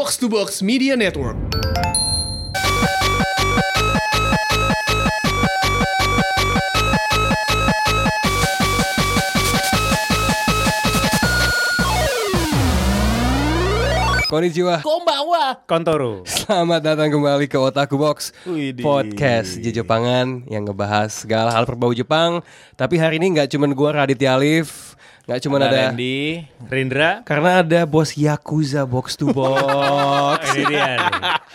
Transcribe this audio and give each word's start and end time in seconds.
Box 0.00 0.16
to 0.16 0.32
Box 0.32 0.64
Media 0.64 0.96
Network. 0.96 1.36
Konnichiwa. 14.32 14.80
Kombawa. 14.80 15.68
Kontoro. 15.68 16.24
Selamat 16.24 16.80
datang 16.80 17.12
kembali 17.12 17.44
ke 17.44 17.60
Otaku 17.60 18.00
Box 18.00 18.32
Widih. 18.48 18.80
Podcast 18.80 19.60
Jepangan 19.60 20.48
yang 20.48 20.64
ngebahas 20.64 21.12
segala 21.12 21.52
hal 21.52 21.68
berbau 21.68 21.92
Jepang. 21.92 22.40
Tapi 22.72 22.96
hari 22.96 23.20
ini 23.20 23.36
nggak 23.36 23.52
cuman 23.52 23.76
gua 23.76 24.00
Raditya 24.00 24.40
Alif, 24.40 24.96
nggak 25.28 25.38
cuman 25.46 25.60
ada, 25.62 25.92
Randy. 25.92 26.48
Rindra. 26.68 27.10
karena 27.24 27.60
ada 27.60 27.80
bos 27.84 28.16
Yakuza 28.16 28.84
Box 28.88 29.14
to 29.20 29.30
Box. 29.30 30.40
Ini 30.56 30.64
dia. 30.66 30.96
nih. 30.96 30.98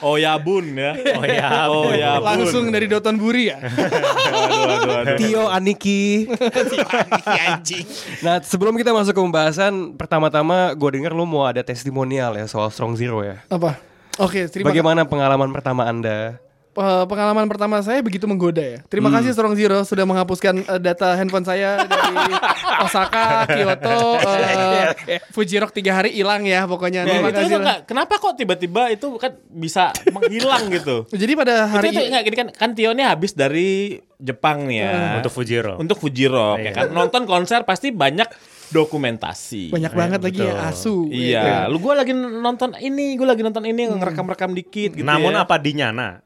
Oh 0.03 0.15
ya 0.19 0.37
bun 0.37 0.65
ya. 0.75 0.91
Oh 1.17 1.25
ya. 1.25 1.49
Oh 1.71 1.91
ya 1.91 2.11
bun. 2.19 2.25
Langsung 2.25 2.63
dari 2.69 2.85
Doton 2.85 3.17
Buri 3.17 3.49
ya. 3.51 3.57
Aduh, 3.65 4.61
aduh, 4.69 4.95
aduh. 5.01 5.17
Tio 5.17 5.43
Aniki. 5.49 6.27
Nah 8.25 8.41
sebelum 8.41 8.77
kita 8.77 8.93
masuk 8.93 9.13
ke 9.17 9.21
pembahasan, 9.21 9.97
pertama-tama 9.97 10.73
gue 10.77 10.89
denger 10.99 11.13
lu 11.13 11.25
mau 11.25 11.45
ada 11.45 11.61
testimonial 11.65 12.37
ya 12.37 12.45
soal 12.45 12.69
Strong 12.69 12.97
Zero 12.99 13.21
ya. 13.25 13.41
Apa? 13.49 13.77
Oke, 14.21 14.47
terima 14.47 14.69
kasih. 14.71 14.79
Bagaimana 14.79 15.01
pengalaman 15.03 15.49
pertama 15.51 15.83
anda? 15.89 16.39
Eh, 16.75 17.05
pengalaman 17.07 17.47
pertama 17.47 17.79
saya 17.79 18.03
begitu 18.03 18.27
menggoda 18.27 18.59
ya. 18.59 18.79
Terima 18.91 19.07
kasih 19.07 19.31
Strong 19.31 19.55
Zero 19.55 19.87
sudah 19.87 20.03
menghapuskan 20.03 20.59
eh, 20.59 20.79
data 20.83 21.15
handphone 21.15 21.47
saya 21.47 21.87
dari 21.87 22.35
Osaka, 22.83 23.47
Kyoto, 23.47 24.19
eh, 25.07 25.23
Fuji 25.31 25.55
Rock 25.63 25.71
tiga 25.71 25.95
hari 26.03 26.11
hilang 26.11 26.43
ya 26.43 26.67
pokoknya. 26.67 27.07
Terima 27.07 27.31
itu, 27.31 27.39
kasih. 27.39 27.47
itu 27.47 27.57
enggak, 27.63 27.79
kenapa 27.87 28.19
kok 28.19 28.35
tiba-tiba 28.35 28.91
itu 28.91 29.07
kan 29.15 29.39
bisa 29.47 29.95
menghilang 30.11 30.67
gitu? 30.67 31.07
Jadi 31.23 31.31
pada 31.39 31.63
hari 31.63 31.95
itu, 31.95 31.95
itu 31.95 32.01
enggak 32.11 32.23
gini 32.27 32.35
kan 32.43 32.47
kan 32.51 32.69
Tio 32.75 32.91
ini 32.91 33.03
habis 33.07 33.31
dari 33.31 33.95
Jepang 34.19 34.67
nih 34.67 34.77
ya. 34.83 34.91
Untuk 35.23 35.31
Fujiro. 35.31 35.79
Untuk 35.79 35.95
Fuji 35.95 36.27
Rock 36.27 36.59
ya 36.59 36.71
kan. 36.75 36.91
Nonton 36.91 37.23
konser 37.23 37.63
pasti 37.63 37.95
banyak 37.95 38.27
dokumentasi. 38.69 39.69
banyak 39.69 39.91
banget 39.91 40.19
lagi 40.21 40.39
ya 40.39 40.53
betul. 40.53 40.69
asu. 40.69 40.95
Iya, 41.09 41.65
lu 41.67 41.77
gue 41.77 41.93
lagi 41.93 42.13
nonton 42.13 42.73
ini, 42.77 43.13
gue 43.13 43.25
lagi 43.25 43.41
nonton 43.41 43.63
ini 43.63 43.85
ngerekam-rekam 43.87 44.53
dikit 44.53 44.93
gitu 44.93 45.05
Namun 45.05 45.33
ya. 45.33 45.43
apa 45.43 45.55
di 45.57 45.71
Nyana? 45.73 46.21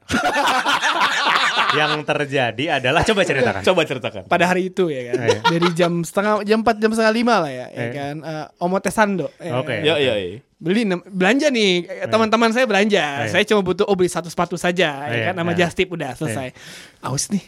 yang 1.70 2.02
terjadi 2.02 2.82
adalah 2.82 3.06
coba 3.06 3.22
ceritakan. 3.22 3.62
Coba 3.62 3.80
ceritakan. 3.86 4.22
Pada 4.26 4.44
hari 4.44 4.68
itu 4.68 4.90
ya 4.90 5.12
kan. 5.12 5.22
Iya. 5.22 5.38
Dari 5.46 5.68
jam 5.70 5.92
setengah 6.02 6.42
jam 6.42 6.58
4 6.62 6.82
jam 6.82 6.90
setengah 6.90 7.14
lima 7.14 7.34
lah 7.38 7.50
ya, 7.50 7.66
ya 7.68 7.78
Iya. 7.78 7.86
kan. 7.94 8.14
Eh, 8.20 8.46
Omote 8.58 8.90
Sando. 8.90 9.30
ya 9.38 9.54
Oke. 9.54 9.78
Yo 9.80 9.94
yo. 9.94 10.14
yo. 10.14 10.38
beli 10.60 10.84
belanja 11.08 11.48
nih 11.48 11.88
eh, 11.88 12.04
teman-teman 12.04 12.52
saya 12.52 12.68
belanja 12.68 13.00
Iya. 13.24 13.32
saya 13.32 13.48
cuma 13.48 13.64
butuh 13.64 13.88
oh 13.88 13.96
beli 13.96 14.12
satu 14.12 14.28
sepatu 14.28 14.60
saja 14.60 15.08
ya 15.08 15.08
Iya, 15.08 15.24
kan 15.32 15.40
nama 15.40 15.56
iya. 15.56 15.64
just 15.64 15.72
tip 15.72 15.88
udah 15.88 16.12
selesai 16.12 16.52
aus 17.00 17.32
nih 17.32 17.40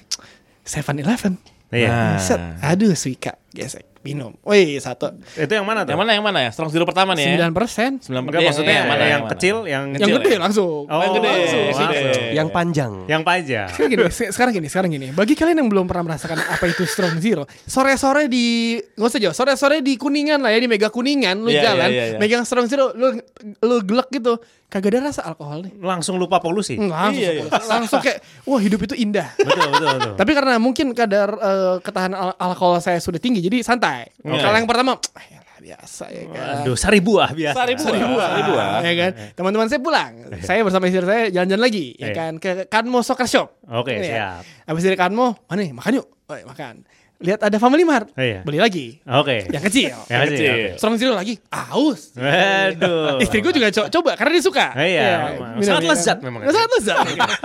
Seven 0.65 0.97
Eleven 0.97 1.37
Iya. 1.69 2.17
Set. 2.17 2.41
aduh 2.65 2.97
suika 2.97 3.37
gesek 3.53 3.85
minum 4.03 4.35
wih 4.43 4.77
satu 4.77 5.15
Itu 5.33 5.49
yang 5.49 5.63
mana 5.63 5.83
tuh? 5.83 5.95
Yang 5.95 6.01
mana 6.01 6.11
yang 6.13 6.25
mana 6.25 6.39
ya? 6.41 6.51
Strong 6.51 6.71
Zero 6.71 6.83
pertama 6.83 7.13
nih 7.13 7.23
ya. 7.23 7.29
sembilan 7.33 7.53
persen 7.53 7.91
Sembilan 7.99 8.23
Enggak 8.25 8.41
maksudnya 8.45 8.75
yang, 8.75 8.87
mana, 8.87 9.05
yang 9.05 9.23
mana? 9.23 9.33
kecil, 9.33 9.57
yang 9.63 9.85
yang 9.89 10.01
Kecil 10.03 10.17
gede 10.19 10.31
ya? 10.31 10.39
langsung 10.39 10.83
Oh, 10.85 11.01
yang 11.01 11.15
gede. 11.15 11.29
langsung, 11.29 11.63
Yang 11.63 11.79
gede. 11.79 12.01
langsung. 12.03 12.27
Yang 12.33 12.49
panjang. 12.51 12.93
Yang 13.05 13.23
pajak. 13.23 13.67
sekarang 13.69 13.91
gini 13.91 14.03
se- 14.09 14.31
sekarang 14.31 14.53
gini 14.53 14.69
sekarang 14.69 14.91
gini 14.91 15.07
bagi 15.11 15.35
kalian 15.35 15.57
yang 15.57 15.69
belum 15.69 15.85
pernah 15.85 16.05
merasakan 16.05 16.39
apa 16.41 16.65
itu 16.67 16.83
strong 16.85 17.17
zero 17.17 17.43
sore 17.63 17.95
sore 17.95 18.27
di 18.27 18.45
nggak 18.93 19.09
usah 19.09 19.21
jauh 19.21 19.33
sore 19.33 19.55
sore 19.55 19.81
di 19.81 19.95
kuningan 19.95 20.39
lah 20.39 20.51
ya 20.51 20.59
di 20.59 20.67
mega 20.67 20.89
kuningan 20.89 21.39
lu 21.39 21.49
Iya, 21.49 21.63
jalan 21.65 21.89
iya, 21.89 22.03
iya, 22.03 22.05
iya. 22.09 22.19
megang 22.19 22.43
strong 22.43 22.67
zero 22.67 22.91
lu 22.91 23.15
lu 23.61 23.77
gelek 23.81 24.11
gitu 24.13 24.37
kagak 24.67 24.97
ada 24.97 25.07
rasa 25.07 25.23
alkohol 25.23 25.63
nih 25.63 25.73
Langsung 25.79 26.17
lupa 26.17 26.39
polusi. 26.39 26.75
langsung 26.75 27.13
Iya, 27.15 27.31
iya. 27.39 27.61
langsung 27.63 28.01
kayak 28.01 28.19
wah 28.43 28.57
hidup 28.59 28.81
itu 28.83 28.97
indah 28.97 29.29
betul, 29.37 29.69
betul, 29.69 29.89
betul. 29.93 30.13
Tapi 30.15 30.31
karena 30.33 30.55
mungkin 30.57 30.87
kadar 30.93 31.29
eh, 31.31 31.75
ketahanan 31.79 32.17
al- 32.17 32.39
alkohol 32.41 32.79
saya 32.79 32.97
sudah 32.97 33.19
tinggi, 33.19 33.41
jadi 33.41 33.61
santai. 33.61 33.92
Oke. 34.01 34.39
Kalau 34.39 34.57
yang 34.57 34.67
pertama, 34.67 34.93
"Ah, 35.19 35.25
yalah, 35.29 35.57
biasa 35.59 36.05
ya 36.09 36.23
kan. 36.27 36.55
Aduh, 36.61 36.75
sari 36.75 36.99
buah 36.99 37.31
biasa. 37.31 37.55
Sari 37.55 37.75
buah. 37.75 37.99
Sari 38.27 38.43
buah. 38.45 38.69
Ya 38.83 38.93
kan, 38.99 39.11
teman-teman 39.33 39.67
saya 39.67 39.79
pulang, 39.79 40.13
saya 40.41 40.61
bersama 40.61 40.85
istri 40.87 41.03
saya 41.03 41.25
jalan-jalan 41.31 41.63
lagi, 41.63 41.87
ya 41.95 42.11
Iya. 42.11 42.15
kan, 42.15 42.33
ke 42.37 42.51
Kanmo 42.67 42.99
Soccer 43.01 43.27
Shop. 43.27 43.49
Oke, 43.71 43.95
Ya. 43.95 44.03
siap. 44.03 44.43
Habis 44.67 44.83
dari 44.83 44.97
Kanmo, 44.97 45.39
mana 45.47 45.61
nih, 45.61 45.71
makan 45.71 45.93
yuk, 45.97 46.07
oh, 46.27 46.35
ya, 46.35 46.45
makan. 46.45 46.83
Lihat 47.23 47.41
ada 47.41 47.57
Family 47.57 47.83
Mart, 47.83 48.11
Iya. 48.13 48.43
beli 48.43 48.59
lagi. 48.59 48.99
Oke. 49.03 49.47
Yang 49.47 49.65
kecil. 49.65 49.95
Yang 50.05 50.21
kecil. 50.21 50.29
kecil. 50.29 50.53
oke. 50.53 50.71
Strong 50.77 50.95
Zero 50.97 51.13
lagi, 51.13 51.35
aus. 51.49 52.01
Waduh. 52.13 53.19
Istri 53.19 53.39
gue 53.41 53.53
juga 53.53 53.69
co- 53.71 53.91
coba 53.91 54.11
karena 54.13 54.31
dia 54.33 54.43
suka. 54.43 54.67
Iya, 54.75 55.01
Ya, 55.03 55.17
minum, 55.53 55.63
Sangat 55.63 55.83
lezat 55.87 56.19
memang. 56.19 56.41
Sangat 56.45 56.71
lezat. 56.75 56.97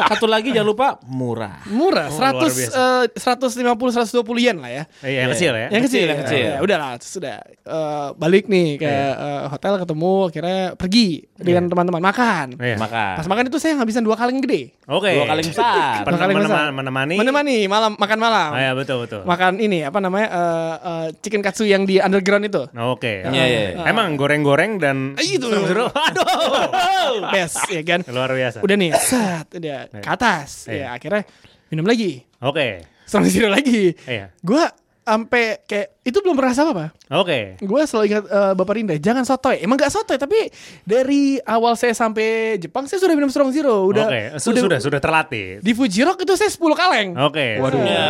Satu 0.08 0.26
lagi 0.26 0.50
jangan 0.50 0.68
lupa 0.68 0.88
murah. 1.06 1.62
Murah, 1.68 2.08
Oh, 2.08 2.18
luar 2.18 2.34
100 2.42 2.52
biasa. 2.52 2.82
eh, 3.06 3.06
150 3.14 3.94
120 3.94 4.18
yen 4.40 4.58
lah 4.58 4.72
ya. 4.72 4.84
Iya, 5.02 5.20
yang 5.20 5.32
kecil 5.32 5.52
ya. 5.54 5.68
Yang 5.70 5.84
kecil, 5.86 6.06
Yang 6.08 6.20
kecil. 6.24 6.46
Ya, 6.48 6.58
udah 6.60 6.78
lah, 6.78 6.92
sudah 6.98 7.38
Eh, 7.64 8.10
balik 8.16 8.48
nih 8.48 8.80
ke 8.80 8.88
eh, 8.88 9.14
hotel 9.46 9.76
ketemu, 9.78 10.14
akhirnya 10.26 10.60
pergi 10.74 11.08
dengan 11.36 11.68
teman-teman 11.68 12.00
makan. 12.02 12.56
Iya. 12.56 12.80
Makan. 12.80 13.14
Pas 13.14 13.28
makan 13.28 13.44
itu 13.46 13.58
saya 13.58 13.76
ngabisin 13.76 14.02
dua 14.02 14.16
kaleng 14.16 14.40
gede. 14.40 14.72
Oke. 14.88 15.12
Dua 15.12 15.28
kali 15.28 15.44
besar. 15.44 16.02
Dua 16.02 16.16
kali 16.16 16.32
menema- 16.34 16.48
besar. 16.48 16.72
menemani. 16.72 17.16
Menemani 17.18 17.58
malam 17.68 17.92
makan 17.94 18.18
malam. 18.18 18.50
Ah, 18.50 18.62
ya, 18.62 18.72
betul, 18.72 19.04
betul. 19.04 19.22
Makan 19.22 19.60
ini 19.68 19.84
apa 19.84 20.00
namanya 20.00 20.28
eh, 20.28 20.76
eh, 20.82 21.08
chicken 21.20 21.40
katsu 21.40 21.64
yang 21.64 21.84
di 21.84 22.00
underground 22.00 22.44
itu. 22.44 22.64
Oke. 22.74 23.22
Iya, 23.22 23.44
iya. 23.46 23.62
Emang 23.84 24.16
goreng-goreng 24.16 24.80
dan 24.80 25.14
Eh, 25.14 25.36
itu. 25.36 25.46
seru. 25.46 25.86
Aduh. 26.08 27.28
Best 27.30 27.68
ya 27.68 27.84
kan. 27.84 28.02
Luar 28.08 28.32
biasa. 28.32 28.64
Udah 28.64 28.76
nih, 28.76 28.92
set, 28.96 29.48
udah 29.54 29.80
ke 29.94 30.10
atas. 30.10 30.66
Iya. 30.66 30.80
Ya 30.80 30.88
akhirnya 30.96 31.22
minum 31.68 31.84
lagi. 31.84 32.24
Oke. 32.40 32.88
Strong 33.04 33.28
zero 33.28 33.48
lagi. 33.48 33.96
Iya. 34.04 34.32
Gua 34.40 34.68
sampai 35.08 35.64
kayak 35.64 36.04
itu 36.04 36.20
belum 36.20 36.36
merasa 36.36 36.64
apa-apa. 36.64 36.92
Oke. 37.16 37.56
Gue 37.58 37.82
selalu 37.84 38.06
ingat 38.06 38.24
eh, 38.26 38.54
Bapak 38.54 38.74
Rinda, 38.76 38.96
jangan 38.96 39.24
sotoy. 39.24 39.56
Emang 39.58 39.76
gak 39.76 39.88
sotoy, 39.88 40.16
tapi 40.16 40.52
dari 40.84 41.40
awal 41.42 41.80
saya 41.80 41.92
sampai 41.92 42.56
Jepang 42.58 42.84
saya 42.84 43.00
sudah 43.00 43.16
minum 43.16 43.32
Strong 43.32 43.52
Zero. 43.52 43.88
Udah, 43.88 44.08
Oke. 44.08 44.22
Su- 44.36 44.52
Sudah, 44.52 44.80
sudah 44.80 45.00
terlatih. 45.00 45.60
Di 45.60 45.72
Fuji 45.72 46.04
Rock 46.04 46.20
itu 46.22 46.36
saya 46.36 46.52
10 46.52 46.60
kaleng. 46.74 47.10
Oke. 47.18 47.56
Waduh. 47.56 47.80
Ya. 47.80 48.08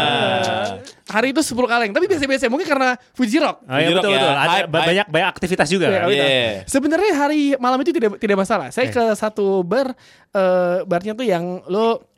Hari 1.08 1.32
itu 1.32 1.42
10 1.46 1.54
kaleng, 1.64 1.92
tapi 1.92 2.06
biasa-biasa 2.06 2.50
mungkin 2.50 2.66
karena 2.66 2.98
Fuji 3.14 3.38
Rock. 3.38 3.62
Oh, 3.64 3.78
iya, 3.78 3.88
betul 3.94 4.10
ya. 4.10 4.18
betul. 4.18 4.34
Ada 4.34 4.42
Hype, 4.42 4.66
ba- 4.68 4.78
hype. 4.82 4.88
banyak 4.90 5.08
banyak 5.08 5.30
aktivitas 5.32 5.68
juga. 5.70 5.86
Iya, 5.86 5.98
kan? 5.98 6.08
iya. 6.10 6.26
Iya. 6.26 6.50
Sebenarnya 6.66 7.12
hari 7.14 7.42
malam 7.58 7.78
itu 7.80 7.92
tidak 7.94 8.18
tidak 8.18 8.38
masalah. 8.38 8.68
Saya 8.74 8.90
ke 8.90 9.04
satu 9.14 9.62
bar, 9.62 9.94
eh, 10.34 10.78
barnya 10.84 11.14
tuh 11.14 11.26
yang 11.26 11.62
lo 11.66 12.17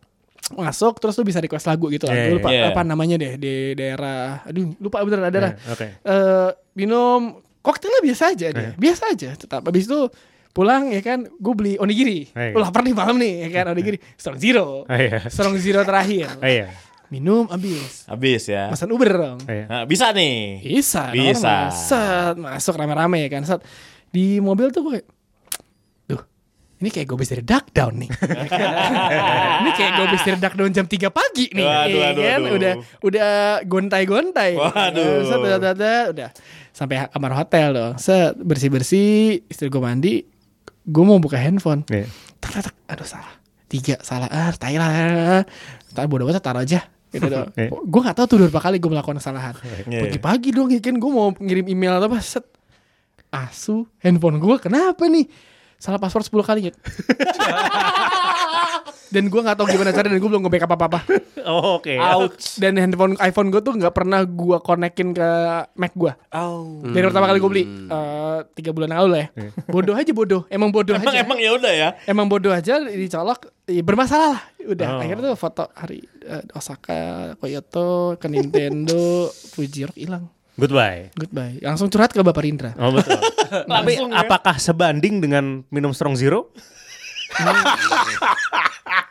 masuk 0.53 0.97
terus 0.97 1.13
lu 1.15 1.25
bisa 1.25 1.37
request 1.37 1.65
lagu 1.65 1.89
gitu 1.89 2.05
lah. 2.05 2.15
Gue 2.15 2.35
lupa 2.41 2.49
iya. 2.49 2.69
apa 2.71 2.81
namanya 2.81 3.15
deh 3.17 3.37
di 3.37 3.73
daerah. 3.73 4.41
Aduh, 4.45 4.73
lupa 4.77 5.01
beneran 5.03 5.29
daerah. 5.29 5.53
Iya, 5.53 5.71
Oke. 5.73 5.87
eh 6.01 6.49
minum 6.73 7.37
koktailnya 7.59 8.01
biasa 8.01 8.23
aja 8.33 8.47
deh, 8.49 8.69
biasa 8.75 9.03
aja. 9.11 9.29
Tetap 9.35 9.61
habis 9.63 9.85
itu 9.85 10.09
pulang 10.49 10.89
ya 10.89 10.99
kan, 11.05 11.29
gue 11.29 11.53
beli 11.53 11.73
onigiri. 11.77 12.33
Iya. 12.33 12.57
Lu 12.57 12.59
lapar 12.59 12.81
nih 12.81 12.95
malam 12.97 13.15
nih 13.21 13.45
ya 13.45 13.49
kan 13.61 13.65
onigiri. 13.71 13.97
Strong 14.21 14.37
zero, 14.41 14.83
Oh, 14.83 14.97
iya. 14.97 15.23
strong 15.29 15.53
zero 15.61 15.81
terakhir. 15.85 16.27
Oh, 16.43 16.49
iya. 16.49 16.73
Minum 17.09 17.49
habis. 17.49 18.05
Habis 18.05 18.53
ya. 18.53 18.69
Pesan 18.69 18.93
Uber 18.93 19.09
dong. 19.09 19.39
Iya. 19.49 19.65
Nah, 19.65 19.83
bisa 19.89 20.13
nih. 20.13 20.61
Bisa, 20.61 21.09
Bisa. 21.09 21.73
Set, 21.73 22.37
masuk 22.37 22.77
rame-rame 22.77 23.25
ya 23.25 23.29
kan. 23.33 23.41
Set. 23.41 23.65
Di 24.13 24.37
mobil 24.37 24.69
tuh 24.69 24.85
gue 24.85 24.93
kayak, 25.01 25.07
ini 26.79 26.89
kayak 26.95 27.11
gue 27.11 27.17
dari 27.27 27.43
duck 27.43 27.65
down 27.75 27.93
nih. 27.99 28.07
ini 29.59 29.71
kayak 29.75 29.91
gue 29.99 30.05
dari 30.15 30.39
duck 30.39 30.55
down 30.55 30.71
jam 30.71 30.87
3 30.87 31.11
pagi 31.11 31.51
nih. 31.51 31.67
Waduh, 31.67 31.99
ya 31.99 32.07
aduh, 32.07 32.23
kan? 32.23 32.39
Udah 32.55 32.73
udah 33.03 33.31
gontai-gontai. 33.67 34.55
Waduh. 34.55 35.03
Eh, 35.03 35.27
Set, 35.27 35.37
udah, 35.43 35.57
udah, 35.59 35.71
udah, 35.75 36.01
udah. 36.15 36.29
Sampai 36.71 37.03
kamar 37.11 37.31
hotel 37.35 37.67
dong. 37.75 37.93
Set, 37.99 38.39
bersih-bersih, 38.39 39.43
istri 39.51 39.67
gue 39.67 39.81
mandi. 39.83 40.23
Gue 40.87 41.03
mau 41.03 41.19
buka 41.19 41.35
handphone. 41.35 41.83
Iya. 41.91 42.07
Tak, 42.39 42.49
tak, 42.55 42.61
tak. 42.71 42.75
Aduh 42.95 43.03
salah. 43.03 43.33
Tiga 43.67 43.99
salah. 43.99 44.31
Ah, 44.31 44.55
tai 44.55 44.79
lah. 44.79 45.43
Tak 45.91 46.07
bodoh 46.07 46.31
banget 46.31 46.39
taruh 46.39 46.63
aja. 46.63 46.87
Gitu 47.11 47.27
dong. 47.35 47.51
Iya. 47.59 47.75
Gue 47.75 48.01
gak 48.07 48.15
tahu 48.15 48.25
tuh 48.31 48.37
berapa 48.47 48.71
kali 48.71 48.79
gue 48.79 48.87
melakukan 48.87 49.19
kesalahan. 49.19 49.51
Iya. 49.83 50.07
Pagi-pagi 50.07 50.55
dong 50.55 50.71
kan 50.79 50.95
gue 50.95 51.11
mau 51.11 51.35
ngirim 51.35 51.67
email 51.67 51.99
atau 51.99 52.07
apa 52.07 52.23
set. 52.23 52.47
Asu 53.29 53.83
handphone 53.99 54.39
gue 54.39 54.55
kenapa 54.63 55.05
nih? 55.05 55.27
Salah 55.79 55.97
password 55.97 56.27
10 56.27 56.43
kali 56.43 56.61
ya. 56.67 56.73
dan 59.09 59.25
gue 59.25 59.41
gak 59.41 59.57
tahu 59.57 59.67
gimana 59.67 59.89
cara 59.89 60.05
dan 60.05 60.15
gue 60.15 60.29
belum 60.29 60.43
nge-backup 60.43 60.69
apa-apa. 60.69 60.99
Oh, 61.41 61.81
Oke. 61.81 61.97
Ouch. 61.97 62.61
Dan 62.61 62.77
handphone 62.77 63.17
iPhone 63.17 63.49
gue 63.49 63.57
tuh 63.57 63.73
gak 63.73 63.89
pernah 63.89 64.21
gue 64.21 64.57
konekin 64.59 65.17
ke 65.17 65.29
Mac 65.73 65.97
gue. 65.97 66.13
Oh. 66.29 66.83
Dari 66.83 67.01
pertama 67.01 67.25
kali 67.25 67.39
gue 67.39 67.49
beli 67.49 67.63
eh, 67.65 68.37
tiga 68.53 68.69
bulan 68.69 68.93
lalu 68.93 69.07
lah 69.09 69.19
ya. 69.23 69.27
Bodoh 69.65 69.95
aja 69.95 70.11
bodoh. 70.11 70.45
Emang 70.45 70.69
bodoh 70.69 70.93
Emang 70.93 71.09
aja. 71.09 71.25
emang 71.25 71.39
ya 71.41 71.51
udah 71.57 71.73
ya. 71.73 71.89
Emang 72.05 72.29
bodoh 72.29 72.53
aja 72.53 72.77
dicolok 72.77 73.49
ya 73.65 73.81
bermasalah 73.81 74.37
lah. 74.37 74.41
Udah 74.61 74.87
Oh. 74.89 75.01
akhirnya 75.01 75.33
tuh 75.33 75.39
foto 75.39 75.63
hari 75.73 76.05
eh, 76.21 76.43
Osaka, 76.53 77.33
Kyoto, 77.39 78.19
ke 78.21 78.27
Nintendo, 78.27 79.31
Fuji 79.31 79.89
Rock 79.89 79.97
hilang. 79.97 80.29
Goodbye. 80.59 81.09
Goodbye. 81.15 81.55
Langsung 81.63 81.87
curhat 81.87 82.11
ke 82.11 82.19
Bapak 82.19 82.43
Rindra. 82.43 82.71
Oh 82.75 82.91
betul. 82.91 83.15
Tapi 83.71 83.91
Langsung 83.95 84.11
ya. 84.11 84.21
apakah 84.21 84.55
sebanding 84.59 85.23
dengan 85.23 85.63
minum 85.71 85.95
Strong 85.95 86.19
Zero? 86.19 86.51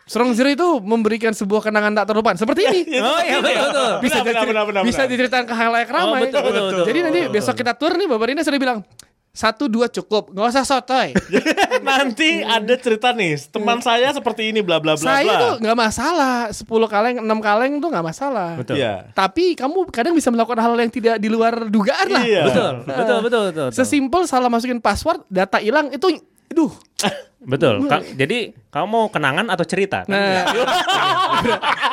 Strong 0.09 0.33
Zero 0.35 0.49
itu 0.49 0.69
memberikan 0.83 1.31
sebuah 1.37 1.69
kenangan 1.69 1.93
tak 2.03 2.07
terlupakan 2.11 2.37
seperti 2.41 2.61
ini. 2.67 2.81
Oh 2.99 3.21
iya 3.21 3.39
betul 3.39 3.67
betul. 3.69 3.93
bisa 4.01 4.19
Benar, 4.25 4.25
benar, 4.25 4.45
benar, 4.49 4.65
benar, 4.67 4.83
bisa 4.85 5.03
diceritakan 5.05 5.45
ke 5.47 5.55
halayak 5.55 5.89
ramai. 5.93 6.19
Oh, 6.19 6.25
betul, 6.27 6.43
betul, 6.43 6.63
betul. 6.73 6.85
Jadi 6.89 6.99
nanti 7.05 7.21
besok 7.29 7.55
kita 7.55 7.73
tur 7.77 7.93
nih 7.95 8.07
Bapak 8.09 8.27
Rina 8.33 8.43
sudah 8.43 8.61
bilang 8.61 8.79
satu 9.39 9.71
dua 9.71 9.87
cukup, 9.87 10.35
nggak 10.35 10.51
usah 10.51 10.67
sotoy. 10.67 11.15
Nanti 11.87 12.43
ada 12.43 12.75
cerita 12.75 13.15
nih, 13.15 13.39
teman 13.55 13.79
saya 13.79 14.11
seperti 14.11 14.51
ini 14.51 14.67
bla 14.67 14.83
bla 14.83 14.99
bla 14.99 15.07
Saya 15.15 15.31
bla. 15.31 15.39
tuh 15.39 15.53
nggak 15.63 15.79
masalah, 15.79 16.51
10 16.51 16.67
kaleng, 16.91 17.17
6 17.23 17.39
kaleng 17.39 17.73
tuh 17.79 17.89
nggak 17.95 18.07
masalah. 18.11 18.59
Betul. 18.59 18.83
Iya. 18.83 19.15
Tapi 19.15 19.55
kamu 19.55 19.95
kadang 19.95 20.19
bisa 20.19 20.35
melakukan 20.35 20.59
hal 20.59 20.75
yang 20.75 20.91
tidak 20.91 21.23
di 21.23 21.31
luar 21.31 21.71
dugaan 21.71 22.09
lah. 22.11 22.25
Iya. 22.27 22.43
Betul, 22.51 22.73
betul, 22.83 22.99
betul, 22.99 23.19
betul. 23.23 23.67
betul. 23.71 23.79
Sesimpel 23.79 24.27
salah 24.27 24.51
masukin 24.51 24.83
password, 24.83 25.23
data 25.31 25.63
hilang 25.63 25.95
itu, 25.95 26.19
aduh. 26.51 26.75
Betul. 27.39 27.87
Ka- 27.87 28.03
jadi 28.05 28.51
kamu 28.69 28.87
mau 28.87 29.07
kenangan 29.09 29.47
atau 29.49 29.63
cerita? 29.63 30.03
Kan? 30.05 30.11
Nah, 30.11 30.45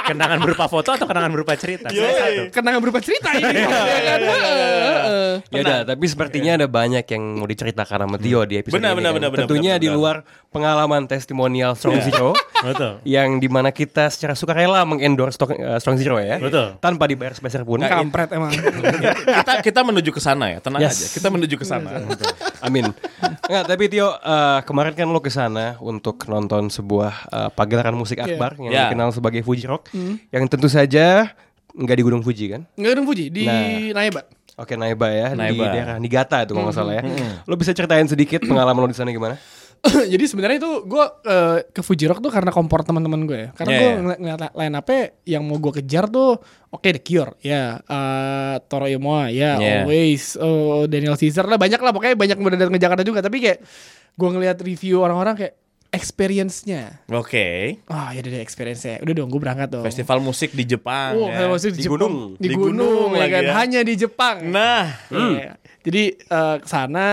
kenangan 0.04 0.42
berupa 0.42 0.66
foto 0.66 0.90
atau 0.92 1.06
kenangan 1.06 1.32
berupa 1.32 1.54
cerita? 1.54 1.88
Yoi. 1.88 2.50
kenangan 2.50 2.82
berupa 2.82 3.00
cerita 3.00 3.30
ini. 3.32 3.46
Iya, 3.46 3.70
ya? 3.96 4.16
Heeh. 4.20 5.34
Udah, 5.54 5.78
tapi 5.86 6.06
sepertinya 6.06 6.58
ada 6.58 6.68
banyak 6.68 7.06
yang 7.06 7.24
mau 7.38 7.46
diceritakan 7.46 8.04
sama 8.04 8.18
Tio 8.18 8.42
di 8.44 8.58
episode 8.58 8.76
Benar, 8.76 8.92
ini. 8.92 8.98
benar, 8.98 9.06
kan. 9.08 9.16
benar, 9.16 9.30
benar, 9.30 9.42
Tentunya 9.46 9.72
benar, 9.72 9.84
di 9.84 9.88
benar. 9.88 9.98
luar 9.98 10.16
pengalaman 10.50 11.02
testimonial 11.06 11.72
Strong 11.76 12.00
Zero 12.02 12.30
Betul. 12.58 12.92
yang 13.04 13.38
di 13.38 13.48
mana 13.48 13.70
kita 13.70 14.10
secara 14.10 14.34
sukarela 14.34 14.82
mengendorse 14.84 15.36
Strong, 15.36 15.52
eh, 15.54 15.78
Strong 15.78 15.98
Zero 16.00 16.18
ya. 16.18 16.42
Betul. 16.42 16.80
Tanpa 16.80 17.06
dibayar 17.06 17.32
sepeser 17.32 17.62
pun. 17.62 17.80
Kampret 17.80 18.32
emang. 18.32 18.50
kita 19.40 19.54
kita 19.62 19.80
menuju 19.84 20.10
ke 20.10 20.20
sana 20.20 20.50
ya, 20.50 20.60
tenang 20.60 20.82
Yes. 20.82 20.98
aja. 20.98 21.08
Kita 21.14 21.28
menuju 21.30 21.56
ke 21.56 21.66
sana. 21.68 22.02
Amin. 22.60 22.90
Enggak, 23.46 23.64
tapi 23.68 23.84
Tio 23.88 24.10
eh, 24.10 24.60
kemarin 24.64 24.95
kan 24.96 25.06
lo 25.06 25.20
ke 25.20 25.28
sana 25.28 25.76
untuk 25.78 26.24
nonton 26.26 26.68
sebuah 26.68 27.14
eh, 27.28 27.50
pagelaran 27.52 27.94
musik 27.94 28.18
akbar 28.18 28.56
yang 28.58 28.72
Yeah. 28.72 28.88
dikenal 28.88 29.12
sebagai 29.12 29.42
Fuji 29.42 29.66
Rock 29.66 29.92
yang 30.28 30.48
tentu 30.48 30.66
saja 30.66 31.36
nggak 31.70 31.94
di 31.94 32.04
Gunung 32.04 32.24
Fuji 32.24 32.50
kan? 32.50 32.64
Nggak 32.74 32.92
ada 32.92 33.02
Fuji 33.04 33.26
di 33.28 33.44
Nah. 33.44 33.92
Naiba. 33.94 34.22
Oke, 34.56 34.74
Naiba 34.74 35.12
ya 35.12 35.28
di 35.30 35.38
Naiba. 35.38 35.68
daerah 35.68 35.96
Nigata 35.98 36.40
itu 36.42 36.52
kalau 36.52 36.66
nggak 36.66 36.78
salah 36.78 36.96
ya. 36.96 37.04
Lo 37.44 37.54
bisa 37.54 37.70
ceritain 37.70 38.08
sedikit 38.08 38.40
pengalaman 38.42 38.80
lo 38.80 38.88
di 38.88 38.96
sana 38.96 39.12
gimana? 39.12 39.36
Jadi 40.14 40.26
sebenarnya 40.26 40.58
itu 40.58 40.72
gue 40.84 41.06
ke 41.70 41.82
Fuji 41.82 42.06
Rock 42.06 42.20
tuh 42.20 42.30
karena 42.30 42.50
kompor 42.50 42.82
teman-teman 42.82 43.24
gue 43.24 43.38
ya. 43.38 43.50
Karena 43.54 43.72
Yeah, 43.72 43.80
gue 43.80 43.88
yeah. 43.88 44.02
ngeliat, 44.02 44.20
ngeliat 44.20 44.54
line 44.56 44.76
up 44.76 44.90
yang 45.24 45.44
mau 45.46 45.58
gue 45.58 45.74
kejar 45.78 46.06
tuh 46.08 46.42
oke 46.70 46.90
The 46.90 47.02
Cure, 47.02 47.38
ya 47.40 47.80
eh, 47.80 48.56
Toro 48.66 48.86
Imoa, 48.86 49.30
ya 49.30 49.58
Yeah. 49.58 49.84
Always, 49.84 50.36
oh, 50.36 50.86
Daniel 50.86 51.16
Caesar 51.16 51.46
lah 51.46 51.56
banyak 51.56 51.78
lah 51.78 51.92
pokoknya 51.92 52.16
banyak 52.18 52.38
yang 52.38 52.52
datang 52.58 52.74
ke 52.74 52.82
Jakarta 52.82 53.04
juga. 53.04 53.20
Tapi 53.22 53.38
kayak 53.40 53.60
gue 54.16 54.30
ngeliat 54.32 54.58
review 54.60 55.04
orang-orang 55.04 55.36
kayak 55.36 55.54
experience-nya. 55.96 57.08
Oke. 57.08 57.80
Ah 57.88 58.12
ya 58.12 58.20
udah 58.20 58.44
experience-nya. 58.44 59.00
Udah 59.00 59.14
dong 59.16 59.30
gue 59.32 59.40
berangkat 59.40 59.70
dong. 59.72 59.84
Festival 59.84 60.20
musik 60.20 60.52
di 60.52 60.68
Jepang 60.68 61.16
Oh, 61.16 61.28
ya. 61.32 61.48
maksudnya 61.48 61.72
di, 61.72 61.80
Di 61.80 61.86
Jepang. 61.88 61.96
gunung. 62.00 62.16
Di, 62.36 62.48
Di 62.48 62.56
gunung, 62.56 62.76
gunung 62.76 63.12
ya 63.16 63.20
lagi 63.24 63.32
kan. 63.32 63.44
ya. 63.44 63.52
Hanya 63.56 63.80
di 63.82 63.94
Jepang. 63.96 64.38
Nah, 64.48 64.84
Iya. 65.08 65.52
Jadi 65.86 66.04
eh, 66.18 66.56
ke 66.60 66.68
sana 66.68 67.08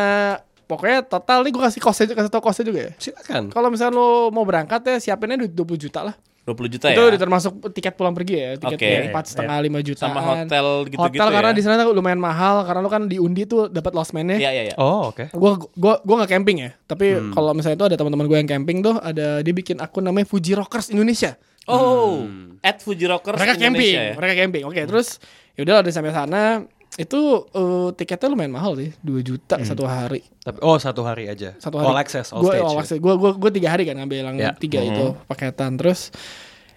pokoknya 0.73 1.05
total 1.05 1.45
nih 1.45 1.53
gue 1.53 1.63
kasih 1.63 1.79
kosnya 1.79 2.07
kasih 2.11 2.31
tau 2.31 2.41
kosnya 2.41 2.65
juga 2.65 2.81
ya. 2.89 2.93
Silakan. 2.97 3.53
Kalau 3.53 3.69
misalnya 3.69 3.93
lo 3.93 4.09
mau 4.29 4.43
berangkat 4.43 4.81
ya 4.83 4.97
siapinnya 4.99 5.37
duit 5.39 5.53
20 5.53 5.77
juta 5.79 6.01
lah. 6.01 6.17
20 6.43 6.75
juta 6.75 6.91
itu 6.91 6.99
ya. 6.99 7.07
udah 7.07 7.21
termasuk 7.23 7.53
tiket 7.71 7.95
pulang 7.95 8.11
pergi 8.11 8.35
ya, 8.35 8.51
tiket 8.59 8.75
Oke. 8.75 8.91
empat 9.15 9.25
setengah 9.31 9.63
lima 9.63 9.79
juta. 9.79 10.11
Sama 10.11 10.19
hotel 10.19 10.67
gitu-gitu 10.91 11.23
Hotel 11.23 11.29
karena 11.31 11.51
ya. 11.51 11.55
di 11.55 11.63
sana 11.63 11.79
tuh 11.79 11.95
lumayan 11.95 12.19
mahal 12.19 12.67
karena 12.67 12.83
lo 12.83 12.91
kan 12.91 13.07
diundi 13.07 13.47
tuh 13.47 13.71
dapat 13.71 13.95
lost 13.95 14.11
man-nya. 14.11 14.43
Iya, 14.43 14.51
iya, 14.51 14.63
iya. 14.67 14.75
Oh, 14.75 15.15
oke. 15.15 15.31
Gua 15.31 15.55
gua 15.79 16.03
gua 16.03 16.15
nggak 16.19 16.33
camping 16.35 16.67
ya, 16.67 16.75
tapi 16.83 17.15
Hmm. 17.15 17.31
kalau 17.31 17.55
misalnya 17.55 17.79
itu 17.79 17.87
ada 17.87 17.97
teman-teman 17.97 18.27
gue 18.27 18.39
yang 18.43 18.51
camping 18.51 18.83
tuh 18.83 18.99
ada 18.99 19.39
dia 19.39 19.55
bikin 19.55 19.79
akun 19.79 20.03
namanya 20.03 20.27
Fuji 20.27 20.59
Rockers 20.59 20.91
Indonesia. 20.91 21.39
Oh, 21.71 22.27
at 22.59 22.83
Fuji 22.83 23.07
Rockers 23.07 23.39
Mereka 23.39 23.55
camping, 23.55 23.95
Indonesia 23.95 24.03
ya. 24.03 24.15
mereka 24.19 24.35
camping. 24.35 24.63
Oke, 24.67 24.81
terus 24.83 25.23
yaudah 25.55 25.79
udah 25.79 25.93
sampai 25.95 26.11
sana 26.11 26.67
itu 27.01 27.21
eh, 27.51 27.89
tiketnya 27.97 28.29
lumayan 28.29 28.53
mahal 28.53 28.77
sih, 28.77 28.93
2 29.01 29.25
juta 29.25 29.57
satu 29.65 29.89
hari. 29.89 30.21
Tapi 30.45 30.61
oh 30.61 30.77
satu 30.77 31.01
hari 31.01 31.25
aja. 31.25 31.57
Satu 31.57 31.81
hari. 31.81 31.89
All 31.89 31.97
access, 31.97 32.29
all 32.37 32.45
gua, 32.45 32.53
stage. 32.53 32.65
all 32.69 32.77
ya? 32.77 32.81
access. 32.85 32.99
Gua, 33.01 33.15
gua, 33.17 33.33
gua 33.33 33.51
tiga 33.51 33.73
hari 33.73 33.89
kan 33.89 33.97
ngambil 33.97 34.17
yang 34.21 34.37
Ya. 34.37 34.53
tiga 34.53 34.85
itu 34.85 35.17
paketan. 35.25 35.81
Terus 35.81 36.13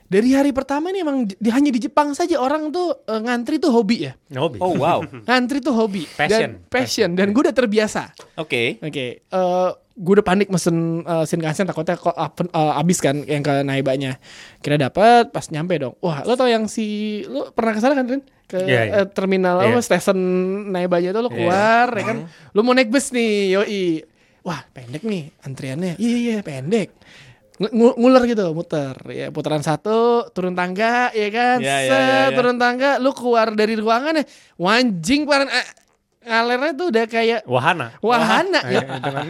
dari 0.06 0.32
hari 0.32 0.56
pertama 0.56 0.94
ini 0.94 1.02
emang 1.04 1.26
di, 1.28 1.50
hanya 1.52 1.68
di 1.74 1.82
Jepang 1.84 2.16
saja 2.16 2.40
orang 2.40 2.72
tuh 2.72 2.96
eh, 3.04 3.20
ngantri 3.20 3.60
tuh 3.60 3.76
hobi 3.76 4.08
ya. 4.08 4.14
Hobi. 4.40 4.62
Oh, 4.64 4.78
wow. 4.80 5.04
Ngantri 5.28 5.60
tuh 5.60 5.76
hobi. 5.76 6.08
Passion. 6.16 6.64
Dan 6.64 6.72
passion. 6.72 7.10
Dan 7.12 7.36
gue 7.36 7.42
udah 7.42 7.56
terbiasa. 7.56 8.16
Oke. 8.40 8.80
Oke. 8.80 9.26
eh 9.26 9.72
gue 9.96 10.14
udah 10.14 10.28
panik 10.28 10.52
mesen 10.52 11.02
uh, 11.02 11.24
Shinkansen 11.24 11.64
takutnya 11.64 11.96
kok 11.96 12.12
eh, 12.12 12.52
abis 12.76 13.00
kan 13.00 13.24
yang 13.24 13.40
ke 13.40 13.64
Naibanya. 13.64 14.20
Kira 14.60 14.76
dapat 14.76 15.32
pas 15.32 15.48
nyampe 15.48 15.80
dong. 15.80 15.96
Wah, 16.00 16.20
lo 16.22 16.36
tau 16.36 16.46
yang 16.46 16.68
si 16.68 16.86
lo 17.26 17.50
pernah 17.50 17.72
ke 17.72 17.80
sana 17.80 17.96
kan 17.96 18.04
Rin? 18.06 18.22
Ke 18.44 18.60
Iya, 18.60 18.82
iya. 18.84 18.94
eh, 19.02 19.08
terminal 19.08 19.64
Iya. 19.64 19.72
apa 19.72 19.80
stasiun 19.80 20.20
Naibanya 20.70 21.10
tuh 21.10 21.24
lo 21.24 21.32
keluar 21.32 21.88
ya 21.90 22.04
kan. 22.06 22.18
Lo 22.52 22.60
mau 22.60 22.72
naik 22.72 22.92
bus 22.92 23.10
nih, 23.10 23.56
yoi. 23.56 24.04
Wah, 24.44 24.62
pendek 24.70 25.02
nih 25.02 25.32
antriannya. 25.42 25.96
Iya, 25.96 26.18
iya, 26.20 26.38
pendek. 26.40 26.92
Ng- 27.56 27.72
ngu- 27.72 27.96
nguler 27.96 28.24
gitu 28.28 28.52
muter 28.52 29.00
ya 29.08 29.32
putaran 29.32 29.64
satu 29.64 30.28
turun 30.36 30.60
tangga 30.60 31.08
ya 31.16 31.30
kan 31.32 31.64
Iya, 31.64 31.78
iya, 31.80 31.88
Set, 31.88 31.96
iya, 31.96 32.20
iya. 32.28 32.36
turun 32.36 32.60
tangga 32.60 33.00
lu 33.00 33.16
keluar 33.16 33.56
dari 33.56 33.80
ruangan 33.80 34.20
ya 34.20 34.28
wanjing 34.60 35.24
paran 35.24 35.48
ngalernya 36.26 36.72
tuh 36.74 36.88
udah 36.88 37.06
kayak 37.06 37.40
Wahana. 37.46 37.88
wahana 38.00 38.60
Eh, 38.64 38.76
ya 38.76 38.82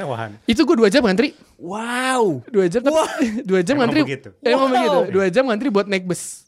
wahana. 0.01 0.36
itu 0.44 0.57
gue 0.57 0.75
dua 0.75 0.88
jam 0.88 1.01
ngantri 1.01 1.36
Wow. 1.56 2.42
dua 2.45 2.65
jam 2.65 2.80
tapi 2.80 2.95
dua 3.50 3.59
jam 3.59 3.75
Emang 3.75 3.88
ngantri 3.88 4.01
begitu? 4.01 4.30
emang 4.39 4.59
Wow. 4.62 4.74
begitu 4.74 5.00
dua 5.12 5.25
jam 5.27 5.44
ngantri 5.45 5.69
buat 5.69 5.86
naik 5.86 6.03
bus 6.03 6.44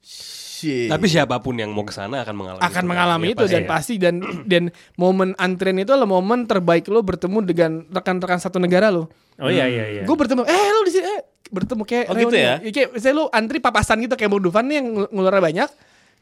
Shit. 0.00 0.88
Tapi 0.88 1.06
siapa 1.06 1.40
pun 1.40 1.56
yang 1.56 1.72
mau 1.72 1.82
ke 1.82 1.90
sana 1.90 2.20
akan 2.20 2.36
mengalami 2.36 2.60
akan 2.60 2.68
itu, 2.68 2.76
kan? 2.76 2.84
mengalami 2.86 3.24
Ya, 3.24 3.32
itu 3.32 3.44
dan 3.46 3.62
pasti 3.64 3.94
dan 3.96 4.14
dan 4.44 4.64
momen 4.94 5.32
antrian 5.34 5.72
itu 5.74 5.88
adalah 5.88 6.04
momen 6.06 6.44
terbaik 6.44 6.84
lo 6.86 7.00
bertemu 7.00 7.38
dengan 7.42 7.70
rekan-rekan 7.88 8.36
satu 8.36 8.56
negara 8.56 8.88
lo 8.88 9.08
Oh 9.36 9.48
iya 9.48 9.64
iya 9.64 9.84
iya. 9.90 10.02
gue 10.02 10.12
bertemu 10.14 10.44
eh 10.44 10.68
lo 10.70 10.80
di 10.82 10.92
sini 10.92 11.06
eh, 11.06 11.20
bertemu 11.48 11.82
kayak 11.82 12.04
Oh, 12.06 12.14
gitu 12.14 12.36
ya? 12.36 12.60
kayak 12.60 12.92
misalnya 12.92 13.16
lo 13.16 13.24
antri 13.30 13.56
papasan 13.56 13.98
gitu 14.00 14.12
kayak 14.14 14.28
Bang 14.28 14.42
Dufan 14.42 14.64
nih 14.64 14.76
yang 14.76 14.86
ngul- 14.90 15.10
ngulurnya 15.10 15.40
banyak 15.42 15.70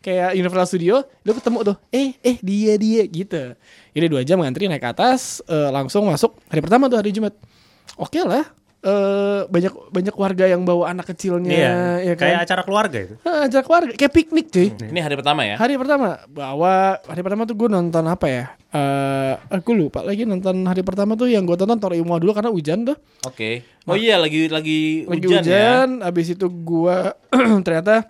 kayak 0.01 0.33
Universal 0.33 0.69
Studio 0.69 0.95
lo 1.03 1.33
ketemu 1.33 1.59
tuh 1.65 1.77
eh 1.91 2.15
eh 2.19 2.37
dia 2.39 2.75
dia 2.75 3.03
gitu 3.05 3.55
jadi 3.91 4.07
dua 4.07 4.23
jam 4.23 4.39
ngantri 4.39 4.67
naik 4.67 4.79
ke 4.79 4.89
atas 4.89 5.43
eh, 5.45 5.69
langsung 5.69 6.07
masuk 6.07 6.39
hari 6.47 6.61
pertama 6.61 6.87
tuh 6.87 6.97
hari 6.97 7.11
Jumat 7.11 7.35
oke 7.95 8.21
lah 8.23 8.47
eh 8.79 9.43
banyak 9.45 9.75
banyak 9.91 10.15
warga 10.15 10.47
yang 10.47 10.63
bawa 10.63 10.95
anak 10.95 11.11
kecilnya 11.11 11.51
Iya. 11.51 11.75
ya 11.99 12.15
kan 12.15 12.31
Kayak 12.31 12.41
acara 12.47 12.63
keluarga 12.63 12.99
itu. 13.03 13.15
Ajak 13.27 13.63
keluarga 13.67 13.91
kayak 13.91 14.13
piknik 14.15 14.47
cuy 14.55 14.71
Ini 14.71 15.01
hari 15.03 15.19
pertama 15.19 15.43
ya? 15.43 15.59
Hari 15.59 15.75
pertama 15.75 16.23
bawa 16.31 17.03
hari 17.03 17.27
pertama 17.27 17.43
tuh 17.43 17.59
gue 17.59 17.67
nonton 17.67 18.07
apa 18.07 18.27
ya? 18.31 18.55
Eh 18.71 19.35
aku 19.51 19.75
lupa 19.75 20.07
lagi 20.07 20.23
nonton 20.23 20.63
hari 20.63 20.87
pertama 20.87 21.19
tuh 21.19 21.27
yang 21.27 21.43
gue 21.43 21.59
tonton 21.59 21.75
Tori 21.75 21.99
Imoa 21.99 22.23
dulu 22.23 22.31
karena 22.31 22.55
hujan 22.55 22.87
tuh. 22.87 22.95
Oke. 23.27 23.67
Oh 23.83 23.99
iya 23.99 24.15
lagi 24.15 24.47
lagi 24.47 25.11
Lagi 25.11 25.27
hujan, 25.27 25.43
hujan, 25.43 25.89
ya. 25.99 26.07
abis 26.07 26.39
itu 26.39 26.47
gua 26.47 27.19
ternyata 27.67 28.07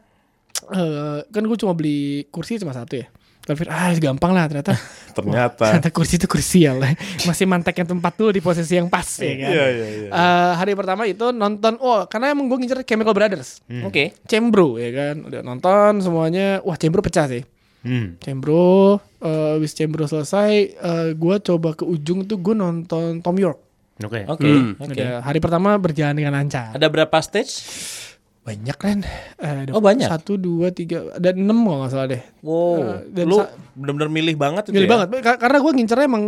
eh 0.75 1.19
kan 1.29 1.43
gue 1.45 1.59
cuma 1.59 1.73
beli 1.73 2.27
kursi 2.29 2.59
cuma 2.61 2.75
satu 2.75 2.99
ya. 2.99 3.07
Tapi 3.49 3.65
ah 3.73 3.97
gampang 3.97 4.37
lah 4.37 4.45
ternyata. 4.45 4.77
Ternyata. 5.19 5.75
ternyata 5.75 5.91
kursi 5.91 6.15
itu 6.15 6.31
krusial 6.31 6.79
lah. 6.79 6.95
Masih 7.27 7.43
manteknya 7.43 7.91
tempat 7.91 8.15
dulu 8.15 8.31
di 8.31 8.39
posisi 8.39 8.79
yang 8.79 8.87
pas 8.87 9.09
ya 9.19 9.35
kan. 9.35 9.51
Iya 9.51 9.67
iya 9.67 9.87
iya. 9.89 10.09
Eh, 10.15 10.53
hari 10.55 10.79
pertama 10.79 11.11
itu 11.11 11.35
nonton, 11.35 11.75
oh 11.83 12.07
karena 12.07 12.31
emang 12.31 12.47
gue 12.47 12.55
ngincer 12.55 12.87
Chemical 12.87 13.17
Brothers, 13.17 13.59
Oke. 13.83 14.15
Cembro 14.31 14.79
ya 14.79 14.95
kan, 14.95 15.27
udah 15.27 15.41
nonton 15.43 16.07
semuanya, 16.07 16.63
wah 16.63 16.79
Cembro 16.79 17.03
pecah 17.03 17.27
sih. 17.27 17.43
Hmm. 17.83 18.15
Cembro, 18.23 19.03
eh 19.19 19.59
habis 19.59 19.75
Cembro 19.75 20.07
selesai, 20.07 20.53
eh 20.79 21.09
gue 21.19 21.35
coba 21.43 21.75
ke 21.75 21.83
ujung 21.83 22.23
tuh 22.31 22.39
gue 22.39 22.55
nonton 22.55 23.19
Tom 23.19 23.35
York. 23.35 23.59
Oke. 23.99 24.23
Oke. 24.31 24.47
Hmm. 24.47 24.79
Oke. 24.79 24.95
Udah, 24.95 25.27
hari 25.27 25.43
pertama 25.43 25.75
berjalan 25.83 26.15
dengan 26.15 26.39
lancar. 26.39 26.79
Ada 26.79 26.87
berapa 26.87 27.17
stage? 27.19 27.51
Banyak 28.41 28.77
kan? 28.77 28.99
Eh, 29.37 29.69
ada 29.69 29.71
Oh, 29.73 29.83
banyak? 29.83 30.09
Satu, 30.09 30.35
dua, 30.35 30.71
tiga, 30.71 31.05
ada 31.13 31.31
enam 31.31 31.63
kalau 31.63 31.79
nggak 31.81 31.93
salah 31.93 32.07
deh. 32.09 32.23
Wow. 32.41 32.77
Eh, 32.77 32.99
dan 33.13 33.25
Lu 33.25 33.37
bener-bener 33.75 34.09
milih 34.11 34.35
banget 34.35 34.63
itu 34.67 34.75
Milih 34.75 34.89
ya? 34.89 34.93
banget, 34.97 35.09
Ka- 35.21 35.37
karena 35.39 35.59
gue 35.59 35.73
ngincernya 35.75 36.07
emang 36.07 36.25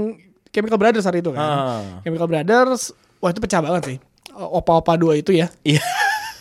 Chemical 0.50 0.76
Brothers 0.76 1.06
hari 1.06 1.18
itu 1.18 1.30
kan. 1.30 1.40
Ah. 1.40 1.82
Chemical 2.02 2.26
Brothers, 2.26 2.92
wah 3.18 3.30
itu 3.30 3.38
pecah 3.38 3.60
banget 3.60 3.82
sih. 3.86 3.98
Opa-opa 4.30 4.94
dua 4.94 5.16
itu 5.16 5.32
ya. 5.32 5.48
Iya. 5.62 5.80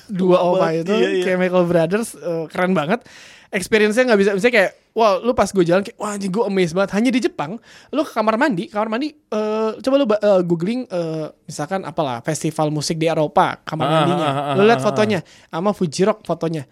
Dua 0.10 0.42
opa 0.42 0.74
itu, 0.74 0.90
iya, 0.92 1.10
iya. 1.12 1.24
Chemical 1.24 1.64
Brothers, 1.64 2.14
eh, 2.14 2.50
keren 2.50 2.74
banget. 2.74 3.06
Experience-nya 3.50 4.06
nggak 4.06 4.20
bisa, 4.20 4.32
misalnya 4.32 4.56
kayak, 4.56 4.72
wah 4.94 5.18
lu 5.18 5.34
pas 5.34 5.50
gue 5.50 5.66
jalan 5.66 5.82
kayak, 5.82 5.98
wah 5.98 6.14
anjing 6.14 6.30
gue 6.30 6.44
amazed 6.44 6.78
banget. 6.78 6.94
Hanya 6.94 7.10
di 7.10 7.18
Jepang, 7.20 7.58
lu 7.90 8.02
ke 8.02 8.12
kamar 8.14 8.38
mandi, 8.38 8.70
kamar 8.70 8.88
mandi, 8.88 9.10
eh, 9.10 9.72
coba 9.76 9.96
lu 9.98 10.06
eh, 10.06 10.42
googling, 10.46 10.86
eh, 10.86 11.26
misalkan 11.44 11.82
apalah, 11.82 12.22
festival 12.22 12.70
musik 12.70 12.96
di 12.96 13.10
Eropa, 13.10 13.58
kamar 13.60 13.86
Ah, 13.86 13.94
mandinya. 13.96 14.28
ah, 14.28 14.38
ah, 14.38 14.54
lu 14.54 14.64
lihat 14.64 14.78
ah, 14.78 14.86
fotonya, 14.86 15.20
sama 15.50 15.74
Fuji 15.74 16.02
Rock 16.06 16.22
fotonya. 16.24 16.70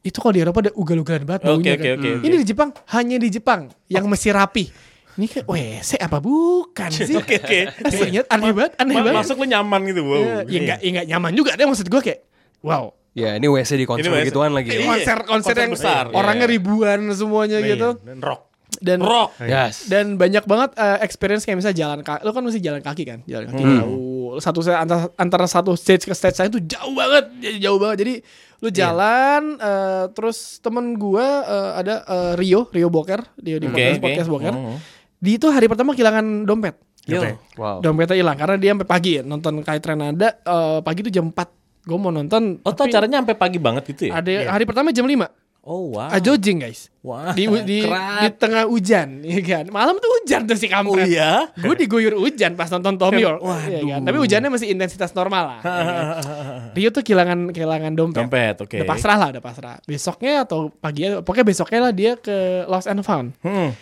Itu 0.00 0.20
kalau 0.20 0.32
di 0.32 0.40
Eropa 0.40 0.60
ada 0.60 0.72
ugal-ugalan 0.72 1.24
banget 1.24 1.42
baunya 1.42 1.72
oke, 1.72 1.80
kan. 1.80 1.96
oke, 1.96 2.08
oke. 2.20 2.24
Ini 2.24 2.34
di 2.36 2.46
Jepang, 2.46 2.70
hanya 2.92 3.16
di 3.16 3.28
Jepang 3.28 3.60
yang 3.86 4.04
masih 4.04 4.32
rapi. 4.32 4.64
ini 5.10 5.26
kayak 5.26 5.44
WC 5.44 5.90
apa 6.00 6.16
bukan 6.16 6.88
sih? 6.88 7.12
Oke 7.12 7.36
oke. 7.36 7.58
Aslinya 7.82 8.24
aneh 8.28 8.52
banget, 8.52 8.72
aneh 8.76 8.96
Ma- 8.96 9.04
banget. 9.04 9.20
Masuk 9.24 9.36
lu 9.40 9.46
nyaman 9.46 9.80
gitu. 9.84 10.00
Wow. 10.00 10.16
Ya, 10.16 10.36
ya 10.44 10.58
enggak, 10.64 10.78
ya 10.80 10.88
enggak 10.88 11.06
nyaman 11.12 11.32
juga 11.32 11.50
deh 11.56 11.64
maksud 11.64 11.88
gue 11.88 12.00
kayak 12.00 12.20
wow. 12.60 12.92
Ya 13.12 13.34
ini 13.34 13.46
WC 13.46 13.74
di 13.74 13.84
konser 13.84 14.06
Ini 14.06 14.22
WC. 14.22 14.26
gituan 14.30 14.52
lagi. 14.52 14.70
Iya. 14.70 14.86
konser 14.86 15.18
konser 15.20 15.26
konser 15.26 15.54
yang 15.58 15.72
besar. 15.72 16.04
orangnya 16.10 16.46
Iya. 16.46 16.54
ribuan 16.54 17.00
semuanya 17.10 17.58
Iya, 17.58 17.68
gitu. 17.68 17.88
Dan 18.00 18.18
rock. 18.20 18.40
Dan 18.72 19.02
Rock. 19.02 19.34
Yes. 19.42 19.90
dan 19.90 20.14
banyak 20.14 20.46
banget 20.46 20.72
eh, 20.74 21.02
experience 21.02 21.42
kayak 21.42 21.58
misalnya 21.58 21.76
jalan 21.76 22.00
kaki. 22.00 22.22
Lo 22.22 22.30
kan 22.30 22.40
mesti 22.40 22.60
jalan 22.60 22.80
kaki 22.80 23.02
kan? 23.02 23.18
Jalan 23.24 23.50
kaki 23.50 23.60
jauh. 23.60 24.38
Satu 24.38 24.62
antara, 24.64 25.10
antara 25.14 25.44
satu 25.44 25.74
stage 25.74 26.06
ke 26.06 26.14
stage 26.14 26.32
saya 26.34 26.48
itu 26.48 26.62
jauh 26.62 26.94
banget, 26.94 27.28
jauh 27.58 27.76
banget. 27.76 27.96
Jadi 27.98 28.14
lu 28.56 28.68
jalan 28.70 29.58
eh, 29.58 30.04
terus 30.10 30.62
temen 30.62 30.94
gua 30.94 31.26
eh, 31.42 31.70
ada 31.76 31.94
eh, 32.00 32.32
Rio, 32.38 32.70
Rio 32.70 32.88
Boker, 32.88 33.20
dia 33.36 33.58
di 33.58 33.66
Oke, 33.66 33.74
podcast, 33.74 33.92
oke. 33.92 34.04
podcast 34.06 34.28
Boker. 34.30 34.54
Mhm. 34.54 34.76
Di 35.18 35.30
itu 35.34 35.46
hari 35.50 35.66
pertama 35.66 35.90
kehilangan 35.92 36.46
dompet. 36.46 36.78
Yo. 37.04 37.20
Wow. 37.58 37.82
Dompetnya 37.82 38.16
hilang 38.16 38.38
karena 38.38 38.54
dia 38.54 38.70
sampai 38.70 38.86
pagi 38.86 39.10
ya, 39.18 39.22
nonton 39.22 39.60
Kai 39.60 39.82
Trenada 39.82 40.38
eh, 40.38 40.78
pagi 40.80 41.02
itu 41.02 41.10
jam 41.10 41.28
4. 41.28 41.59
Gue 41.82 41.96
mau 41.96 42.10
nonton. 42.10 42.60
Oh, 42.60 42.72
tuh 42.72 42.84
tapi 42.84 42.92
acaranya 42.92 43.24
sampai 43.24 43.36
pagi 43.36 43.58
banget 43.58 43.82
gitu 43.90 44.12
ya? 44.12 44.20
Ada 44.20 44.52
hari 44.52 44.64
pertama 44.64 44.92
jam 44.92 45.04
5. 45.04 45.28
Oh, 45.60 45.92
wow. 45.92 46.08
Ajojing 46.08 46.56
guys. 46.56 46.88
Wah, 47.04 47.36
Di, 47.36 47.44
di, 47.44 47.84
di 47.84 48.28
tengah 48.32 48.64
hujan, 48.64 49.20
ya 49.28 49.40
kan. 49.44 49.68
Malam 49.68 50.00
tuh 50.00 50.08
hujan 50.20 50.48
tuh 50.48 50.56
si 50.56 50.64
Oh 50.66 50.72
kampret. 50.72 51.04
iya? 51.04 51.52
Gue 51.52 51.76
diguyur 51.76 52.16
hujan 52.16 52.56
pas 52.56 52.72
nonton 52.72 52.96
Tommy 52.96 53.20
York. 53.20 53.44
Waduh. 53.44 53.68
Iya 53.68 53.82
kan? 53.84 54.00
Tapi 54.08 54.16
hujannya 54.18 54.48
masih 54.48 54.72
intensitas 54.72 55.12
normal 55.12 55.44
lah. 55.44 55.60
ya 55.60 55.84
kan? 55.84 56.04
Rio 56.80 56.88
tuh 56.88 57.04
kehilangan 57.04 57.52
kehilangan 57.52 57.92
dompet. 57.92 58.18
Dompet, 58.24 58.56
oke. 58.56 58.76
Udah 58.80 58.88
pasrah 58.88 59.16
lah, 59.20 59.28
udah 59.36 59.42
pasrah. 59.44 59.76
Besoknya 59.84 60.48
atau 60.48 60.72
pagi, 60.72 61.12
pokoknya 61.20 61.44
besoknya 61.44 61.80
lah 61.84 61.92
dia 61.92 62.16
ke 62.16 62.64
Lost 62.64 62.88
and 62.88 63.04
Found. 63.04 63.36
Hmm. 63.44 63.76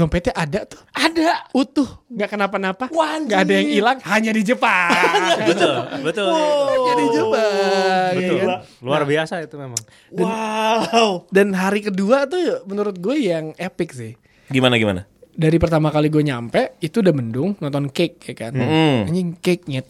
Dompetnya 0.00 0.32
ada 0.32 0.64
tuh, 0.64 0.80
Ada. 0.90 1.44
utuh, 1.52 1.84
nggak 2.08 2.28
kenapa-napa, 2.30 2.88
Wah, 2.88 3.20
nggak 3.20 3.36
ada 3.38 3.52
yang 3.52 3.68
hilang, 3.70 3.98
hanya 4.02 4.32
di 4.32 4.40
Jepang. 4.40 4.88
Betul, 5.50 5.76
betul. 6.00 6.32
hanya 6.32 6.94
di 6.94 7.06
Jepang. 7.10 8.12
ya 8.16 8.32
kan? 8.40 8.48
Luar 8.80 9.02
biasa 9.04 9.44
itu 9.44 9.54
memang. 9.54 9.76
Wow. 10.10 11.28
Dan 11.28 11.52
hari 11.52 11.80
kedua 11.82 12.24
tuh 12.24 12.40
menurut 12.64 12.96
gue 12.96 13.16
yang 13.20 13.52
epic 13.54 13.92
sih. 13.92 14.16
Gimana 14.48 14.74
gimana? 14.74 15.04
Dari 15.30 15.56
pertama 15.56 15.88
kali 15.88 16.08
gue 16.08 16.20
nyampe 16.20 16.80
itu 16.80 16.98
udah 16.98 17.12
mendung 17.12 17.54
nonton 17.56 17.88
cake 17.88 18.24
ya 18.24 18.34
kan. 18.34 18.52
Hmm. 18.52 19.04
Anjing 19.04 19.36
cake 19.36 19.64
nyet. 19.66 19.86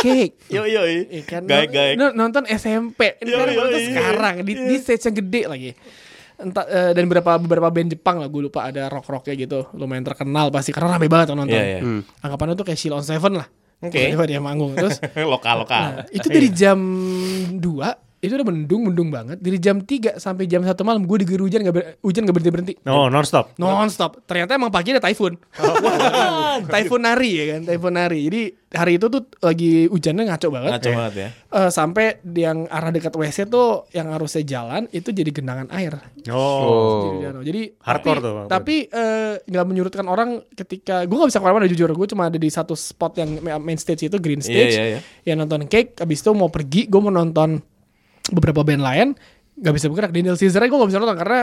cake. 0.00 0.34
Yo 0.54 0.64
yo. 0.64 0.82
Ya 0.84 1.22
kan? 1.22 1.44
Gaek. 1.44 1.94
Nont- 1.94 2.16
Nonton 2.16 2.44
SMP. 2.46 3.16
Ini 3.18 3.28
Iya, 3.28 3.36
kan 3.38 3.46
iya, 3.46 3.56
nonton 3.56 3.76
iya. 3.78 3.88
sekarang 3.88 4.34
di, 4.42 4.52
di 4.56 4.76
stage 4.76 5.04
yang 5.04 5.16
gede 5.16 5.42
lagi. 5.46 5.70
Entah 6.42 6.66
eh, 6.66 6.90
dan 6.92 7.06
beberapa 7.06 7.38
beberapa 7.38 7.68
band 7.70 7.94
Jepang 7.94 8.18
lah 8.18 8.26
gue 8.26 8.42
lupa 8.42 8.66
ada 8.66 8.90
rock 8.90 9.06
rocknya 9.06 9.34
gitu 9.38 9.70
lumayan 9.78 10.02
terkenal 10.02 10.50
pasti 10.50 10.74
karena 10.74 10.98
rame 10.98 11.06
banget 11.06 11.32
nonton. 11.32 11.54
Iya, 11.54 11.78
iya. 11.78 11.80
Anggapannya 12.26 12.58
tuh 12.58 12.66
kayak 12.66 12.78
Sheila 12.78 12.98
on 12.98 13.06
Seven 13.06 13.38
lah. 13.38 13.46
Oke. 13.82 13.98
Tiba-tiba 13.98 14.24
dia 14.26 14.40
manggung 14.42 14.74
terus 14.78 14.98
lokal 15.34 15.66
lokal. 15.66 15.82
Nah, 16.02 16.06
itu 16.14 16.26
dari 16.30 16.48
jam 16.54 16.78
2 17.58 18.11
itu 18.22 18.38
udah 18.38 18.46
mendung 18.46 18.86
mendung 18.86 19.10
banget. 19.10 19.42
Dari 19.42 19.58
jam 19.58 19.82
3 19.82 20.14
sampai 20.14 20.46
jam 20.46 20.62
1 20.62 20.70
malam 20.86 21.02
gue 21.02 21.26
diguyur 21.26 21.42
hujan 21.42 21.66
gak 21.66 21.74
ber- 21.74 21.98
hujan 22.06 22.22
gak 22.22 22.34
berhenti 22.38 22.52
berhenti 22.54 22.74
No, 22.86 23.10
non 23.10 23.26
stop. 23.26 23.58
non 23.58 23.90
stop 23.90 24.22
ternyata 24.30 24.54
emang 24.54 24.70
pagi 24.70 24.94
ada 24.94 25.02
typhoon. 25.02 25.34
Typhoon 26.72 27.02
nari 27.02 27.30
ya 27.34 27.44
kan? 27.56 27.60
Typhoon 27.66 27.94
nari. 27.98 28.20
Jadi 28.30 28.42
hari 28.72 28.92
itu 28.96 29.06
tuh 29.10 29.26
lagi 29.42 29.90
hujannya 29.90 30.22
ngaco 30.30 30.48
banget. 30.54 30.70
Ngaco 30.78 30.90
banget 30.94 31.14
ya. 31.18 31.28
Eh, 31.32 31.70
sampai 31.72 32.06
yang 32.36 32.70
arah 32.70 32.94
dekat 32.94 33.10
WC 33.10 33.50
tuh 33.50 33.88
yang 33.90 34.12
harusnya 34.14 34.46
jalan 34.46 34.86
itu 34.94 35.10
jadi 35.10 35.30
genangan 35.34 35.68
air. 35.74 35.98
Oh. 36.30 37.18
jadi, 37.18 37.42
jadi 37.42 37.62
Hardcore 37.82 38.20
tapi, 38.20 38.24
tuh, 38.24 38.32
Bang. 38.38 38.46
tapi 38.46 38.76
eh, 38.86 39.34
nggak 39.42 39.64
menyurutkan 39.66 40.06
orang 40.06 40.44
ketika 40.54 41.02
gue 41.04 41.16
nggak 41.16 41.30
bisa 41.34 41.40
ke 41.40 41.44
mana-mana 41.44 41.66
jujur. 41.66 41.90
Gue 41.90 42.06
cuma 42.06 42.30
ada 42.30 42.38
di 42.38 42.48
satu 42.52 42.78
spot 42.78 43.18
yang 43.18 43.30
main 43.58 43.80
stage 43.80 44.06
itu 44.06 44.16
green 44.22 44.44
stage. 44.44 44.78
Iya, 44.78 44.84
iya, 44.84 44.84
iya. 44.98 45.00
yang 45.26 45.42
nonton 45.42 45.66
cake 45.66 45.98
abis 45.98 46.22
itu 46.22 46.30
mau 46.30 46.52
pergi 46.52 46.86
gue 46.86 47.00
mau 47.02 47.10
nonton 47.10 47.71
beberapa 48.32 48.64
band 48.64 48.82
lain 48.82 49.08
nggak 49.60 49.74
bisa 49.76 49.86
bergerak. 49.92 50.10
Daniel 50.10 50.36
Caesar 50.36 50.64
gue 50.64 50.72
nggak 50.74 50.90
bisa 50.90 50.98
nonton 50.98 51.18
karena 51.20 51.40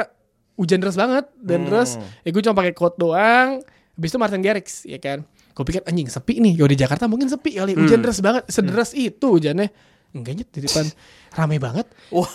hujan 0.59 0.77
deras 0.83 0.97
banget 0.99 1.25
dan 1.39 1.63
terus 1.63 1.95
ya 2.25 2.29
gue 2.33 2.41
cuma 2.43 2.55
pakai 2.57 2.73
coat 2.73 2.97
doang. 2.97 3.61
Abis 3.95 4.09
itu 4.15 4.17
Martin 4.19 4.41
Garrix 4.41 4.83
ya 4.83 4.97
kan. 4.97 5.23
Gue 5.53 5.63
pikir 5.67 5.83
anjing 5.85 6.07
sepi 6.09 6.39
nih. 6.39 6.53
Kalau 6.59 6.69
di 6.71 6.77
Jakarta 6.79 7.05
mungkin 7.05 7.27
sepi 7.27 7.59
kali 7.59 7.75
hujan 7.75 7.99
deras 7.99 8.19
banget. 8.19 8.43
Sederas 8.49 8.91
itu 8.95 9.27
hujannya. 9.27 9.69
Enggaknya 10.15 10.43
di 10.49 10.59
depan 10.65 10.89
rame 11.31 11.57
banget 11.57 11.85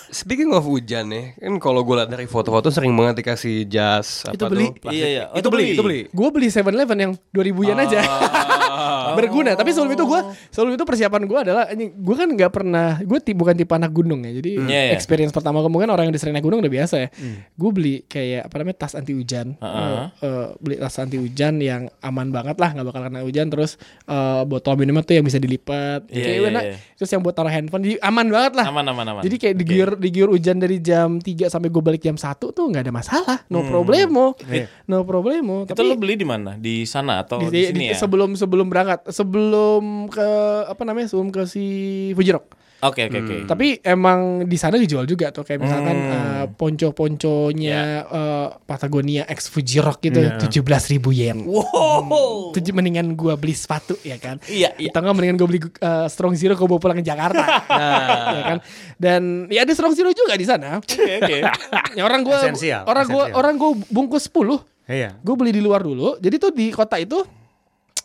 Speaking 0.09 0.51
of 0.51 0.63
hujan 0.63 1.07
nih, 1.07 1.25
kan 1.37 1.59
kalau 1.59 1.83
gue 1.83 1.95
liat 1.95 2.07
dari 2.07 2.25
foto-foto 2.25 2.69
sering 2.69 2.93
banget 2.93 3.21
dikasih 3.21 3.67
jas 3.67 4.23
apa 4.23 4.33
Itu 4.33 4.45
beli. 4.47 4.71
tuh. 4.73 4.89
Iya, 4.89 5.07
iya. 5.09 5.25
Oh, 5.27 5.35
itu 5.35 5.41
itu 5.41 5.49
beli, 5.49 5.63
beli. 5.63 5.73
itu 5.73 5.83
beli. 5.83 6.01
gue 6.09 6.29
beli 6.31 6.49
7-Eleven 6.49 6.99
yang 7.01 7.13
2000 7.29 7.43
yen 7.65 7.79
aja 7.81 7.99
berguna 9.15 9.53
tapi 9.53 9.71
sebelum 9.71 9.93
itu 9.93 10.05
gue 10.05 10.21
sebelum 10.49 10.73
itu 10.73 10.85
persiapan 10.85 11.23
gue 11.25 11.39
adalah 11.41 11.65
anjing 11.67 11.91
gue 11.93 12.15
kan 12.15 12.29
nggak 12.29 12.53
pernah 12.53 12.99
gue 13.01 13.19
ti- 13.21 13.33
bukan 13.33 13.55
tipe 13.55 13.71
anak 13.71 13.91
gunung 13.91 14.23
ya 14.23 14.33
jadi 14.33 14.51
Iya, 14.57 14.81
iya. 14.85 14.93
experience 14.93 15.31
pertama 15.31 15.59
gue 15.59 15.69
mungkin 15.69 15.89
orang 15.89 16.09
yang 16.09 16.15
disering 16.15 16.33
naik 16.33 16.43
gunung 16.43 16.59
udah 16.59 16.73
biasa 16.73 16.95
ya 16.97 17.09
gue 17.53 17.71
beli 17.71 18.03
kayak 18.05 18.47
apa 18.47 18.55
namanya 18.57 18.79
tas 18.81 18.95
anti 18.95 19.13
hujan 19.13 19.55
Heeh. 19.57 19.99
Eh, 20.17 20.25
eh, 20.25 20.47
beli 20.57 20.77
tas 20.77 20.97
anti 20.97 21.17
hujan 21.17 21.59
yang 21.59 21.83
aman 22.01 22.29
banget 22.29 22.57
lah 22.57 22.71
nggak 22.71 22.87
bakal 22.87 23.01
kena 23.05 23.21
hujan 23.23 23.47
terus 23.49 23.77
eh, 24.05 24.43
botol 24.45 24.75
minumnya 24.75 25.03
tuh 25.03 25.15
yang 25.15 25.25
bisa 25.25 25.39
dilipat 25.39 26.07
Kayak 26.07 26.27
iya, 26.33 26.49
enak. 26.49 26.63
iya. 26.65 26.77
terus 26.95 27.11
yang 27.11 27.21
buat 27.21 27.35
taruh 27.35 27.51
handphone 27.51 27.83
jadi 27.83 27.97
aman 28.01 28.27
banget 28.29 28.53
lah 28.55 28.67
Aman 28.67 28.84
aman 28.89 29.07
aman. 29.11 29.23
jadi 29.25 29.37
kayak 29.37 29.55
diguyur 29.59 29.91
diguyur 29.99 30.31
hujan 30.31 30.57
dari 30.63 30.79
jam 30.79 31.19
3 31.19 31.51
sampai 31.51 31.69
gue 31.69 31.83
balik 31.83 32.03
jam 32.05 32.17
1 32.17 32.39
tuh 32.39 32.65
nggak 32.71 32.83
ada 32.87 32.93
masalah. 32.95 33.39
No 33.51 33.67
problemo. 33.67 34.39
No 34.87 35.03
problemo. 35.03 35.67
Itu 35.67 35.83
lo 35.83 35.99
beli 35.99 36.15
di 36.15 36.27
mana? 36.27 36.55
Di 36.55 36.87
sana 36.87 37.27
atau 37.27 37.43
di, 37.43 37.51
di, 37.51 37.61
di- 37.61 37.67
sini 37.71 37.85
ya? 37.91 37.97
sebelum 37.99 38.39
sebelum 38.39 38.71
berangkat. 38.71 39.11
Sebelum 39.11 40.07
ke 40.09 40.29
apa 40.71 40.83
namanya 40.87 41.11
sebelum 41.11 41.35
ke 41.35 41.45
si 41.51 41.65
Fuji 42.15 42.31
Rock 42.31 42.54
Oke 42.85 43.01
oke 43.03 43.19
oke. 43.19 43.37
tapi 43.45 43.81
emang 43.81 44.21
di 44.45 44.55
sana 44.55 44.77
dijual 44.77 45.05
juga 45.05 45.29
tuh 45.29 45.41
kayak 45.41 45.57
misalkan 45.59 45.97
Hmm. 45.97 46.13
eh, 46.13 46.47
ponco-ponconya 46.51 47.81
eh, 48.05 48.47
Patagonia 48.61 49.25
X 49.27 49.49
Fuji 49.49 49.79
Rock 49.79 50.01
gitu 50.03 50.21
Iya. 50.21 50.37
tujuh 50.39 50.61
belas 50.61 50.87
ribu 50.87 51.11
yen 51.11 51.45
Wow. 51.45 52.53
Tujuh 52.53 52.71
mendingan 52.71 53.13
gua 53.13 53.35
beli 53.35 53.53
sepatu 53.53 53.97
ya 54.01 54.17
kan 54.17 54.37
Iya 54.45 54.77
iya. 54.77 54.89
Atau 54.89 55.01
nggak 55.01 55.15
mendingan 55.15 55.37
gue 55.37 55.49
beli 55.49 55.61
eh, 55.63 56.07
Strong 56.07 56.35
Zero 56.35 56.55
gue 56.55 56.67
bawa 56.67 56.79
pulang 56.79 56.97
ke 56.97 57.05
Jakarta 57.05 57.45
ya 58.37 58.43
kan 58.47 58.59
dan 58.97 59.23
ya 59.49 59.63
ada 59.63 59.73
Strong 59.73 59.95
Zero 59.95 60.11
juga 60.11 60.35
di 60.35 60.45
sana 60.45 60.77
Oke 60.77 61.01
oke. 61.19 61.37
ya 61.93 62.03
orang 62.03 62.21
gua 62.21 62.39
Esensial, 62.39 62.85
orang 62.85 63.07
gua 63.07 63.25
esensial. 63.25 63.39
orang 63.39 63.55
gua 63.55 63.71
bungkus 63.89 64.27
10 64.27 64.61
Iya. 64.85 65.17
gue 65.17 65.35
beli 65.35 65.49
di 65.51 65.61
luar 65.61 65.81
dulu 65.81 66.19
jadi 66.19 66.37
tuh 66.37 66.53
di 66.53 66.69
kota 66.69 66.97
itu 66.97 67.25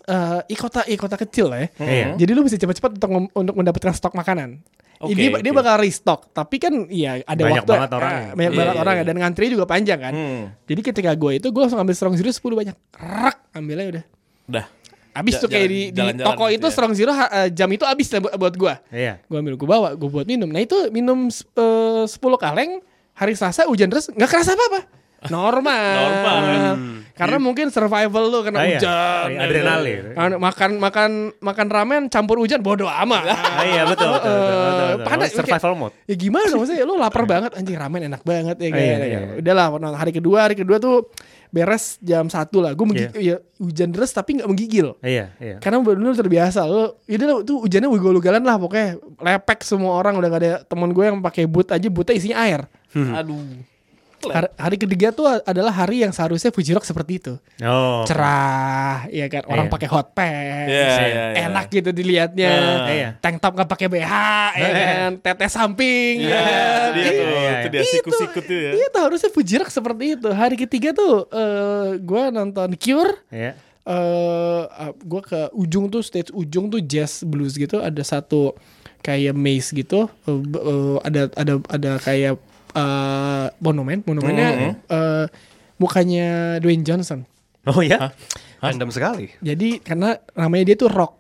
eh 0.10 0.40
i 0.44 0.56
kota 0.56 0.82
i 0.84 0.96
kota 0.96 1.16
kecil 1.16 1.46
lah 1.48 1.60
ya 1.60 1.68
Iya. 1.78 2.08
jadi 2.18 2.32
lu 2.32 2.42
bisa 2.42 2.56
cepat-cepat 2.56 2.98
untuk 2.98 3.10
untuk 3.32 3.56
mendapatkan 3.56 3.94
stok 3.94 4.14
makanan 4.14 4.60
Oke, 5.00 5.16
dia, 5.16 5.32
dia 5.32 5.48
oke. 5.48 5.56
bakal 5.56 5.80
restock 5.80 6.28
tapi 6.30 6.58
kan 6.58 6.74
iya 6.88 7.24
ada 7.24 7.40
Banyak 7.40 7.62
waktu 7.62 7.72
banget 7.72 7.88
eh, 7.88 7.96
orangnya. 7.96 8.30
banyak 8.32 8.36
Iya, 8.46 8.60
banget 8.60 8.74
iya, 8.74 8.82
orang 8.82 8.94
ya 8.94 9.04
dan 9.06 9.16
ngantri 9.18 9.46
juga 9.48 9.66
panjang 9.66 10.00
kan 10.02 10.12
Hmm. 10.12 10.44
jadi 10.66 10.82
ketika 10.84 11.12
gue 11.14 11.32
itu 11.36 11.48
gue 11.48 11.62
langsung 11.62 11.78
ambil 11.78 11.94
strong 11.94 12.14
zero 12.14 12.28
10 12.28 12.42
banyak 12.58 12.76
rak 12.92 13.38
ambilnya 13.54 13.88
udah 13.92 14.04
Dah. 14.46 14.66
abis 15.12 15.34
Ja- 15.34 15.42
tuh 15.42 15.50
kayak 15.50 15.62
jalan- 15.62 15.72
di, 15.72 15.82
di 15.86 15.96
jalan-jalan 15.96 16.28
toko 16.28 16.44
gitu 16.44 16.54
itu 16.54 16.66
ya. 16.66 16.74
strong 16.74 16.94
zero 16.94 17.12
eh, 17.14 17.50
jam 17.50 17.70
itu 17.70 17.84
abis 17.84 18.08
lah 18.10 18.20
buat, 18.20 18.34
buat 18.36 18.56
gue 18.56 18.74
Iya. 18.92 19.14
gue 19.22 19.38
ambil 19.38 19.56
gue 19.56 19.68
bawa 19.70 19.90
gue 19.94 20.10
buat 20.10 20.26
minum 20.26 20.48
nah 20.48 20.60
itu 20.60 20.76
minum 20.90 21.32
eh, 21.32 22.04
10 22.04 22.12
kaleng 22.36 22.84
hari 23.14 23.34
Selasa 23.34 23.64
hujan 23.66 23.88
deras 23.88 24.08
nggak 24.08 24.28
kerasa 24.28 24.52
apa 24.52 24.64
apa 24.68 24.80
normal 25.28 25.96
Normal, 26.00 26.38
ya. 26.48 26.72
karena 27.12 27.38
mungkin 27.38 27.68
survival 27.68 28.24
lu 28.26 28.40
kena 28.40 28.58
Ah, 28.58 28.64
iya. 28.64 28.80
hujan 28.80 29.28
Iya, 29.28 29.40
adrenalin. 29.44 30.04
Kan 30.16 30.32
makan 30.40 30.70
makan 30.80 31.12
makan 31.38 31.68
ramen 31.68 32.02
campur 32.08 32.40
hujan 32.40 32.64
bodo 32.64 32.88
amat 32.88 33.28
Ah, 33.28 33.68
iya 33.68 33.84
betul 33.84 34.08
betul. 34.08 34.32
betul, 34.32 34.40
betul, 34.40 34.88
betul. 34.96 35.04
Panas, 35.04 35.30
Survival 35.36 35.74
mode. 35.76 35.94
ya 36.08 36.16
gimana 36.16 36.48
maksudnya 36.56 36.88
lu 36.88 36.96
lapar 36.96 37.24
banget 37.28 37.52
anjing 37.54 37.76
ramen 37.76 38.08
enak 38.08 38.24
banget 38.24 38.56
ya 38.56 38.70
kayak 38.70 38.80
iya, 38.80 38.96
ya. 38.96 39.06
iya. 39.06 39.20
udahlah 39.36 39.66
hari 39.94 40.12
kedua 40.12 40.48
hari 40.48 40.56
kedua 40.56 40.80
tuh 40.80 41.12
beres 41.50 41.98
jam 42.00 42.30
satu 42.30 42.62
lah 42.62 42.78
gue 42.78 42.86
ya, 43.18 43.42
hujan 43.58 43.90
deras 43.90 44.14
tapi 44.14 44.38
nggak 44.38 44.46
menggigil 44.46 44.94
Iya 45.02 45.34
iya. 45.42 45.58
karena 45.58 45.82
benar-benar 45.82 46.14
terbiasa 46.14 46.62
lo 46.64 47.02
ya 47.04 47.18
udah 47.18 47.42
tuh 47.42 47.66
hujannya 47.66 47.90
ugal-ugalan 47.90 48.46
lah 48.46 48.56
pokoknya 48.56 49.02
lepek 49.18 49.66
semua 49.66 49.98
orang 49.98 50.14
udah 50.16 50.30
gak 50.30 50.42
ada 50.46 50.52
teman 50.64 50.94
gue 50.94 51.04
yang 51.04 51.18
pakai 51.20 51.50
boot 51.50 51.74
aja 51.74 51.90
bootnya 51.90 52.14
isinya 52.14 52.38
air 52.40 52.62
Aduh. 52.94 53.66
Hari, 54.26 54.50
hari 54.54 54.76
ketiga 54.78 55.08
tuh 55.10 55.24
adalah 55.40 55.72
hari 55.72 56.02
yang 56.02 56.10
seharusnya 56.10 56.50
Fuji 56.50 56.72
Rock 56.72 56.84
seperti 56.84 57.14
itu 57.18 57.34
Oh. 57.60 58.04
cerah 58.04 59.08
ya 59.08 59.26
kan 59.26 59.46
orang 59.46 59.66
Iya. 59.66 59.74
pakai 59.74 59.88
hot 59.88 60.08
pants 60.12 60.68
Iya, 60.68 60.88
iya, 61.00 61.24
iya. 61.32 61.46
enak 61.46 61.66
gitu 61.70 61.90
dilihatnya 61.90 62.52
Nah, 62.52 62.88
iya. 62.90 63.10
tank 63.16 63.38
top 63.38 63.56
gak 63.56 63.70
pakai 63.70 63.88
BH 63.88 64.14
ya 64.54 64.70
kan 64.70 65.10
tetes 65.18 65.52
samping 65.52 66.16
Iya, 66.20 66.34
ya 66.34 66.42
kan? 66.42 66.90
dia 66.92 67.10
tuh, 67.10 67.14
Iya, 67.16 67.40
iya, 67.40 67.52
itu 67.56 67.68
dia 67.70 67.80
Itu, 67.80 67.92
sikut-sikut 67.96 68.44
tuh 68.44 68.60
ya. 68.60 68.72
Itu 68.76 68.98
harusnya 69.00 69.30
Fuji 69.30 69.54
Rock 69.56 69.70
seperti 69.70 70.06
itu. 70.14 70.30
Hari 70.30 70.56
ketiga 70.58 70.90
tuh 70.92 71.30
eh 71.30 71.88
gue 71.98 72.24
nonton 72.30 72.70
Cure. 72.76 73.14
Iya. 73.30 73.54
eh 73.86 74.62
gue 75.00 75.22
ke 75.24 75.50
ujung 75.52 75.88
tuh 75.88 76.00
stage 76.00 76.30
ujung 76.32 76.68
tuh 76.68 76.80
jazz 76.80 77.22
blues 77.22 77.54
gitu. 77.54 77.80
Ada 77.80 78.04
satu 78.06 78.54
kayak 79.00 79.32
maze 79.32 79.72
gitu. 79.72 80.06
B- 80.22 80.60
eh, 80.60 80.98
ada 81.02 81.22
ada 81.34 81.54
ada 81.66 81.92
kayak 81.98 82.38
eh 82.72 83.48
monumen. 83.60 84.04
Monumennya 84.04 84.50
Mhm. 84.50 84.72
eh, 84.86 85.26
mukanya 85.76 86.28
Dwayne 86.58 86.84
Johnson. 86.84 87.24
Oh 87.66 87.80
ya? 87.80 88.12
Random 88.60 88.90
sekali. 88.90 89.32
Jadi 89.40 89.80
karena 89.80 90.16
namanya 90.34 90.64
dia 90.66 90.76
tuh 90.76 90.88
rock. 90.88 91.16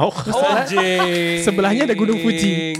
Oh, 0.00 0.08
Sebelahnya 1.44 1.84
ada 1.84 1.92
Gunung 1.92 2.18
Fuji. 2.18 2.72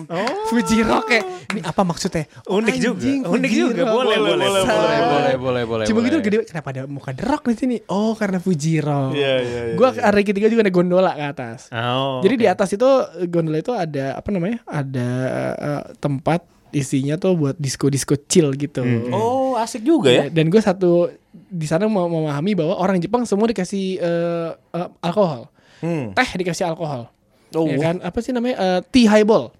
Fuji 0.49 0.81
Rock 0.81 1.05
kayak 1.07 1.25
ini 1.53 1.61
apa 1.61 1.83
maksudnya? 1.85 2.25
Oh. 2.49 2.59
Unik 2.59 2.77
juga. 2.81 2.97
Anjing, 2.97 3.21
Unik 3.23 3.50
Fuji 3.50 3.61
juga. 3.61 3.83
Rock. 3.85 3.93
Boleh, 3.93 4.17
boleh, 4.17 4.37
Bangsat. 4.41 4.65
Boleh, 4.65 5.00
boleh, 5.05 5.35
boleh, 5.37 5.62
boleh. 5.69 5.85
Cuma 5.85 5.99
gitu 6.00 6.17
boleh. 6.17 6.25
gede 6.25 6.49
kenapa 6.49 6.69
ada 6.73 6.83
muka 6.89 7.11
The 7.12 7.25
Rock 7.27 7.43
di 7.45 7.57
sini? 7.59 7.77
Oh, 7.87 8.17
karena 8.17 8.41
Fuji 8.41 8.81
Rock. 8.81 9.12
Iya, 9.12 9.35
iya, 9.37 9.61
iya, 9.69 9.75
Gua 9.77 9.93
hari 9.93 10.23
ketiga 10.25 10.49
juga 10.49 10.65
ada 10.65 10.73
gondola 10.73 11.12
ke 11.12 11.25
atas. 11.29 11.69
Oh, 11.69 12.25
Jadi 12.25 12.35
oke. 12.35 12.41
di 12.41 12.47
atas 12.49 12.69
itu 12.73 12.89
gondola 13.29 13.59
itu 13.59 13.73
ada 13.75 14.17
apa 14.17 14.29
namanya? 14.31 14.59
Ada 14.65 15.09
eh, 15.53 15.83
tempat 15.99 16.41
isinya 16.73 17.15
tuh 17.15 17.35
buat 17.35 17.57
disco-disco 17.57 18.15
chill 18.25 18.50
gitu. 18.55 18.83
Oh, 19.11 19.55
asik 19.55 19.83
juga 19.83 20.09
ya. 20.09 20.25
Dan 20.27 20.49
gue 20.49 20.59
satu 20.59 21.11
di 21.31 21.67
sana 21.67 21.87
mau 21.87 22.07
memahami 22.07 22.55
bahwa 22.55 22.75
orang 22.75 22.99
Jepang 22.99 23.23
semua 23.23 23.47
dikasih 23.47 23.99
eh, 23.99 24.50
eh, 24.53 24.89
alkohol, 25.00 25.47
Hmm. 25.81 26.12
teh 26.12 26.31
dikasih 26.37 26.67
alkohol, 26.67 27.09
Oh. 27.53 27.65
ya 27.65 27.79
kan? 27.81 27.97
Apa 28.00 28.19
sih 28.19 28.31
namanya 28.31 28.57
Eh, 28.57 28.81
tea 28.89 29.07
highball, 29.07 29.50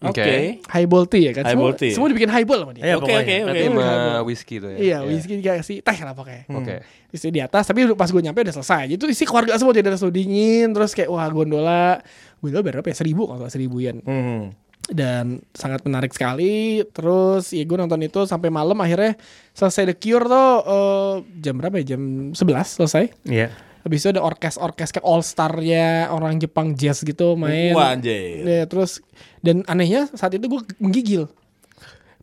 Oke. 0.00 0.20
Oke. 0.20 0.36
highball 0.68 1.04
tea 1.04 1.22
ya 1.22 1.32
kan? 1.32 1.44
Highball 1.46 1.72
semua, 1.72 1.80
tea. 1.80 1.92
semua 1.92 2.08
dibikin 2.12 2.28
highball 2.28 2.60
sama 2.60 2.72
dia. 2.72 2.82
Iya, 2.84 2.94
Oke, 2.98 3.08
oke, 3.08 3.16
oke. 3.16 3.36
Berarti 3.40 3.64
sama 3.64 3.80
Iya. 3.80 4.20
whisky 4.20 4.54
tuh 4.58 4.68
ya. 4.68 4.76
Iya, 4.76 4.98
whisky 5.06 5.32
dikasih 5.40 5.76
teh 5.80 5.98
lah 6.00 6.12
pokoknya. 6.12 6.42
Oke. 6.50 6.74
Terus 7.08 7.22
di 7.30 7.40
atas, 7.40 7.64
tapi 7.64 7.80
pas 7.94 8.10
gue 8.10 8.20
nyampe 8.20 8.40
udah 8.42 8.54
selesai. 8.54 8.84
Itu 8.90 9.06
isi 9.06 9.24
keluarga 9.24 9.56
semua 9.56 9.72
jadi 9.72 9.88
langsung 9.88 10.10
dingin, 10.10 10.72
terus 10.72 10.92
kayak 10.92 11.08
wah 11.08 11.24
gondola, 11.28 12.02
gondola 12.38 12.62
berapa 12.62 12.84
ya? 12.84 12.96
Seribu 12.96 13.24
kalau 13.24 13.46
seribu 13.46 13.80
yen. 13.80 14.02
Hmm. 14.02 14.52
Dan 14.92 15.40
sangat 15.56 15.84
menarik 15.84 16.12
sekali. 16.12 16.84
Terus 16.92 17.52
ya 17.54 17.64
gue 17.64 17.78
nonton 17.78 18.00
itu 18.04 18.28
sampai 18.28 18.52
malam 18.52 18.76
akhirnya 18.80 19.16
selesai 19.56 19.94
The 19.94 19.96
Cure 19.96 20.26
tuh 20.28 20.50
eh, 20.64 21.14
jam 21.40 21.54
berapa 21.56 21.80
ya? 21.80 21.96
Jam 21.96 22.32
11 22.36 22.76
selesai. 22.76 23.04
Iya. 23.24 23.48
Habis 23.84 24.00
itu 24.00 24.16
ada 24.16 24.24
orkes-orkes 24.24 24.96
kayak 24.96 25.04
All 25.04 25.20
Star-nya 25.20 26.08
orang 26.08 26.40
Jepang 26.40 26.72
jazz 26.72 27.04
gitu 27.04 27.36
main. 27.36 27.76
Wah, 27.76 27.92
anjir. 27.92 28.40
Ya, 28.40 28.64
terus 28.64 29.04
dan 29.44 29.60
anehnya 29.68 30.08
saat 30.16 30.32
itu 30.32 30.48
gue 30.48 30.60
menggigil. 30.80 31.28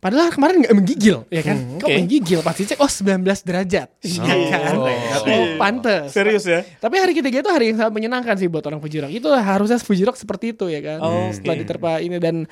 Padahal 0.02 0.34
kemarin 0.34 0.66
nggak 0.66 0.74
menggigil, 0.74 1.22
ya 1.30 1.46
kan? 1.46 1.54
Hmm, 1.62 1.78
Kok 1.78 1.86
menggigil? 1.86 2.42
Pasti 2.42 2.66
cek, 2.66 2.82
oh 2.82 2.90
19 2.90 3.22
derajat, 3.22 3.88
Iya 4.02 4.34
kan? 4.50 4.74
Oh, 4.82 5.46
pantes. 5.62 6.10
Serius 6.10 6.42
ya? 6.42 6.66
Tapi 6.66 6.98
hari 6.98 7.14
ketiga 7.14 7.38
itu 7.38 7.50
hari 7.54 7.70
yang 7.70 7.78
sangat 7.78 7.94
menyenangkan 7.94 8.34
sih 8.34 8.50
buat 8.50 8.66
orang 8.66 8.82
Fuji 8.82 8.98
Rock. 8.98 9.14
Itu 9.14 9.30
harusnya 9.30 9.78
Fuji 9.78 10.02
Rock 10.02 10.18
seperti 10.18 10.58
itu 10.58 10.66
ya 10.66 10.82
kan. 10.82 10.98
Oh, 11.06 11.30
Setelah 11.30 11.54
diterpa 11.54 12.02
ini 12.02 12.18
dan 12.18 12.50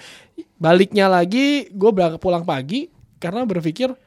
baliknya 0.62 1.10
lagi 1.10 1.66
gue 1.74 1.90
berangkat 1.90 2.22
pulang 2.22 2.46
pagi 2.46 2.86
karena 3.18 3.42
berpikir 3.42 3.98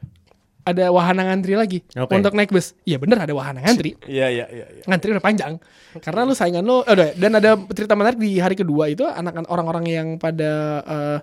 ada 0.64 0.88
wahana 0.88 1.28
ngantri 1.28 1.54
lagi 1.60 1.84
Oke. 1.92 2.16
untuk 2.16 2.32
naik 2.32 2.48
bus. 2.48 2.72
Iya 2.88 2.96
bener 2.96 3.20
ada 3.20 3.36
wahana 3.36 3.60
ngantri. 3.60 4.00
Iya, 4.08 4.32
iya, 4.32 4.46
iya. 4.48 4.66
iya. 4.80 4.84
Ngantri 4.88 5.12
udah 5.12 5.20
panjang. 5.20 5.60
Karena 6.00 6.24
lu 6.24 6.32
saingan 6.32 6.64
lu 6.64 6.80
eh, 6.88 6.96
udah 6.96 7.08
dan 7.20 7.32
ada 7.36 7.50
cerita 7.76 7.92
menarik 7.92 8.16
di 8.16 8.40
hari 8.40 8.56
kedua 8.56 8.88
itu 8.88 9.04
anak 9.04 9.44
orang-orang 9.52 9.84
yang 9.84 10.08
pada 10.16 10.80
eh, 10.80 11.18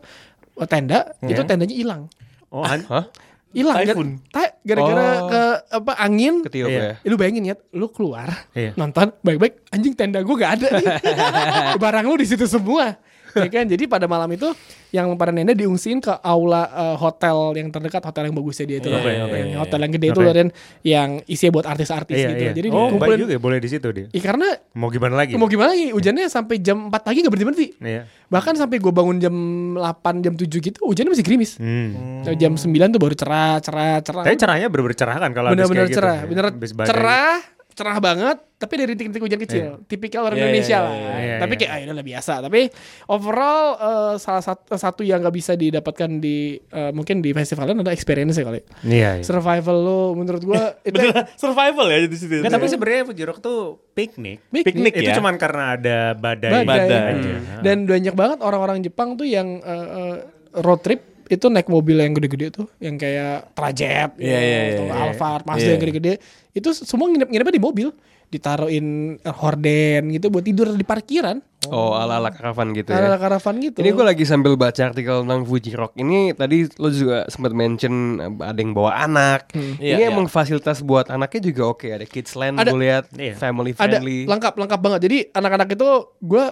tenda 0.64 1.00
itu 1.22 1.36
Ya. 1.36 1.48
tendanya 1.48 1.74
hilang. 1.74 2.02
Oh, 2.48 2.62
an- 2.62 2.84
Hah? 2.86 3.06
Hilang 3.52 3.76
gar- 3.78 3.88
Typhoon. 3.92 4.10
ta- 4.28 4.56
gara-gara 4.62 5.06
Oh. 5.18 5.28
ke 5.28 5.42
apa 5.74 5.92
angin 6.00 6.40
Ketiup 6.42 6.72
Iya. 6.72 6.80
ya. 6.80 6.94
lu 7.04 7.16
bayangin 7.16 7.44
ya, 7.46 7.56
lu 7.72 7.88
keluar 7.88 8.32
Iya. 8.52 8.72
nonton 8.76 9.12
baik-baik 9.20 9.68
anjing 9.68 9.92
tenda 9.92 10.20
gue 10.20 10.36
gak 10.36 10.52
ada 10.56 10.68
nih. 10.74 10.88
Barang 11.84 12.06
lu 12.06 12.16
di 12.16 12.24
situ 12.24 12.44
semua. 12.46 12.96
Ya 13.34 13.48
kan? 13.48 13.66
Jadi 13.66 13.84
pada 13.86 14.06
malam 14.06 14.28
itu 14.28 14.48
yang 14.92 15.08
pada 15.16 15.32
nenda 15.32 15.52
diungsiin 15.52 16.00
ke 16.00 16.14
aula 16.20 16.68
eh, 16.68 16.96
hotel 16.96 17.56
yang 17.56 17.70
terdekat, 17.70 18.04
hotel 18.04 18.28
yang 18.28 18.36
bagusnya 18.36 18.66
dia 18.66 18.78
itu. 18.78 18.88
Loh. 18.88 19.00
iya, 19.00 19.24
iya, 19.24 19.26
Yang 19.26 19.48
iya. 19.48 19.58
hotel 19.58 19.80
yang 19.80 19.92
gede 19.92 20.08
itu 20.08 20.20
Oke. 20.20 20.26
loh 20.26 20.34
dan 20.34 20.48
yang 20.82 21.10
isinya 21.26 21.52
buat 21.54 21.66
artis-artis 21.66 22.16
Iya, 22.16 22.30
gitu. 22.30 22.44
iya. 22.44 22.52
Jadi 22.52 22.68
oh, 22.68 22.74
baik 22.74 22.88
dikumpulin. 22.92 23.18
juga 23.18 23.32
ya, 23.32 23.40
boleh 23.40 23.58
di 23.58 23.70
situ 23.70 23.88
dia. 23.90 24.06
Ya, 24.10 24.22
karena 24.22 24.48
Mau 24.74 24.90
gimana 24.90 25.16
lagi? 25.16 25.32
mau 25.34 25.48
gimana 25.48 25.72
lagi 25.72 25.90
hujannya 25.90 26.26
sampai 26.28 26.56
jam 26.60 26.88
4 26.88 27.00
pagi 27.02 27.18
gak 27.22 27.32
berhenti-berhenti. 27.32 27.68
Iya. 27.80 28.02
Bahkan 28.28 28.54
sampai 28.56 28.78
gue 28.78 28.92
bangun 28.92 29.18
jam 29.18 29.36
8, 29.80 30.24
jam 30.24 30.34
7 30.36 30.48
gitu 30.50 30.80
hujannya 30.82 31.12
masih 31.12 31.24
gerimis. 31.24 31.52
Hmm. 31.56 32.22
Nah, 32.22 32.36
Jam 32.36 32.54
9 32.54 32.68
tuh 32.90 33.00
baru 33.00 33.16
cerah, 33.16 33.60
cerah, 33.60 34.00
cerah. 34.00 34.24
Tapi 34.24 34.36
cerahnya 34.36 34.68
bener-bener 34.68 34.98
cerah 34.98 35.18
kan 35.18 35.32
kalau 35.32 35.50
bener-bener 35.52 35.88
gitu. 35.88 35.98
cerah, 36.00 36.18
Ya, 36.22 36.28
bener 36.28 36.46
cerah, 36.86 37.36
cerah 37.82 37.98
banget. 37.98 38.38
Tapi 38.62 38.74
dari 38.78 38.94
titik-titik 38.94 39.26
hujan 39.26 39.42
kecil, 39.42 39.66
tipikal 39.90 40.30
orang 40.30 40.38
Iya, 40.38 40.46
Indonesia 40.46 40.78
iya, 40.78 40.86
lah. 40.86 40.94
iya, 40.94 41.14
iya, 41.18 41.36
Tapi 41.42 41.54
iya. 41.58 41.62
kayak 41.66 41.72
ah, 41.74 41.94
udah 41.98 42.06
biasa. 42.06 42.34
Tapi 42.46 42.62
overall 43.10 43.66
eh, 43.74 44.14
salah 44.22 44.44
satu, 44.46 44.78
satu 44.78 45.02
yang 45.02 45.18
gak 45.26 45.34
bisa 45.34 45.58
didapatkan 45.58 46.22
di 46.22 46.62
eh, 46.62 46.92
mungkin 46.94 47.26
di 47.26 47.34
festivalan 47.34 47.82
ada 47.82 47.90
experience 47.90 48.38
ya 48.38 48.46
kali. 48.46 48.62
Iya, 48.86 49.10
iya. 49.18 49.26
Survival 49.26 49.78
lo 49.82 50.14
menurut 50.14 50.46
gua 50.46 50.78
itu 50.86 50.94
survival 51.42 51.90
ya 51.90 52.06
di 52.06 52.18
situ. 52.22 52.38
Nggak, 52.38 52.54
tapi 52.54 52.68
sebenarnya 52.70 53.02
Fuji 53.10 53.24
Rock 53.26 53.40
tuh 53.42 53.82
piknik. 53.98 54.46
Piknik. 54.54 54.66
Piknik 54.70 54.94
Itu 54.94 55.10
ya? 55.10 55.16
cuman 55.18 55.36
karena 55.42 55.64
ada 55.74 55.98
badai. 56.14 56.52
badai. 56.62 56.70
badai. 56.70 57.02
aja. 57.18 57.34
Dan 57.66 57.90
banyak 57.90 58.14
banget 58.14 58.40
orang-orang 58.46 58.78
Jepang 58.86 59.18
tuh 59.18 59.26
yang 59.26 59.58
eh, 59.58 59.88
eh, 59.90 60.16
road 60.62 60.86
trip 60.86 61.11
itu 61.32 61.48
naik 61.48 61.66
mobil 61.66 61.96
yang 61.96 62.12
gede-gede 62.12 62.52
tuh, 62.52 62.68
yang 62.78 63.00
kayak 63.00 63.56
Trajet, 63.56 64.20
Iya, 64.20 64.36
iya, 64.38 64.60
atau 64.76 64.86
iya, 64.86 64.96
Alphard, 65.00 65.44
Mazda 65.48 65.64
Iya. 65.64 65.72
yang 65.72 65.82
gede-gede, 65.82 66.14
itu 66.52 66.70
semua 66.76 67.08
nginep-nginepnya 67.08 67.56
di 67.56 67.64
mobil, 67.64 67.88
ditaruhin 68.28 68.88
eh, 69.18 69.32
horden 69.34 70.12
gitu 70.12 70.28
buat 70.28 70.44
tidur 70.44 70.72
di 70.72 70.84
parkiran, 70.84 71.40
Oh, 71.62 71.94
ala-ala 71.94 72.34
karavan 72.34 72.74
gitu 72.74 72.90
ala 72.90 73.14
ya. 73.14 73.22
karavan 73.22 73.62
gitu. 73.62 73.80
Ini 73.80 73.94
gue 73.94 74.02
lagi 74.02 74.26
sambil 74.26 74.58
baca 74.58 74.82
artikel 74.82 75.22
tentang 75.22 75.46
Fuji 75.46 75.72
Rock 75.72 75.94
ini 75.96 76.34
tadi 76.34 76.66
lo 76.74 76.90
juga 76.90 77.30
sempat 77.30 77.54
mention 77.54 77.94
eh, 78.18 78.34
ada 78.42 78.58
yang 78.58 78.74
bawa 78.74 78.98
anak. 79.00 79.54
Hmm. 79.54 79.78
Ini 79.78 80.00
Iya, 80.00 80.10
emang 80.10 80.26
fasilitas 80.26 80.82
buat 80.82 81.08
anaknya 81.08 81.42
juga 81.46 81.70
oke. 81.70 81.86
Ada 81.86 82.04
kids 82.04 82.34
land 82.34 82.58
Ada. 82.58 82.74
gue 82.74 82.80
lihat 82.82 83.06
Iya. 83.14 83.38
family 83.38 83.72
ada 83.72 83.78
friendly. 83.94 84.26
lengkap 84.26 84.54
lengkap 84.58 84.80
banget. 84.80 85.00
Jadi 85.06 85.18
anak-anak 85.30 85.70
itu 85.70 85.90
gue 86.20 86.44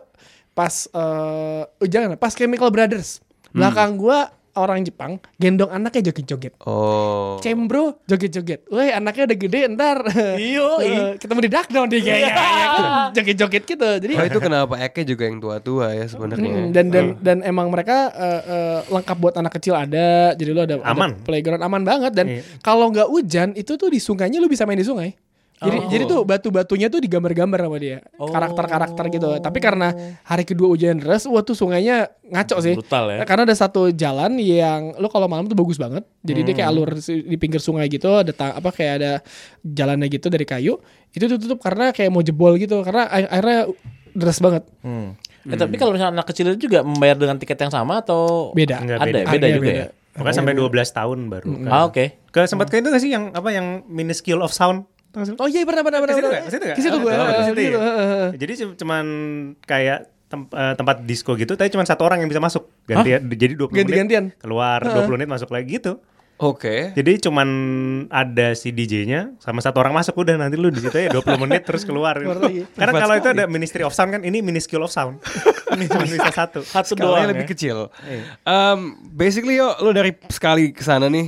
pas 0.54 0.74
eh 0.86 1.64
oh, 1.66 1.88
jangan 1.88 2.14
pas 2.14 2.32
Chemical 2.32 2.70
Brothers 2.70 3.20
belakang 3.50 3.98
gue 3.98 4.20
orang 4.60 4.84
Jepang 4.84 5.18
gendong 5.40 5.72
anaknya 5.72 6.12
joget-joget. 6.12 6.54
Oh. 6.64 7.40
Cembro 7.40 8.04
joget-joget. 8.06 8.68
Woi 8.68 8.92
anaknya 8.92 9.32
udah 9.32 9.38
gede 9.40 9.60
ntar 9.74 9.98
Iyo, 10.36 10.78
eh, 10.84 11.16
ketemu 11.16 11.40
di 11.48 11.50
Duckdown 11.50 11.88
dia 11.88 12.00
kayak 12.04 12.20
ya, 12.20 12.30
ya, 12.36 12.68
joget-joget 13.16 13.64
gitu. 13.64 13.90
Jadi 14.04 14.14
Oh 14.20 14.26
itu 14.28 14.40
kenapa 14.40 14.76
Eke 14.78 15.08
juga 15.08 15.24
yang 15.26 15.40
tua-tua 15.40 15.96
ya 15.96 16.06
sebenarnya. 16.06 16.52
Mm, 16.52 16.70
dan 16.76 16.86
dan 16.92 17.06
dan 17.24 17.38
emang 17.42 17.72
mereka 17.72 18.12
eh, 18.12 18.42
eh, 18.44 18.80
lengkap 18.92 19.18
buat 19.18 19.36
anak 19.40 19.56
kecil 19.56 19.74
ada. 19.74 20.36
Jadi 20.36 20.50
lu 20.52 20.60
ada, 20.60 20.76
ada 20.78 20.92
Aman. 20.92 21.16
playground 21.24 21.64
aman 21.64 21.84
banget 21.88 22.12
dan 22.12 22.28
Iya. 22.30 22.44
kalau 22.60 22.92
nggak 22.92 23.10
hujan 23.10 23.56
itu 23.56 23.74
tuh 23.74 23.90
di 23.90 23.98
sungainya 23.98 24.38
lu 24.38 24.52
bisa 24.52 24.68
main 24.68 24.78
di 24.78 24.86
sungai. 24.86 25.16
Jadi 25.60 25.78
Oh. 25.78 25.90
jadi 25.90 26.04
tuh 26.06 26.20
batu-batunya 26.24 26.88
tuh 26.88 26.98
digambar-gambar 26.98 27.60
sama 27.62 27.78
dia. 27.78 28.00
Oh. 28.16 28.28
Karakter-karakter 28.28 29.06
gitu. 29.12 29.30
Tapi 29.38 29.60
karena 29.60 29.92
hari 30.24 30.44
kedua 30.44 30.68
hujan 30.68 30.98
deras, 30.98 31.24
wah 31.26 31.40
tuh 31.40 31.52
sungainya 31.52 32.08
ngaco 32.24 32.56
sih. 32.60 32.74
Brutal 32.74 33.12
ya. 33.12 33.20
Karena 33.24 33.44
ada 33.44 33.54
satu 33.54 33.92
jalan 33.92 34.36
yang 34.36 34.96
lu 34.96 35.08
kalau 35.08 35.28
malam 35.28 35.46
tuh 35.46 35.54
bagus 35.54 35.76
banget. 35.76 36.08
Jadi 36.22 36.40
dia 36.42 36.48
Hmm. 36.48 36.58
kayak 36.58 36.70
alur 36.70 36.90
si- 36.98 37.22
di 37.22 37.36
pinggir 37.36 37.60
sungai 37.60 37.86
gitu, 37.86 38.08
ada 38.14 38.32
ta- 38.32 38.56
apa 38.56 38.70
kayak 38.70 38.94
ada 38.96 39.12
jalannya 39.62 40.08
gitu 40.08 40.28
dari 40.28 40.44
kayu. 40.44 40.80
Itu 41.10 41.28
tutup 41.30 41.60
karena 41.60 41.92
kayak 41.92 42.08
mau 42.08 42.22
jebol 42.22 42.56
gitu 42.56 42.80
karena 42.80 43.06
air 43.10 43.28
airnya 43.30 43.60
deras 44.10 44.40
banget. 44.40 44.64
Hmm. 44.80 45.20
Eh, 45.42 45.56
tapi 45.56 45.76
kalau 45.76 45.92
misalnya 45.92 46.14
anak 46.14 46.28
kecil 46.30 46.52
itu 46.52 46.68
juga 46.68 46.82
membayar 46.82 47.16
dengan 47.16 47.36
tiket 47.36 47.58
yang 47.58 47.74
sama 47.74 48.00
atau 48.00 48.52
Beda. 48.52 48.80
Enggak, 48.80 48.98
Ada 48.98 49.06
beda. 49.06 49.18
ya? 49.18 49.26
beda 49.26 49.36
Ada, 49.42 49.48
juga 49.54 49.68
beda. 49.68 49.80
ya. 49.82 49.88
Pokoknya 50.10 50.36
sampai 50.36 50.54
12 50.54 50.90
tahun 50.90 51.20
baru. 51.28 51.50
kan. 51.58 51.70
Ah 51.70 51.84
oke. 51.86 52.06
Ke 52.28 52.40
sempat 52.44 52.68
ke 52.68 52.76
itu 52.78 52.88
gak 52.88 53.00
sih 53.00 53.08
yang 53.10 53.32
apa 53.32 53.50
yang 53.50 53.66
mini 53.86 54.12
skill 54.12 54.40
of 54.40 54.52
sound? 54.52 54.84
Oh 55.12 55.48
iya 55.48 55.62
pernah 55.64 55.82
pernah 55.82 56.00
pernah. 56.00 56.14
Ke 56.14 56.20
situ 56.20 56.28
pernah. 56.28 56.32
nggak? 56.32 56.46
Ke 56.46 56.52
situ 56.52 56.64
nggak? 56.64 56.76
Ke 56.76 56.82
situ 56.82 56.94
Oh, 56.94 57.00
gue. 57.00 57.12
ke 57.12 57.18
situ 57.18 57.34
ke 57.34 57.62
situ, 57.66 57.80
heeh. 57.80 58.28
Jadi 58.36 58.52
cu- 58.56 58.76
cuman 58.78 59.06
kayak 59.64 60.00
tem- 60.26 60.52
eh, 60.52 60.74
tempat 60.76 60.96
disco 61.02 61.32
gitu, 61.34 61.54
tapi 61.54 61.70
cuma 61.70 61.82
satu 61.82 62.02
orang 62.04 62.22
yang 62.22 62.30
bisa 62.30 62.38
masuk. 62.38 62.70
Ganti 62.84 63.10
jadi 63.34 63.54
20 63.56 63.74
Ganti-gantian? 63.76 64.24
menit 64.30 64.38
keluar, 64.38 64.80
20 64.80 65.18
menit 65.18 65.28
masuk 65.28 65.50
lagi 65.50 65.76
gitu. 65.76 65.98
Oke. 66.40 66.96
Jadi 66.96 67.20
cuman 67.20 67.50
ada 68.08 68.56
si 68.56 68.72
DJ-nya 68.72 69.36
sama 69.38 69.60
satu 69.60 69.76
orang 69.76 69.92
masuk 69.92 70.16
udah 70.16 70.40
nanti 70.40 70.56
lu 70.56 70.72
di 70.72 70.80
situ 70.80 70.96
ya 70.96 71.12
20 71.12 71.36
menit 71.38 71.68
terus 71.68 71.84
keluar. 71.84 72.16
Lagi. 72.16 72.64
Karena 72.80 72.96
kalau 72.96 73.16
itu 73.18 73.28
ada 73.28 73.44
Ministry 73.44 73.84
of 73.84 73.92
Sound 73.92 74.14
kan 74.14 74.22
ini 74.22 74.40
mini 74.40 74.58
skill 74.58 74.80
of 74.80 74.88
sound. 74.88 75.20
ini 75.76 75.84
cuma 75.86 76.08
bisa 76.08 76.32
satu. 76.32 76.64
Satu 76.64 76.96
doang 76.96 77.28
lebih 77.28 77.44
ya. 77.44 77.50
kecil. 77.50 77.78
Um, 78.46 78.80
basically 79.12 79.60
yo, 79.60 79.76
lo 79.80 79.92
dari 79.92 80.16
sekali 80.32 80.72
ke 80.72 80.80
sana 80.80 81.12
nih, 81.12 81.28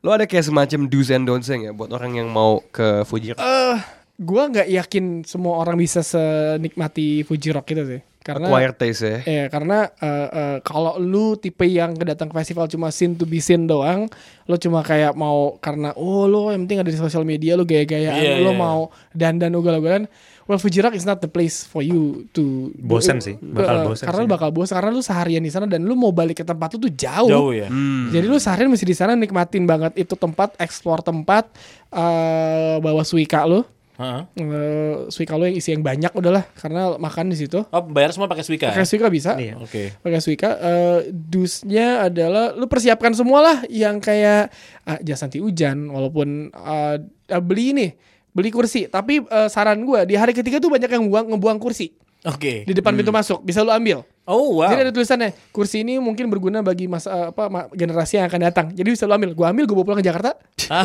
lo 0.00 0.16
ada 0.16 0.24
kayak 0.24 0.48
semacam 0.48 0.88
do's 0.88 1.12
and 1.12 1.28
don'ts 1.28 1.52
ya 1.52 1.76
buat 1.76 1.92
orang 1.92 2.16
yang 2.16 2.28
mau 2.32 2.64
ke 2.72 3.04
Fuji 3.04 3.36
Rock. 3.36 3.40
Eh, 3.44 3.76
gua 4.16 4.48
nggak 4.48 4.68
yakin 4.68 5.04
semua 5.28 5.60
orang 5.60 5.76
bisa 5.76 6.00
senikmati 6.00 7.20
Fuji 7.24 7.52
Rock 7.52 7.68
itu 7.76 7.84
sih. 7.84 8.00
Karena 8.20 8.52
Acquired 8.52 8.76
taste 8.76 9.04
ya. 9.08 9.18
Eh 9.24 9.44
karena 9.48 9.88
eh, 9.96 10.28
eh, 10.28 10.56
kalau 10.60 11.00
lu 11.00 11.40
tipe 11.40 11.64
yang 11.64 11.96
kedatang 11.96 12.28
ke 12.28 12.36
festival 12.36 12.68
cuma 12.68 12.92
scene 12.92 13.16
to 13.16 13.24
be 13.24 13.40
scene 13.40 13.64
doang, 13.64 14.12
lu 14.44 14.56
cuma 14.60 14.84
kayak 14.84 15.16
mau 15.16 15.56
karena 15.56 15.96
oh 15.96 16.28
lu 16.28 16.52
yang 16.52 16.68
penting 16.68 16.84
ada 16.84 16.92
di 16.92 17.00
sosial 17.00 17.24
media 17.24 17.56
lu 17.56 17.64
gaya-gayaan, 17.64 18.20
Iya, 18.20 18.44
lu 18.44 18.52
iya. 18.52 18.60
mau 18.60 18.92
dandan 19.16 19.56
ugal-ugalan. 19.56 20.04
Well, 20.50 20.58
Fuji 20.58 20.82
Rock 20.82 20.98
is 20.98 21.06
not 21.06 21.22
the 21.22 21.30
place 21.30 21.62
for 21.62 21.78
you 21.78 22.26
to 22.34 22.74
Bosen 22.74 23.22
sih, 23.22 23.38
bakal 23.38 23.74
Eh, 23.76 23.86
bosen 23.86 24.04
Karena 24.10 24.18
sih. 24.18 24.26
lu 24.26 24.34
bakal 24.34 24.48
bosen 24.50 24.74
karena 24.74 24.90
lu 24.90 24.98
seharian 24.98 25.38
di 25.38 25.52
sana 25.54 25.70
dan 25.70 25.86
lu 25.86 25.94
mau 25.94 26.10
balik 26.10 26.42
ke 26.42 26.44
tempat 26.44 26.74
lu 26.74 26.90
tuh 26.90 26.92
jauh. 26.92 27.30
Jauh 27.30 27.54
ya. 27.54 27.70
Hmm. 27.70 28.10
Jadi 28.10 28.26
lu 28.26 28.34
seharian 28.34 28.66
mesti 28.66 28.82
di 28.82 28.98
sana 28.98 29.14
nikmatin 29.14 29.62
banget 29.62 29.94
itu 29.94 30.18
tempat, 30.18 30.58
explore 30.58 31.06
tempat, 31.06 31.54
eh 31.94 32.82
bawa 32.82 33.06
suika 33.06 33.46
lu. 33.46 33.62
Heeh. 33.94 34.22
Eh, 34.40 34.94
Suika 35.12 35.36
lo 35.36 35.44
yang 35.44 35.54
isi 35.54 35.76
yang 35.76 35.84
banyak 35.84 36.08
udahlah 36.16 36.48
karena 36.56 36.96
makan 36.96 37.28
di 37.28 37.36
situ. 37.36 37.60
Oh, 37.68 37.84
bayar 37.84 38.10
semua 38.10 38.26
pakai 38.26 38.40
Suika. 38.40 38.72
Pakai 38.72 38.88
Suika 38.88 39.12
bisa. 39.12 39.36
Iya. 39.36 39.60
Oke. 39.60 39.92
Pakai 40.00 40.24
Suika. 40.24 40.56
Eh, 40.56 40.98
dusnya 41.12 42.08
adalah 42.08 42.56
lu 42.56 42.64
persiapkan 42.64 43.12
semua 43.12 43.44
lah 43.44 43.58
yang 43.68 44.00
kayak 44.00 44.48
ah, 44.88 44.96
jas 45.04 45.20
anti 45.20 45.36
hujan 45.38 45.92
walaupun 45.92 46.48
eh, 46.48 46.96
eh, 47.28 47.42
beli 47.44 47.76
ini 47.76 47.86
beli 48.30 48.50
kursi 48.54 48.86
tapi 48.86 49.22
eh, 49.22 49.48
saran 49.50 49.82
gua 49.82 50.06
di 50.06 50.14
hari 50.14 50.32
ketiga 50.32 50.62
tuh 50.62 50.70
banyak 50.70 50.90
yang 50.90 51.04
buang 51.06 51.26
ngebuang 51.34 51.58
kursi 51.58 51.90
Oke. 52.26 52.68
di 52.68 52.72
depan 52.76 52.94
pintu 52.94 53.10
masuk 53.10 53.42
bisa 53.42 53.64
lu 53.64 53.72
ambil 53.72 54.06
Oh, 54.30 54.62
wow. 54.62 54.70
Jadi 54.70 54.86
ada 54.86 54.92
tulisannya 54.94 55.34
kursi 55.50 55.82
ini 55.82 55.98
mungkin 55.98 56.30
berguna 56.30 56.62
bagi 56.62 56.86
masa 56.86 57.10
eh, 57.10 57.26
apa 57.34 57.50
ma- 57.50 57.66
generasi 57.74 58.22
yang 58.22 58.30
akan 58.30 58.40
datang. 58.46 58.66
Jadi 58.70 58.94
bisa 58.94 59.02
lu 59.02 59.18
ambil. 59.18 59.34
Gua 59.34 59.50
ambil, 59.50 59.66
gue 59.66 59.74
bawa 59.74 59.86
pulang 59.90 59.98
ke 59.98 60.06
Jakarta. 60.06 60.38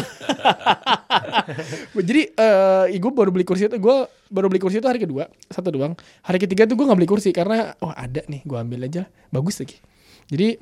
Jadi 2.09 2.33
eh 2.33 2.97
gue 2.97 3.11
baru 3.13 3.29
beli 3.29 3.45
kursi 3.45 3.69
itu, 3.69 3.77
gue 3.77 3.97
baru 4.33 4.49
beli 4.49 4.57
kursi 4.57 4.81
itu 4.81 4.89
hari 4.89 4.97
kedua, 4.97 5.29
satu 5.45 5.69
doang. 5.69 5.93
Hari 6.25 6.41
ketiga 6.41 6.65
tuh 6.65 6.73
gue 6.73 6.89
nggak 6.89 6.97
beli 6.97 7.09
kursi 7.09 7.29
karena 7.29 7.77
oh 7.85 7.93
ada 7.93 8.25
nih, 8.25 8.41
gue 8.41 8.57
ambil 8.57 8.89
aja, 8.89 9.05
bagus 9.29 9.61
lagi. 9.61 9.77
Jadi 10.25 10.57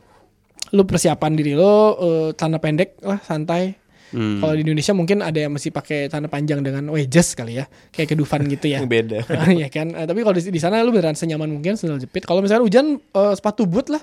lu 0.76 0.84
persiapan 0.84 1.32
diri 1.40 1.56
lo 1.56 1.96
eh, 1.96 2.30
celana 2.36 2.60
pendek 2.60 3.00
lah 3.00 3.24
santai. 3.24 3.80
Kalau 4.14 4.54
di 4.54 4.62
Indonesia 4.62 4.94
mungkin 4.94 5.18
ada 5.20 5.36
yang 5.36 5.52
masih 5.52 5.74
pakai 5.74 6.06
celana 6.06 6.30
panjang 6.30 6.62
dengan 6.62 6.86
wedges 6.94 7.34
kali 7.34 7.58
ya, 7.58 7.66
kayak 7.90 8.14
kedufan 8.14 8.46
gitu 8.54 8.70
ya. 8.70 8.86
Beda. 8.86 9.26
Iya 9.58 9.68
kan, 9.68 9.92
Eh, 9.94 10.06
tapi 10.06 10.22
kalau 10.22 10.38
di, 10.38 10.46
di 10.48 10.62
sana 10.62 10.86
lu 10.86 10.94
beneran 10.94 11.18
senyaman 11.18 11.50
mungkin 11.50 11.76
sandal 11.76 11.98
jepit. 11.98 12.24
Kalau 12.24 12.40
misalnya 12.40 12.62
hujan 12.62 13.02
eh, 13.02 13.34
sepatu 13.34 13.66
boot 13.66 13.90
lah, 13.90 14.02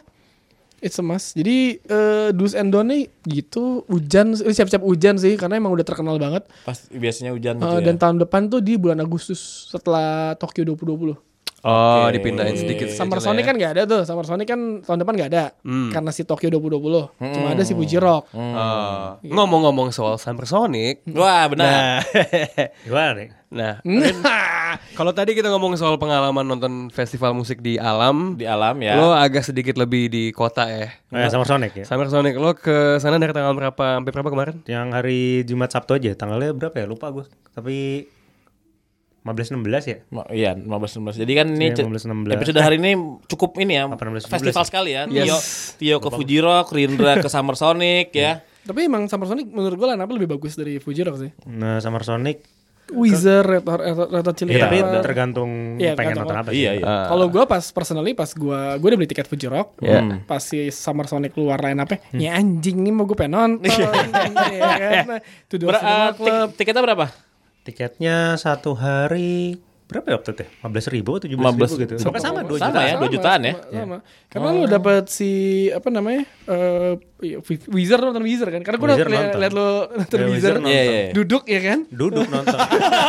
it's 0.81 0.99
a 0.99 1.05
must. 1.05 1.39
Jadi 1.39 1.79
eh, 1.79 2.29
do's 2.35 2.59
and 2.59 2.75
don't 2.75 2.91
nih 2.91 3.07
gitu 3.25 3.87
hujan, 3.87 4.35
siap-siap 4.35 4.83
hujan 4.83 5.17
sih 5.17 5.39
karena 5.39 5.57
emang 5.61 5.71
udah 5.73 5.87
terkenal 5.87 6.19
banget. 6.19 6.45
Pas 6.67 6.77
biasanya 6.91 7.31
hujan 7.31 7.63
gitu 7.63 7.77
ya. 7.79 7.85
Dan 7.85 7.97
tahun 7.97 8.17
depan 8.19 8.51
tuh 8.51 8.59
di 8.59 8.75
bulan 8.75 8.99
Agustus 8.99 9.71
setelah 9.71 10.35
Tokyo 10.35 10.67
2020. 10.75 11.30
Oh, 11.61 12.09
Oke. 12.09 12.17
dipindahin 12.17 12.57
sedikit. 12.57 12.89
Summer 12.89 13.21
Sonic 13.21 13.45
ya. 13.45 13.49
kan 13.49 13.55
nggak 13.55 13.73
ada 13.75 13.83
tuh, 13.85 14.01
Summer 14.03 14.25
Sonic 14.25 14.49
kan 14.49 14.61
tahun 14.81 14.99
depan 14.99 15.13
nggak 15.13 15.31
ada 15.31 15.45
karena 15.93 16.11
si 16.11 16.25
Tokyo 16.25 16.49
2020. 16.51 17.21
Cuma 17.21 17.49
ada 17.53 17.63
si 17.63 17.73
Fuji 17.73 17.97
Rock. 17.97 18.33
Oh. 18.33 19.21
Ngomong-ngomong 19.21 19.91
soal 19.91 20.17
Summer 20.17 20.45
Sonic. 20.45 21.05
Wah, 21.11 21.45
benar. 21.47 22.01
Gimana 22.87 23.13
nih? 23.15 23.29
Nah, 23.51 23.83
Nah, 23.83 24.79
kalau 24.95 25.11
tadi 25.11 25.35
kita 25.35 25.51
ngomong 25.51 25.75
soal 25.75 25.99
pengalaman 25.99 26.47
nonton 26.47 26.87
festival 26.89 27.35
musik 27.35 27.59
di 27.59 27.77
alam, 27.77 28.39
Di 28.39 28.47
alam 28.47 28.79
ya. 28.79 28.95
lo 28.95 29.11
agak 29.11 29.43
sedikit 29.43 29.75
lebih 29.75 30.07
di 30.07 30.31
kota 30.31 30.65
ya. 30.65 30.87
Nah, 31.11 31.27
Summer 31.27 31.45
Sonic 31.45 31.73
ya. 31.75 31.85
Summer 31.85 32.07
Sonic 32.07 32.39
lo 32.39 32.55
ke 32.55 32.97
sana 32.97 33.19
dari 33.19 33.35
tanggal 33.35 33.53
berapa 33.53 33.99
sampai 33.99 34.11
berapa 34.11 34.31
kemarin? 34.31 34.57
Yang 34.65 34.87
hari 34.95 35.21
Jumat 35.43 35.69
Sabtu 35.69 35.93
aja, 35.93 36.15
tanggalnya 36.15 36.55
berapa 36.55 36.73
ya? 36.73 36.87
Lupa 36.87 37.11
gue. 37.11 37.27
Tapi 37.51 38.07
15 39.21 39.53
16 39.53 39.85
ya? 39.85 39.97
Ma- 40.09 40.25
Iya, 40.27 40.57
15 40.57 40.97
16. 40.97 41.17
Jadi 41.17 41.33
kan 41.35 41.47
ini 41.49 41.67
Iya, 41.67 41.77
ce- 41.77 41.85
15, 41.85 42.05
16. 42.07 42.35
episode 42.35 42.59
hari 42.59 42.77
ini 42.77 42.93
cukup 43.27 43.51
ini 43.57 43.73
ya. 43.75 43.85
18, 43.85 44.25
17 44.25 44.33
festival 44.33 44.57
ya? 44.57 44.67
sekali 44.67 44.91
ya. 44.91 45.03
Yes. 45.07 45.25
Tio, 45.25 45.37
Tio 45.77 45.97
ke 45.99 46.09
Fuji 46.11 46.39
Rock, 46.39 46.67
Rindra 46.71 47.13
ke 47.17 47.29
Summer 47.29 47.53
Sonic 47.55 48.11
ya. 48.17 48.41
tapi 48.61 48.85
emang 48.85 49.05
Summer 49.07 49.27
Sonic 49.27 49.47
menurut 49.47 49.75
gue 49.75 49.89
up 49.99 50.11
lebih 50.11 50.29
bagus 50.31 50.53
dari 50.55 50.77
Fuji 50.77 51.01
Rock 51.03 51.17
sih. 51.19 51.31
Nah, 51.47 51.79
Summer 51.79 52.01
Sonic 52.01 52.45
Wizard, 52.91 53.47
Red 53.47 53.63
Hot, 53.63 53.79
Red 53.79 53.95
Hot, 53.95 54.11
Red 54.11 54.25
Hot 54.25 54.35
Chili 54.35 54.51
Iya, 54.51 54.67
tapi 54.67 54.83
tergantung 55.01 55.51
Iya, 55.77 55.95
pengen 55.95 56.19
tergantung 56.19 56.27
nonton 56.27 56.35
apa. 56.35 56.43
apa 56.43 56.51
sih. 56.51 56.59
Iya, 56.61 56.71
iya. 56.75 56.85
Ah. 56.85 57.07
Kalau 57.07 57.27
gue 57.29 57.45
pas 57.47 57.65
personally 57.69 58.13
pas 58.13 58.27
gue 58.27 58.61
gue 58.75 58.89
udah 58.91 58.99
beli 58.99 59.07
tiket 59.07 59.27
Fuji 59.27 59.47
Rock, 59.47 59.79
Iya. 59.79 60.01
Hmm. 60.03 60.19
pas 60.25 60.43
si 60.43 60.69
Summer 60.69 61.07
Sonic 61.07 61.31
keluar 61.31 61.61
line 61.61 61.79
up 61.79 61.87
ya 61.87 62.01
anjing 62.33 62.77
nih 62.77 62.91
mau 62.91 63.07
gue 63.07 63.15
pengen 63.15 63.39
nonton, 63.39 63.71
ya 64.51 64.71
kan? 64.75 65.05
Ber- 65.07 65.23
Club. 66.17 66.49
tiketnya 66.53 66.83
berapa? 66.83 67.07
Tiketnya 67.61 68.35
satu 68.37 68.73
hari 68.75 69.61
berapa 69.91 70.07
ya 70.07 70.17
waktu 70.23 70.31
itu? 70.33 70.45
15 70.63 70.95
ribu 70.95 71.11
atau 71.19 71.27
17 71.27 71.35
ribu 71.35 71.43
15 71.67 71.83
gitu. 71.83 71.95
Pokoknya 71.99 72.23
sama 72.23 72.41
2 72.47 72.57
Sama 72.57 72.71
juta. 72.71 72.81
ya, 72.87 72.95
2 72.97 73.15
jutaan 73.15 73.41
ya. 73.43 73.55
Sama, 73.59 73.75
sama. 73.75 73.97
Karena 74.31 74.49
lu 74.55 74.65
dapat 74.65 75.03
si 75.11 75.31
apa 75.75 75.89
namanya? 75.91 76.23
eh 76.47 76.93
Wizard 77.69 78.01
nonton 78.01 78.25
Wizard 78.25 78.49
kan? 78.49 78.61
Karena 78.61 78.77
gue 78.77 78.89
liat, 78.89 78.99
nonton. 79.05 79.39
liat 79.39 79.53
lo 79.53 79.69
nonton 79.93 80.17
Ya, 80.17 80.27
Wizard, 80.27 80.57
nonton. 80.59 80.73
Iya, 80.73 80.83
iya. 80.83 81.05
duduk 81.13 81.43
ya 81.45 81.61
kan? 81.61 81.79
Duduk 81.87 82.27
nonton. 82.27 82.59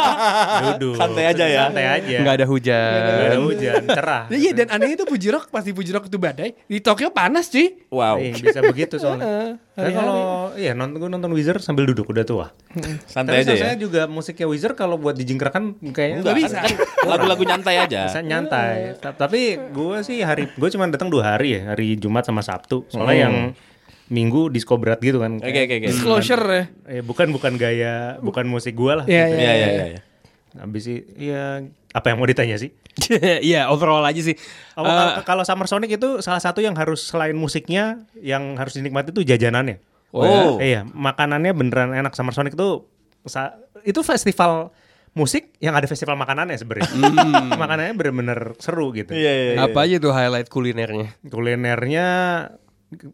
Duduk. 0.67 0.95
Santai 0.95 1.23
aja 1.27 1.45
ya. 1.45 1.59
Santai 1.65 1.85
aja. 1.87 2.17
Nggak 2.19 2.35
ada 2.35 2.45
hujan. 2.45 2.91
Nggak 2.93 3.27
ada 3.27 3.39
hujan, 3.39 3.81
cerah. 3.87 4.23
Ya, 4.27 4.37
iya 4.37 4.51
dan 4.53 4.67
anehnya 4.69 4.95
itu 4.95 5.05
Fuji 5.05 5.27
Rock 5.29 5.47
pasti 5.47 5.71
Fuji 5.71 5.91
Rock 5.91 6.05
itu 6.05 6.17
badai 6.17 6.53
di 6.61 6.77
Tokyo 6.79 7.09
panas 7.09 7.47
cuy. 7.47 7.87
Wow. 7.87 8.15
Iya, 8.17 8.33
bisa 8.35 8.59
begitu 8.61 8.95
soalnya. 8.97 9.55
Tapi 9.71 9.91
kalau 9.91 10.21
iya 10.53 10.71
nonton 10.71 10.99
gue 10.99 11.09
nonton 11.09 11.31
Wizard 11.31 11.59
sambil 11.59 11.85
duduk 11.85 12.05
udah 12.05 12.21
tua. 12.21 12.47
Santai 13.05 13.41
Tapi 13.41 13.43
aja 13.43 13.53
ya. 13.53 13.61
saya 13.63 13.75
juga 13.75 14.05
musiknya 14.05 14.45
Wizard 14.45 14.75
kalau 14.75 14.95
buat 14.95 15.15
dijingkrakan 15.15 15.79
kayaknya 15.89 16.17
Enggak 16.21 16.35
bisa. 16.37 16.59
Kan, 16.59 16.75
lagu-lagu 17.11 17.43
nyantai 17.43 17.75
aja. 17.79 18.07
bisa 18.07 18.19
nyantai. 18.19 18.95
Ta- 18.97 19.15
Tapi 19.17 19.39
gue 19.71 19.97
sih 20.01 20.19
hari 20.19 20.47
gue 20.49 20.69
cuma 20.69 20.85
datang 20.85 21.07
dua 21.07 21.33
hari 21.33 21.55
ya, 21.55 21.73
hari 21.73 21.95
Jumat 21.95 22.23
sama 22.23 22.41
Sabtu. 22.41 22.83
Soalnya 22.87 23.09
Hmm. 23.11 23.23
yang 23.23 23.35
Minggu 24.11 24.51
disco 24.51 24.75
berat 24.75 24.99
gitu 24.99 25.23
kan. 25.23 25.39
Oke 25.39 25.59
oke 25.65 25.75
oke. 25.79 25.87
Disclosure 25.87 26.43
ya. 26.51 26.63
Eh, 26.99 27.01
bukan 27.01 27.31
bukan 27.31 27.55
gaya, 27.55 28.19
bukan 28.19 28.43
musik 28.43 28.75
gue 28.75 28.91
lah. 28.91 29.05
Iya, 29.07 29.23
gitu. 29.31 29.39
Iya 29.39 29.51
iya 29.55 29.67
iya. 29.71 29.85
iya. 29.95 30.01
Habis 30.59 30.83
sih, 30.83 30.99
ya 31.15 31.63
apa 31.95 32.11
yang 32.11 32.19
mau 32.19 32.27
ditanya 32.27 32.59
sih? 32.59 32.75
Iya, 33.47 33.71
overall 33.71 34.03
aja 34.03 34.19
sih. 34.19 34.35
Oh, 34.75 34.83
kal- 34.83 35.23
kalau 35.23 35.43
Summer 35.47 35.63
Sonic 35.63 35.95
itu 35.95 36.19
salah 36.19 36.43
satu 36.43 36.59
yang 36.59 36.75
harus 36.75 37.07
selain 37.07 37.31
musiknya 37.39 38.03
yang 38.19 38.59
harus 38.59 38.75
dinikmati 38.75 39.15
itu 39.15 39.23
jajanannya. 39.23 39.79
Oh. 40.11 40.59
Iya, 40.59 40.83
makanannya 40.91 41.55
beneran 41.55 41.95
enak 41.95 42.11
Summer 42.11 42.35
Sonic 42.35 42.59
itu 42.59 42.83
itu 43.87 43.99
festival 44.03 44.75
musik 45.11 45.55
yang 45.59 45.75
ada 45.75 45.87
festival 45.87 46.15
makanannya 46.19 46.55
sebenarnya. 46.59 46.91
makanannya 47.63 47.93
bener-bener 47.95 48.39
seru 48.59 48.91
gitu. 48.91 49.15
Iya 49.15 49.31
iya. 49.31 49.51
iya. 49.55 49.59
apa 49.67 49.79
aja 49.87 49.95
tuh 49.99 50.11
highlight 50.11 50.47
kulinernya? 50.51 51.15
Kulinernya 51.27 52.07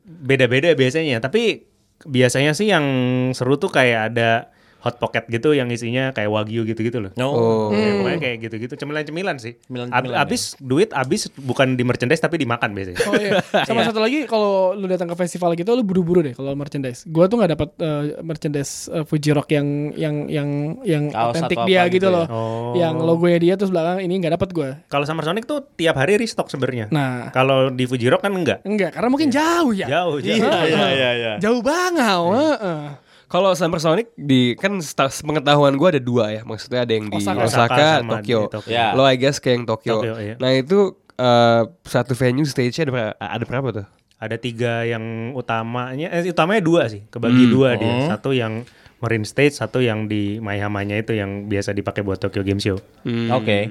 beda-beda 0.06 0.74
biasanya, 0.74 1.22
tapi 1.22 1.70
biasanya 2.06 2.54
sih 2.54 2.70
yang 2.70 2.86
seru 3.34 3.58
tuh 3.58 3.70
kayak 3.74 4.14
ada 4.14 4.54
hot 4.78 4.98
pocket 4.98 5.26
gitu 5.28 5.52
yang 5.52 5.68
isinya 5.68 6.14
kayak 6.14 6.30
wagyu 6.30 6.62
gitu-gitu 6.64 7.02
loh. 7.02 7.12
Oh. 7.18 7.74
Ya, 7.74 7.98
pokoknya 7.98 8.20
kayak 8.20 8.38
gitu-gitu 8.46 8.74
cemilan-cemilan 8.78 9.36
sih. 9.38 9.58
Cemilan-cemilan, 9.66 10.16
Ab- 10.16 10.24
abis 10.24 10.54
duit 10.58 10.94
abis 10.94 11.34
bukan 11.36 11.74
di 11.74 11.84
merchandise 11.84 12.22
tapi 12.22 12.38
dimakan 12.38 12.72
biasanya. 12.72 13.00
Oh 13.04 13.14
iya. 13.18 13.42
Sama 13.68 13.82
satu 13.84 13.98
lagi 13.98 14.24
kalau 14.24 14.78
lu 14.78 14.86
datang 14.86 15.10
ke 15.10 15.18
festival 15.18 15.54
gitu 15.54 15.74
lu 15.74 15.82
buru-buru 15.82 16.22
deh 16.22 16.34
kalau 16.34 16.54
merchandise. 16.54 17.04
Gua 17.10 17.26
tuh 17.26 17.42
nggak 17.42 17.52
dapat 17.58 17.70
eh, 17.80 18.04
merchandise 18.22 18.88
eh, 18.88 19.04
Fuji 19.04 19.34
Rock 19.34 19.50
yang 19.50 19.92
yang 19.98 20.16
yang 20.30 20.50
yang 20.86 21.04
otentik 21.10 21.58
dia 21.66 21.90
gitu 21.90 21.98
gitu 21.98 22.08
loh. 22.14 22.26
ya? 22.26 22.34
Oh. 22.34 22.74
Yang 22.78 22.96
logonya 23.02 23.40
dia 23.42 23.54
terus 23.58 23.74
belakang 23.74 24.00
ini 24.00 24.14
nggak 24.22 24.34
dapat 24.38 24.50
gua. 24.54 24.70
Kalau 24.88 25.04
Summer 25.04 25.26
Sonic 25.26 25.50
tuh 25.50 25.66
tiap 25.74 25.98
hari 25.98 26.22
restock 26.22 26.48
sebenarnya. 26.48 26.88
Nah, 26.94 27.34
Kalau 27.34 27.74
di 27.74 27.84
Fuji 27.84 28.08
Rock 28.08 28.22
kan 28.24 28.32
enggak. 28.32 28.62
enggak 28.64 28.94
karena 28.94 29.10
mungkin 29.10 29.30
jauh 29.34 29.74
ya. 29.74 29.88
Jauh, 29.90 30.22
jauh. 30.22 30.38
Iya 30.38 30.54
iya 30.70 30.88
iya 30.94 31.10
iya. 31.18 31.34
Jauh 31.42 31.60
banget. 31.66 32.06
heeh. 32.08 33.07
Kalau 33.28 33.52
Summer 33.60 33.80
Sonic 33.84 34.08
di 34.16 34.56
kan 34.56 34.80
pengetahuan 35.24 35.76
gue 35.76 35.88
ada 36.00 36.02
dua 36.02 36.32
ya, 36.32 36.42
maksudnya 36.48 36.88
ada 36.88 36.94
yang 36.96 37.12
di 37.12 37.20
Osaka. 37.20 37.44
Osaka, 37.44 37.76
Osaka 37.76 37.88
sama 38.00 38.14
Tokyo. 38.20 38.40
di 38.40 38.54
Tokyo. 38.56 38.72
Ya. 38.72 38.88
Lo 38.96 39.04
I 39.04 39.20
guess 39.20 39.38
kayak 39.44 39.56
yang 39.60 39.66
Tokyo. 39.68 39.96
Tokyo, 40.00 40.16
iya. 40.24 40.36
Nah 40.40 40.52
itu 40.56 40.96
eh, 41.20 41.62
satu 41.84 42.14
venue 42.16 42.48
stage-nya 42.48 42.88
ada 42.88 42.92
berapa, 42.96 43.14
ada 43.20 43.44
berapa 43.44 43.68
tuh? 43.84 43.88
Ada 44.18 44.36
tiga 44.42 44.82
yang 44.88 45.36
utamanya, 45.38 46.10
eh 46.10 46.26
utamanya 46.32 46.64
dua 46.64 46.90
sih, 46.90 47.06
kebagi 47.12 47.46
dua 47.52 47.78
dia. 47.78 48.10
Satu 48.10 48.34
yang 48.34 48.66
Marine 48.98 49.28
Stage, 49.30 49.54
satu 49.62 49.78
yang 49.78 50.10
di 50.10 50.42
Maihama-nya 50.42 50.98
itu 50.98 51.14
yang 51.14 51.46
biasa 51.46 51.70
dipakai 51.70 52.02
buat 52.02 52.18
Tokyo 52.18 52.42
Game 52.42 52.58
Show. 52.58 52.82
Oke. 53.30 53.70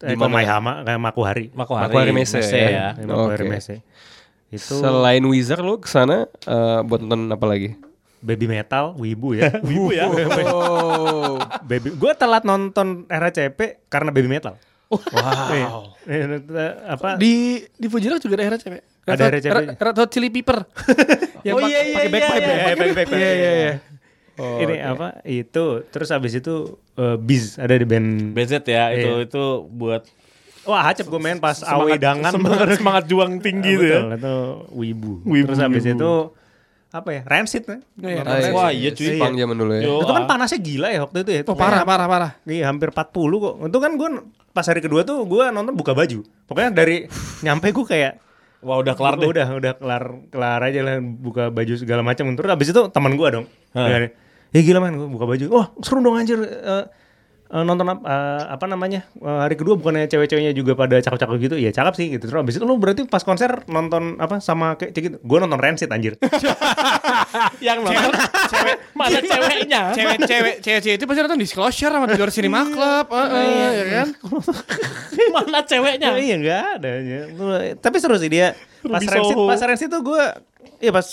Eh, 0.00 0.16
kok 0.16 0.30
Maihama 0.30 0.86
kayak 0.86 1.00
Makuhari. 1.02 1.46
Makuhari, 1.52 1.90
Makuhari 1.90 2.12
Messe 2.14 2.38
Messe 2.38 2.56
ya. 2.56 2.70
ya. 2.70 2.86
Makuhari 3.02 3.44
Oke. 3.44 3.52
Messe. 3.52 3.76
Itu 4.50 4.78
Selain 4.78 5.22
Wizard 5.26 5.62
lo 5.66 5.82
ke 5.82 5.90
sana 5.90 6.30
eh, 6.46 6.80
buat 6.86 7.02
nonton 7.02 7.28
apa 7.34 7.46
lagi? 7.50 7.74
Baby 8.20 8.46
metal, 8.46 8.92
wibu 8.94 9.32
ya. 9.32 9.48
Wibu 9.62 9.90
ya. 9.90 10.04
Oh, 10.46 11.36
baby, 11.62 11.90
gue 11.90 12.12
telat 12.14 12.42
nonton 12.42 13.04
RCP 13.06 13.58
karena 13.86 14.10
baby 14.10 14.28
metal. 14.28 14.56
wow. 14.90 15.94
Eh, 16.02 16.18
eh, 16.36 16.72
apa? 16.84 17.14
Di 17.14 17.32
di 17.70 17.86
Fuji 17.86 18.06
Rock 18.06 18.20
juga 18.20 18.36
ada 18.36 18.54
RCP. 18.54 18.74
Ada 19.04 19.22
RCP. 19.30 19.54
Red- 19.72 19.96
Hot 19.96 20.10
Chili 20.10 20.28
Pepper. 20.28 20.66
yang 21.40 21.56
Oh, 21.56 21.62
iya, 21.62 21.80
iya, 21.80 21.94
pakai 21.94 22.04
iya, 22.04 22.12
backpipe 22.12 22.36
iya, 22.36 22.50
ya. 22.50 22.50
Eh, 22.50 22.74
back- 22.74 22.76
back- 22.76 22.94
back. 22.96 23.08
Iya 23.12 23.30
iya 23.30 23.50
iya. 23.54 23.72
ini 24.58 24.74
apa? 24.78 25.08
Itu 25.22 25.64
terus 25.86 26.08
abis 26.08 26.32
itu 26.34 26.54
eh, 26.94 27.16
Biz 27.16 27.56
ada 27.56 27.72
di 27.72 27.84
band. 27.84 28.32
BZ 28.32 28.64
ya 28.64 28.90
itu 28.90 29.10
Iya. 29.14 29.26
itu 29.26 29.44
buat 29.66 30.02
Wah, 30.60 30.84
Hacep 30.84 31.06
gue 31.06 31.16
main 31.16 31.36
pas 31.36 31.56
Awi 31.62 31.96
Dangan. 31.96 32.36
semangat, 32.36 32.68
semangat 32.76 33.04
juang 33.06 33.40
tinggi 33.40 33.74
tuh 33.74 33.86
ya. 33.86 34.00
betul, 34.04 34.12
itu 34.12 34.34
wibu. 34.70 35.12
Wibu, 35.24 35.46
Terus 35.46 35.58
habis 35.58 35.82
wibu. 35.82 35.96
itu 35.96 36.12
apa 36.90 37.08
ya? 37.14 37.20
Rancid 37.22 37.62
kan? 37.62 37.80
Iya, 38.02 38.26
Ah, 38.26 38.38
iya. 38.42 38.50
Wah, 38.50 38.70
iya, 38.74 38.90
cuy. 38.90 39.14
Jepang 39.14 39.38
zaman 39.38 39.54
dulu 39.54 39.72
ya. 39.78 39.82
Itu 39.86 40.12
kan 40.12 40.24
ah. 40.26 40.28
panasnya 40.28 40.58
gila 40.58 40.88
ya 40.90 41.00
waktu 41.06 41.16
itu 41.22 41.30
ya. 41.30 41.40
Oh 41.46 41.54
parah 41.54 41.86
parah 41.86 42.06
parah. 42.10 42.30
Iya, 42.42 42.66
hampir 42.66 42.90
40 42.90 43.14
kok. 43.14 43.54
Itu 43.70 43.78
kan 43.78 43.92
gue 43.94 44.08
pas 44.50 44.66
hari 44.66 44.82
kedua 44.82 45.06
tuh 45.06 45.22
gue 45.22 45.44
nonton 45.54 45.78
buka 45.78 45.94
baju. 45.94 46.26
Pokoknya 46.50 46.70
dari 46.74 47.06
nyampe 47.46 47.70
gue 47.70 47.86
kayak 47.86 48.12
Wah 48.60 48.76
udah 48.76 48.92
kelar 48.92 49.16
deh. 49.16 49.24
Udah, 49.24 49.46
udah 49.56 49.72
kelar 49.80 50.04
kelar 50.28 50.60
aja 50.60 50.80
lah 50.84 51.00
buka 51.00 51.48
baju 51.48 51.74
segala 51.80 52.04
macam. 52.04 52.28
Terus 52.36 52.50
habis 52.50 52.68
itu 52.68 52.82
teman 52.92 53.16
gue 53.16 53.28
dong. 53.32 53.46
Hah. 53.72 54.12
Ya, 54.50 54.60
gila 54.60 54.82
man 54.84 54.98
gue 54.98 55.08
buka 55.08 55.24
baju. 55.24 55.44
Wah, 55.48 55.66
seru 55.80 56.04
dong 56.04 56.18
anjir. 56.18 56.36
Eh, 56.42 56.84
eh, 57.50 57.64
nonton 57.66 57.86
eh, 57.86 58.42
apa 58.46 58.64
namanya 58.70 59.04
eh, 59.18 59.40
hari 59.42 59.58
kedua 59.58 59.74
bukannya 59.74 60.06
cewek-ceweknya 60.06 60.54
juga 60.54 60.78
pada 60.78 61.02
cakep-cakep 61.02 61.36
gitu? 61.42 61.56
Ya 61.58 61.74
cakep 61.74 61.94
sih 61.98 62.06
gitu. 62.14 62.30
Terus 62.30 62.38
abis 62.38 62.54
itu 62.56 62.64
lu 62.64 62.78
berarti 62.78 63.04
pas 63.10 63.26
konser 63.26 63.66
nonton 63.66 64.16
apa 64.22 64.38
sama 64.38 64.78
kayak 64.78 64.94
gitu? 64.94 65.16
Gue 65.20 65.38
nonton 65.42 65.58
Rancid 65.58 65.90
anjir. 65.90 66.14
Yang 67.66 67.78
nonton? 67.84 68.10
Cewek 68.50 68.76
mana 68.98 69.18
ceweknya? 69.18 69.82
Cewek-cewek, 69.92 70.54
cewek-cewek 70.64 70.96
itu 70.96 71.04
pasti 71.04 71.20
nonton 71.26 71.40
Disclosure 71.42 71.92
sama 71.92 72.06
Tidur 72.08 72.30
Cinema 72.30 72.60
Club, 72.70 73.06
heeh, 73.10 73.68
ya 73.74 73.84
kan? 73.90 74.08
mana 75.34 75.58
ceweknya? 75.66 76.08
iya 76.16 76.36
nggak 76.38 76.62
ada 76.80 76.90
ya. 77.02 77.20
tapi 77.78 77.96
seru 77.98 78.16
sih 78.16 78.30
dia. 78.30 78.54
Pas 78.80 79.02
Rancid 79.04 79.36
pas 79.36 79.60
Rancid 79.60 79.88
tuh 79.92 80.00
gue 80.00 80.22
iya 80.80 80.92
pas 80.94 81.04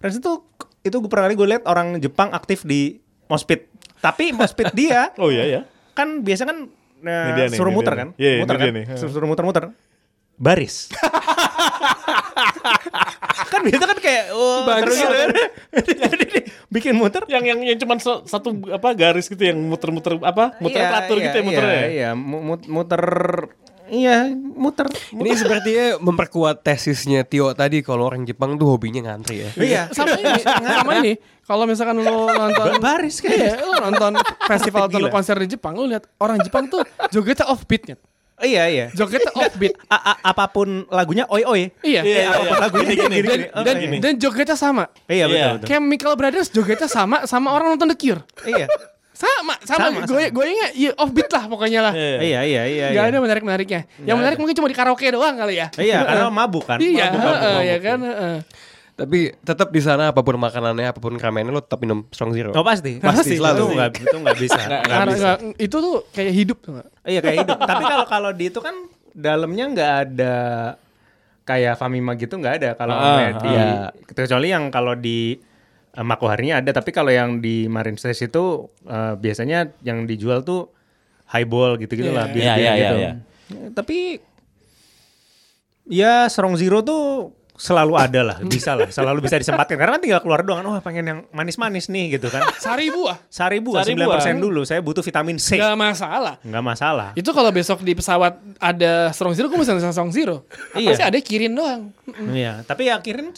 Rancid 0.00 0.20
tuh 0.20 0.44
itu 0.84 0.96
gue 0.96 1.10
pernah 1.12 1.28
kali 1.28 1.36
gue 1.36 1.48
liat 1.56 1.64
orang 1.68 2.00
Jepang 2.00 2.32
aktif 2.32 2.64
di 2.64 3.00
Mospit 3.30 3.69
tapi 4.00 4.32
Mospit 4.32 4.72
dia 4.72 5.12
Oh 5.22 5.28
iya 5.28 5.44
ya. 5.46 5.60
kan 5.92 6.20
biasa 6.20 6.44
kan 6.44 6.68
dia 7.00 7.48
nih, 7.48 7.56
suruh 7.56 7.72
muter 7.72 7.96
kan. 7.96 8.08
Iya, 8.16 8.30
ini 8.36 8.40
muter 8.44 8.56
dia 8.56 8.68
kan 8.68 8.74
nih. 8.76 8.84
suruh, 8.96 9.24
muter-muter 9.24 9.72
baris 10.36 10.88
kan 13.52 13.60
biasa 13.60 13.84
kan 13.84 13.98
kayak 13.98 14.24
oh, 14.32 14.62
seru 14.64 14.92
gitu 14.94 15.10
kan. 15.10 15.30
Jadi 16.06 16.26
bikin 16.70 16.94
muter 16.94 17.22
Yang 17.26 17.44
yang 17.50 17.60
yang 17.66 17.78
cuma 17.78 17.94
satu 18.00 18.54
apa 18.70 18.88
garis 18.94 19.26
gitu 19.26 19.42
yang 19.42 19.58
muter-muter 19.58 20.16
apa? 20.22 20.54
Muter 20.58 20.80
Iya, 20.80 20.88
teratur 20.88 21.16
iya, 21.18 21.24
gitu 21.28 21.36
ya 21.36 21.44
muternya. 21.44 21.74
iya, 21.74 21.80
ya? 21.80 21.88
iya 21.90 22.10
mu- 22.14 22.42
muter 22.68 23.02
iya 23.90 24.30
muter 24.32 24.86
Ini 25.10 25.30
sepertinya 25.34 25.86
memperkuat 25.98 26.60
tesisnya 26.60 27.22
Tio 27.22 27.50
tadi 27.52 27.80
kalau 27.80 28.06
orang 28.06 28.22
Jepang 28.22 28.54
tuh 28.54 28.70
hobinya 28.70 29.04
ngantri 29.04 29.42
ya. 29.42 29.50
iya 29.56 29.82
Sama 29.90 30.14
ini, 30.14 30.40
sama 30.40 30.92
ini. 30.98 31.12
Kalau 31.42 31.66
misalkan 31.66 31.98
lu 31.98 32.06
nonton 32.26 32.78
baris 32.78 33.18
kayak 33.18 33.36
Iya, 33.36 33.52
lu 33.60 33.74
nonton 33.80 34.12
festival 34.44 34.86
atau 34.86 35.02
konser 35.08 35.34
di 35.36 35.50
Jepang, 35.50 35.74
lu 35.74 35.84
lihat 35.84 36.06
orang 36.16 36.38
Jepang 36.38 36.66
tuh 36.66 36.80
jogetnya 37.10 37.46
offbeat 37.46 37.98
iya 38.40 38.64
iya 38.66 38.86
Jogetnya 38.90 39.34
offbeat. 39.34 39.76
A- 39.86 40.04
a- 40.10 40.20
apa 40.26 40.48
pun 40.48 40.88
lagunya 40.88 41.26
oi 41.26 41.42
oi 41.42 41.62
Iya. 41.82 42.00
Iya, 42.00 42.20
iya, 42.24 42.30
iya. 42.32 42.52
lagunya 42.58 42.88
Gini, 42.88 42.96
gini, 42.96 43.16
gini, 43.18 43.26
Dan, 43.50 43.64
dan, 43.66 43.74
gini. 43.76 43.96
dan 43.98 44.12
jogetnya 44.16 44.54
sama. 44.54 44.88
iya 45.04 45.26
Iya. 45.26 45.28
betul 45.28 45.50
betul 45.56 45.66
Kayak 45.68 45.82
Michael 45.84 46.16
Brothers 46.16 46.48
jogetnya 46.48 46.88
sama 46.88 47.16
sama 47.24 47.50
orang 47.50 47.74
nonton 47.74 47.90
The 47.90 47.98
Cure. 47.98 48.22
iya 48.46 48.64
Sama, 49.20 49.54
sama. 49.60 49.92
Sama, 49.92 49.98
gue 50.02 50.22
gue 50.30 50.44
ingat 50.48 50.70
iya 50.72 50.90
offbeat 50.94 51.28
lah 51.28 51.44
pokoknya 51.44 51.80
lah. 51.82 51.92
Iya. 51.92 52.18
iya 52.18 52.40
iya 52.42 52.62
iya 52.64 52.86
Gak 52.90 52.96
iya. 52.96 53.10
ada 53.10 53.18
menarik-menariknya. 53.18 53.80
Yang 54.00 54.16
menarik 54.16 54.36
mungkin 54.36 54.54
cuma 54.54 54.66
di 54.66 54.74
karaoke 54.74 55.06
doang 55.06 55.36
kali 55.36 55.54
ya. 55.54 55.68
iya 55.76 56.00
karena 56.08 56.28
mabuk 56.28 56.64
kan 56.64 56.78
Iya, 56.78 57.06
Mabuk, 57.06 57.20
mabuk, 57.20 57.36
heeh, 57.36 57.52
mabuk. 57.52 57.64
ya 57.66 57.76
kan. 57.78 57.98
heeh. 58.02 58.36
Tapi 58.92 59.18
tetap 59.38 59.68
di 59.68 59.80
sana 59.80 60.02
apa 60.08 60.20
pun 60.20 60.36
makanannya, 60.36 60.86
apa 60.86 60.98
pun 60.98 61.12
ramennya 61.14 61.48
lo 61.50 61.60
tetap 61.60 61.80
minum 61.80 62.04
strong 62.08 62.32
zero. 62.32 62.52
Oh 62.52 62.60
pasti, 62.60 62.96
Pasti, 62.96 63.32
itu 63.32 63.40
selalu. 63.40 63.72
nggak 63.72 63.90
itu 63.98 64.16
nggak 64.18 64.38
bisa, 64.38 64.60
nggak 64.66 64.82
Karena 64.86 65.08
bisa. 65.10 65.28
nggak- 65.30 65.40
itu 65.58 65.76
tuh 65.78 65.94
kayak 66.10 66.32
hidup 66.34 66.58
tuh. 66.58 66.70
nggak? 66.74 66.88
Iya 67.04 67.20
kayak 67.20 67.36
hidup. 67.40 67.58
Tapi 67.60 67.82
kalau 67.86 68.06
kalau 68.06 68.30
di 68.30 68.44
itu 68.46 68.60
kan 68.60 68.76
dalamnya 69.10 69.64
nggak 69.68 69.92
ada 70.06 70.34
kayak 71.42 71.74
Famima 71.74 72.12
gitu 72.14 72.36
nggak 72.36 72.54
ada 72.56 72.70
kalau 72.72 72.94
Ah, 72.94 73.32
di 73.34 73.50
ah. 73.50 73.88
kecuali 74.06 74.48
yang 74.48 74.68
kalau 74.68 74.92
di 74.94 75.34
Makoharinya 75.92 76.62
ada 76.62 76.70
tapi 76.70 76.94
kalau 76.94 77.10
yang 77.10 77.42
di 77.42 77.66
Marine 77.66 77.98
Stage 77.98 78.30
itu 78.30 78.44
eh, 78.86 79.14
biasanya 79.18 79.74
yang 79.82 80.06
dijual 80.06 80.46
tuh 80.46 80.70
highball 81.26 81.74
gitu-gitu 81.76 82.10
lah 82.10 82.30
Iya. 82.30 82.34
Iya, 82.34 82.54
iya, 82.54 82.72
gitu. 82.74 82.96
iya, 82.98 83.12
Ya, 83.50 83.66
Tapi 83.74 83.98
ya 85.90 86.30
Strong 86.30 86.54
Zero 86.54 86.86
tuh 86.86 87.34
selalu 87.60 87.92
ada 88.00 88.20
lah, 88.24 88.36
bisa 88.40 88.72
lah, 88.72 88.88
selalu 88.88 89.28
bisa 89.28 89.36
disempatkan 89.36 89.76
karena 89.76 90.00
kan 90.00 90.02
tinggal 90.02 90.20
keluar 90.24 90.40
doang 90.40 90.64
wah 90.64 90.80
pengen 90.80 91.04
yang 91.04 91.18
manis-manis 91.28 91.92
nih 91.92 92.16
gitu 92.16 92.32
kan. 92.32 92.40
Sari 92.56 92.88
buah. 92.88 93.20
Sari 93.28 93.60
buah 93.60 93.84
Sari 93.84 93.92
9% 94.00 94.00
buah. 94.00 94.34
dulu, 94.40 94.60
saya 94.64 94.80
butuh 94.80 95.04
vitamin 95.04 95.36
C. 95.36 95.60
Gak 95.60 95.76
masalah. 95.76 96.40
Nggak 96.40 96.64
masalah. 96.64 97.08
Itu 97.12 97.36
kalau 97.36 97.52
besok 97.52 97.84
di 97.84 97.92
pesawat 97.92 98.40
ada 98.56 99.12
Strong 99.12 99.36
Zero, 99.36 99.52
gue 99.52 99.60
mesen 99.60 99.76
Strong 99.76 100.10
Zero. 100.16 100.48
Iya. 100.72 100.96
Pasti 100.96 101.04
ada 101.04 101.18
kirin 101.20 101.52
doang. 101.52 101.92
Iya, 102.32 102.64
tapi 102.64 102.88
ya 102.88 102.98
kirin 102.98 103.36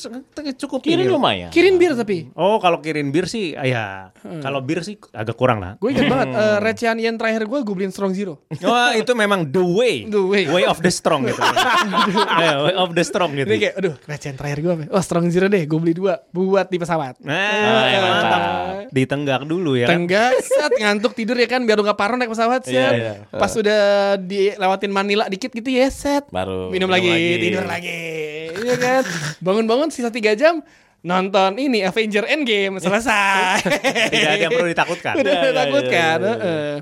cukup 0.57 0.81
Kirin 0.87 1.11
lumayan. 1.11 1.51
Kirin 1.51 1.77
bir 1.77 1.99
tapi. 1.99 2.31
Oh, 2.39 2.63
kalau 2.63 2.79
kirin 2.79 3.11
bir 3.11 3.27
sih, 3.27 3.59
ya. 3.59 4.15
Kalau 4.23 4.63
bir 4.63 4.87
sih 4.87 4.97
agak 5.11 5.35
kurang 5.35 5.59
lah. 5.59 5.75
Gue 5.83 5.93
ingat 5.93 6.07
banget, 6.07 6.29
eh, 6.31 6.59
recehan 6.63 6.97
yen 7.03 7.19
terakhir 7.19 7.51
gue, 7.51 7.59
gue 7.59 7.75
beliin 7.75 7.91
Strong 7.91 8.13
Zero. 8.15 8.39
Wah, 8.63 8.95
itu 8.95 9.11
memang 9.19 9.51
the 9.51 9.65
way. 9.65 10.07
The 10.07 10.23
way. 10.23 10.63
of 10.63 10.79
the 10.79 10.93
strong 10.95 11.27
gitu. 11.27 11.43
Eh, 11.43 12.55
way 12.71 12.75
of 12.79 12.91
the 12.95 13.03
strong 13.03 13.35
gitu. 13.35 13.51
Ini 13.51 13.59
kayak, 13.59 13.75
aduh, 13.83 13.95
recehan 14.12 14.37
terakhir 14.37 14.61
gue 14.61 14.72
apa? 14.77 14.85
Oh, 14.92 15.01
Strong 15.01 15.33
Zero 15.33 15.48
deh, 15.48 15.64
gue 15.64 15.79
beli 15.81 15.96
dua. 15.96 16.20
Buat 16.29 16.68
di 16.68 16.77
pesawat. 16.77 17.16
Nah, 17.25 17.88
ya, 17.88 17.98
mantap. 18.05 18.42
Ditenggak 18.92 19.48
dulu 19.48 19.81
ya 19.81 19.88
kan. 19.88 20.05
Tenggak, 20.05 20.37
set, 20.44 20.72
ngantuk 20.77 21.16
tidur 21.16 21.40
ya 21.40 21.48
kan, 21.48 21.64
biar 21.64 21.81
lu 21.81 21.85
gak 21.88 21.96
parno 21.96 22.20
naik 22.20 22.29
pesawat, 22.29 22.68
set. 22.68 22.77
Iya, 22.77 22.88
iya. 22.92 23.14
Pas 23.33 23.48
udah 23.57 24.14
dilewatin 24.20 24.92
Manila 24.92 25.25
dikit 25.33 25.48
gitu 25.48 25.72
ya, 25.72 25.88
set. 25.88 26.29
Baru 26.29 26.68
minum, 26.68 26.92
lagi, 26.92 27.09
tidur 27.40 27.64
lagi. 27.64 27.98
Iya 28.53 28.77
kan? 28.77 29.03
Bangun-bangun 29.40 29.88
sisa 29.88 30.12
3 30.12 30.37
jam, 30.37 30.61
nonton 31.01 31.57
ini 31.57 31.81
Avenger 31.83 32.29
Endgame, 32.29 32.79
selesai. 32.79 33.64
Tidak 34.12 34.31
ada 34.37 34.42
yang 34.44 34.53
perlu 34.53 34.68
ditakutkan. 34.68 35.14
Udah 35.18 35.33
Iya, 35.33 35.40
iya, 35.40 35.53
takutkan. 35.57 36.18
iya, 36.20 36.29
iya, 36.29 36.35
heeh. 36.37 36.75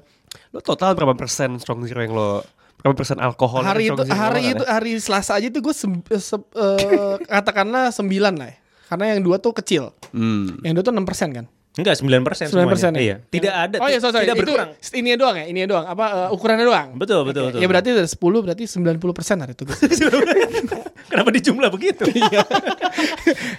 Lo 0.50 0.58
total 0.58 0.98
berapa 0.98 1.14
persen 1.14 1.62
strong 1.62 1.86
zero 1.86 2.02
yang 2.02 2.10
lo 2.10 2.42
berapa 2.80 2.96
persen 2.96 3.16
alkohol 3.20 3.60
hari 3.60 3.92
itu 3.92 4.02
hari 4.08 4.42
itu 4.56 4.64
ada? 4.64 4.72
hari 4.80 4.90
Selasa 4.96 5.36
aja 5.36 5.48
tuh 5.52 5.60
gue 5.60 5.74
katakanlah 7.32 7.92
9 7.92 8.00
lah 8.36 8.48
ya. 8.48 8.56
Karena 8.90 9.04
yang 9.14 9.20
dua 9.22 9.38
tuh 9.38 9.54
kecil. 9.54 9.94
Hmm. 10.10 10.58
Yang 10.66 10.82
dua 10.82 10.84
tuh 10.90 10.92
6% 10.98 11.30
kan. 11.30 11.46
Enggak, 11.78 12.02
9% 12.02 12.26
persen 12.26 12.44
9% 12.50 12.50
semuanya. 12.50 12.90
ya? 12.90 12.98
Iya. 12.98 13.16
Tidak 13.30 13.54
ada. 13.54 13.76
Oh 13.78 13.86
iya, 13.86 14.02
sorry, 14.02 14.12
sorry. 14.18 14.24
Tidak 14.26 14.36
itu 14.36 14.42
berkurang. 14.42 14.70
ini 14.98 15.10
doang 15.14 15.36
ya, 15.38 15.44
ini 15.46 15.60
doang. 15.70 15.86
Apa 15.86 16.04
eh, 16.26 16.34
ukurannya 16.34 16.66
doang? 16.66 16.88
Betul, 16.98 17.22
betul, 17.22 17.42
betul. 17.54 17.62
Ya 17.62 17.66
berarti 17.70 17.94
dari 17.94 18.10
10 18.10 18.18
berarti 18.18 18.64
90% 18.66 19.42
hari 19.46 19.52
itu. 19.54 19.64
Kenapa 21.10 21.28
dijumlah 21.30 21.70
begitu? 21.70 22.04
Iya. 22.20 22.42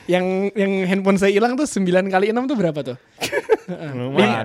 yang 0.06 0.52
yang 0.54 0.72
handphone 0.92 1.16
saya 1.16 1.32
hilang 1.32 1.56
tuh 1.56 1.64
9 1.64 1.88
kali 2.12 2.36
6 2.36 2.52
tuh 2.52 2.58
berapa 2.60 2.80
tuh? 2.84 2.98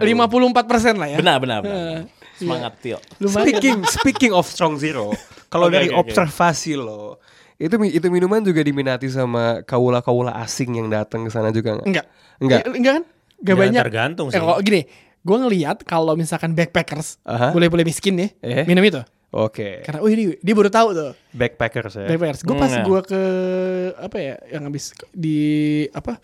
Lima 0.07 0.31
puluh 0.31 0.47
empat 0.47 0.71
persen 0.71 0.95
lah 0.95 1.11
ya. 1.11 1.19
Benar, 1.19 1.43
benar, 1.43 1.59
benar. 1.67 2.07
Semangat 2.37 2.73
Tio. 2.79 2.99
Lumayan. 3.19 3.43
Speaking 3.43 3.79
speaking 3.87 4.33
of 4.33 4.45
strong 4.45 4.77
zero, 4.77 5.13
kalau 5.49 5.67
Oke, 5.67 5.75
dari 5.75 5.89
oke. 5.89 5.99
observasi 6.05 6.77
lo, 6.77 7.17
itu 7.57 7.73
itu 7.87 8.07
minuman 8.07 8.41
juga 8.41 8.61
diminati 8.61 9.07
sama 9.07 9.63
kaula-kaula 9.63 10.37
asing 10.39 10.77
yang 10.77 10.89
datang 10.89 11.25
ke 11.25 11.31
sana 11.31 11.49
juga 11.49 11.77
nggak? 11.77 11.87
Enggak. 11.87 12.07
Enggak. 12.39 12.61
Eh, 12.63 12.73
Enggak 12.75 12.93
kan? 12.93 13.05
Enggak 13.37 13.55
Ya, 13.55 13.61
banyak. 13.61 13.83
tergantung 13.83 14.27
Eh, 14.27 14.33
sih. 14.33 14.41
kok 14.41 14.61
gini, 14.61 14.81
gue 15.21 15.37
ngelihat 15.39 15.77
kalau 15.83 16.13
misalkan 16.13 16.53
backpackers, 16.53 17.21
boleh-boleh 17.25 17.83
miskin 17.83 18.17
ya, 18.17 18.29
Eh? 18.41 18.65
minum 18.65 18.81
itu. 18.81 19.01
Oke. 19.29 19.83
Karena, 19.83 20.01
oh 20.01 20.09
ini 20.09 20.33
dia 20.39 20.55
baru 20.55 20.69
tahu 20.69 20.89
tuh. 20.93 21.13
Backpackers 21.31 21.93
ya. 21.95 22.07
Backpackers. 22.07 22.41
Gue 22.41 22.57
pas 22.57 22.69
Hmm, 22.69 22.81
ya. 22.81 22.85
gue 22.85 23.01
ke 23.05 23.21
apa 23.99 24.17
ya, 24.17 24.35
yang 24.49 24.65
habis 24.65 24.85
di 25.11 25.39
apa 25.91 26.17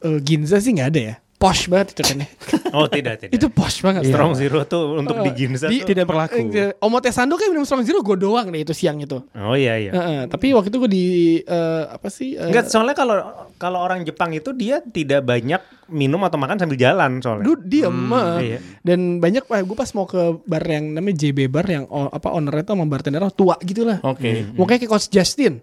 eh, 0.00 0.18
Ginza 0.20 0.58
sih 0.58 0.70
nggak 0.70 0.90
ada 0.90 1.00
ya. 1.00 1.14
Posh 1.42 1.66
banget 1.66 1.98
itu 1.98 2.02
kan 2.06 2.16
ya. 2.22 2.28
Oh, 2.78 2.86
tidak, 2.88 3.20
tidak. 3.20 3.36
itu 3.36 3.46
posh 3.52 3.84
banget. 3.84 4.08
Strong 4.08 4.32
Zero 4.38 4.64
tuh 4.64 4.96
untuk 4.96 5.20
di 5.20 5.30
Ginza 5.36 5.68
Di- 5.68 5.82
tuh. 5.82 5.92
tidak 5.92 6.08
berlaku. 6.08 6.38
Eh, 6.54 6.72
Omote 6.80 7.10
Sando 7.12 7.36
kayak 7.36 7.52
minum 7.52 7.66
Strong 7.68 7.82
Zero 7.84 8.00
gue 8.00 8.16
doang 8.16 8.48
deh 8.48 8.64
itu 8.64 8.72
siang 8.72 8.96
itu. 9.02 9.20
Oh 9.36 9.52
iya 9.52 9.76
iya. 9.76 9.90
Heeh, 9.92 10.20
tapi 10.30 10.54
waktu 10.56 10.72
itu 10.72 10.78
gue 10.80 10.90
di 10.90 11.06
eh, 11.44 11.84
apa 11.90 12.08
sih? 12.08 12.38
eh, 12.38 12.48
Enggak, 12.48 12.70
soalnya 12.72 12.96
kalau 12.96 13.20
kalau 13.60 13.82
orang 13.82 14.06
Jepang 14.06 14.32
itu 14.32 14.54
dia 14.56 14.80
tidak 14.80 15.26
banyak 15.26 15.60
minum 15.92 16.22
atau 16.24 16.40
makan 16.40 16.56
sambil 16.62 16.80
jalan 16.80 17.20
soalnya. 17.20 17.44
Lu 17.44 17.58
diem 17.60 17.98
eh. 18.14 18.38
iya. 18.40 18.58
Dan 18.80 19.20
banyak 19.20 19.44
eh, 19.44 19.62
gue 19.66 19.76
pas 19.76 19.90
mau 19.92 20.06
ke 20.08 20.40
bar 20.48 20.64
yang 20.64 20.96
namanya 20.96 21.16
JB 21.28 21.52
Bar 21.52 21.66
yang 21.68 21.84
oh, 21.92 22.08
apa 22.08 22.32
ownernya 22.32 22.64
tuh 22.64 22.74
sama 22.78 22.86
bartender 22.88 23.20
tua 23.36 23.60
gitu 23.60 23.84
lah. 23.84 24.00
Oke. 24.00 24.54
Mukanya 24.56 24.86
kayak 24.86 24.92
Coach 24.96 25.12
Justin. 25.12 25.60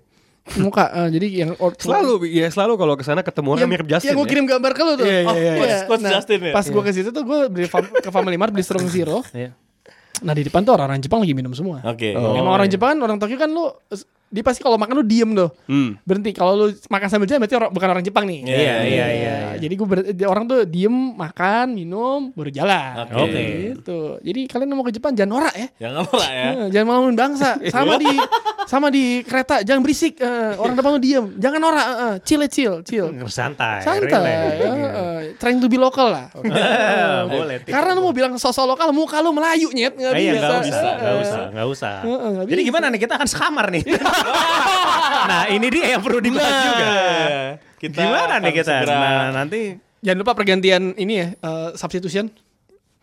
Muka 0.58 0.84
eh, 0.90 1.10
jadi 1.12 1.28
yang 1.46 1.52
or- 1.58 1.78
Selalu 1.78 2.26
ya 2.26 2.50
selalu 2.50 2.74
kalau 2.76 2.94
ke 2.94 3.04
sana 3.04 3.22
ketemu 3.22 3.48
orang 3.52 3.62
yang, 3.62 3.70
mirip 3.70 3.88
Justin. 3.88 4.10
yang 4.10 4.18
gue 4.18 4.26
ya. 4.26 4.32
kirim 4.32 4.46
gambar 4.48 4.72
ke 4.72 4.82
lu 4.82 4.94
tuh. 4.96 5.06
Iya, 5.06 5.20
iya, 5.20 5.28
Oh, 5.28 5.36
iya. 5.36 5.54
iya. 5.56 5.78
Coach 5.86 6.02
Nah, 6.02 6.12
Justin 6.12 6.40
ya? 6.42 6.54
Pas 6.54 6.66
gue 6.66 6.82
ke 6.82 6.92
situ 6.92 7.10
tuh 7.10 7.24
gue 7.24 7.40
beli 7.48 7.68
fam- 7.68 7.94
ke 7.94 8.10
Family 8.10 8.36
Mart 8.36 8.50
beli 8.50 8.64
Strong 8.64 8.88
Zero. 8.88 9.22
Iya. 9.30 9.54
Nah 10.20 10.34
di 10.34 10.44
depan 10.44 10.62
tuh 10.62 10.74
orang-orang 10.74 11.00
Jepang 11.00 11.22
lagi 11.22 11.32
minum 11.32 11.54
semua. 11.54 11.80
Oke. 11.86 12.12
Oh. 12.12 12.34
Emang 12.34 12.52
orang 12.52 12.68
Jepang 12.68 12.98
orang 12.98 13.16
Tokyo 13.16 13.38
kan 13.38 13.48
lu 13.48 13.70
dia 14.30 14.44
pasti 14.46 14.62
kalau 14.62 14.78
makan 14.78 15.02
lu 15.02 15.06
diem 15.06 15.30
tuh. 15.34 15.50
Hmm. 15.66 15.98
Berhenti 16.06 16.32
kalau 16.32 16.54
lu 16.56 16.66
makan 16.86 17.08
sambil 17.10 17.26
jalan 17.26 17.42
berarti 17.42 17.56
orang, 17.58 17.72
bukan 17.74 17.90
orang 17.90 18.04
Jepang 18.06 18.26
nih. 18.30 18.40
Iya, 18.46 18.58
iya, 18.58 18.76
iya, 18.86 19.06
iya. 19.10 19.36
Jadi 19.58 19.74
gue 19.74 19.88
ber- 19.90 20.06
orang 20.24 20.46
tuh 20.46 20.60
diem 20.64 20.94
makan 21.18 21.74
minum 21.74 22.30
baru 22.38 22.54
jalan. 22.54 23.10
Oke. 23.10 23.74
Gitu. 23.74 24.00
Jadi 24.22 24.42
kalian 24.46 24.70
mau 24.72 24.86
ke 24.86 24.94
Jepang 24.94 25.18
jangan 25.18 25.32
norak 25.34 25.54
ya. 25.54 25.68
Jangan 25.82 26.02
lah 26.14 26.30
ya. 26.32 26.50
Jangan 26.70 26.86
ngomongin 26.88 27.18
bangsa. 27.18 27.50
Sama 27.74 27.98
di 27.98 28.14
sama 28.70 28.94
di 28.94 29.26
kereta 29.26 29.66
jangan 29.66 29.82
berisik. 29.82 30.22
Eh, 30.22 30.54
orang 30.54 30.78
depan 30.78 30.94
lu 30.94 31.02
diem. 31.02 31.26
Jangan 31.42 31.58
norak. 31.60 31.86
eh, 31.90 31.98
eh. 31.98 32.16
chill 32.22 32.42
chill 32.46 32.86
chill. 32.86 33.10
Santai. 33.26 33.82
Santai. 33.82 34.22
ya, 34.30 34.40
eh. 34.54 35.20
trying 35.42 35.58
to 35.58 35.66
be 35.66 35.82
local 35.82 36.06
lah. 36.06 36.30
Boleh. 37.34 37.66
Karena 37.66 37.98
lu 37.98 38.06
mau 38.06 38.14
bilang 38.14 38.38
sosok 38.38 38.70
lokal 38.70 38.94
muka 38.94 39.18
lu 39.20 39.34
Melayu 39.34 39.74
nyet 39.74 39.98
nggak 39.98 40.14
iya, 40.14 40.32
bisa. 40.38 40.46
nggak 40.46 40.62
usah, 40.62 40.78
Eh, 40.86 40.96
nggak 41.02 41.18
usah, 41.18 41.42
nggak 41.50 41.68
usah. 41.68 41.96
Jadi 42.46 42.62
bisa. 42.62 42.70
gimana 42.70 42.86
nih 42.94 43.00
kita 43.02 43.14
akan 43.18 43.28
sekamar 43.28 43.66
nih? 43.74 43.84
nah 45.30 45.44
ini 45.48 45.68
dia 45.68 45.86
yang 45.94 46.02
perlu 46.02 46.20
dibahas 46.20 46.56
juga. 46.66 46.90
Kita 47.76 47.96
Gimana 47.98 48.34
nih 48.40 48.54
kita? 48.54 48.72
segera- 48.76 49.00
Nah 49.00 49.30
nanti 49.34 49.62
Jangan 50.00 50.18
lupa 50.18 50.32
pergantian 50.32 50.96
ini 50.96 51.14
ya, 51.14 51.28
eh, 51.34 51.70
substitution. 51.76 52.32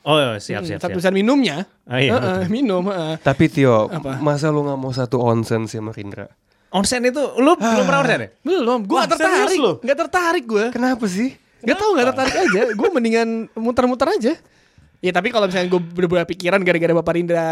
Oh 0.01 0.17
siap 0.39 0.63
Hmm, 0.63 0.69
siap. 0.71 0.79
satu 0.79 0.89
siap. 0.89 0.97
tulisan 0.97 1.13
minumnya. 1.13 1.69
Ah, 1.83 1.99
iya, 1.99 2.15
Heeh, 2.15 2.49
minum. 2.49 2.81
heeh. 2.87 3.19
Tapi 3.19 3.51
Tio, 3.51 3.87
Apa? 3.87 4.17
masa 4.17 4.49
lu 4.49 4.63
nggak 4.63 4.79
mau 4.79 4.89
satu 4.91 5.19
onsen 5.19 5.67
sih 5.67 5.77
sama 5.77 5.91
Rindra? 5.91 6.31
Onsen 6.69 7.05
itu 7.05 7.21
lu 7.37 7.53
belum 7.53 7.85
pernah 7.85 8.01
onsen 8.01 8.19
ya? 8.19 8.29
Belum, 8.41 8.81
gue 8.81 8.95
Wah, 8.95 9.05
gak 9.05 9.13
tertarik. 9.13 9.59
Gak 9.83 9.99
tertarik 9.99 10.45
gue. 10.47 10.67
Kenapa 10.71 11.05
sih? 11.05 11.35
Gak 11.61 11.75
tau 11.75 11.91
gak 11.93 12.07
tertarik 12.09 12.35
aja. 12.39 12.61
Gue 12.71 12.89
mendingan 12.89 13.29
muter-muter 13.53 14.09
aja. 14.09 14.33
Ya 14.99 15.13
tapi 15.13 15.29
kalau 15.29 15.45
misalnya 15.45 15.69
gue 15.69 15.79
bener-bener 15.79 16.25
pikiran 16.25 16.61
gara-gara 16.61 16.93
Bapak 16.97 17.15
Rindra 17.15 17.49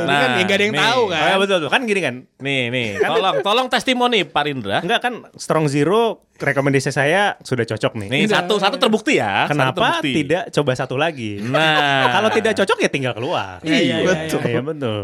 ini 0.00 0.08
kan 0.08 0.28
ya 0.32 0.42
gak 0.42 0.56
ada 0.56 0.64
yang 0.64 0.74
nih. 0.74 0.82
tahu 0.82 0.96
Oh, 0.98 1.06
kan. 1.06 1.20
ya 1.22 1.36
betul 1.36 1.56
betul. 1.58 1.70
Kan 1.70 1.80
gini 1.84 2.00
kan. 2.00 2.14
Nih, 2.40 2.62
nih. 2.68 2.88
Tolong, 2.98 3.36
tolong 3.44 3.66
testimoni 3.68 4.24
Pak 4.24 4.42
Rindra. 4.42 4.78
Enggak 4.80 5.00
kan 5.00 5.14
Strong 5.32 5.66
Zero 5.66 6.24
rekomendasi 6.34 6.88
saya 6.88 7.36
sudah 7.40 7.64
cocok 7.64 7.92
nih. 7.96 8.08
Nih 8.08 8.22
satu 8.26 8.56
satu 8.56 8.76
terbukti 8.76 9.16
ya. 9.16 9.44
Kenapa 9.46 10.00
terbukti. 10.00 10.10
tidak 10.14 10.48
coba 10.50 10.72
satu 10.72 10.96
lagi? 10.96 11.36
Nah, 11.38 12.08
Kalau 12.16 12.28
tidak 12.30 12.52
cocok 12.54 12.78
ya 12.80 12.88
tinggal 12.88 13.12
keluar. 13.12 13.60
Iya, 13.60 13.76
iya, 13.76 13.96
iya, 13.96 13.96
betul. 14.02 14.40
Iya 14.42 14.60
betul. 14.64 15.02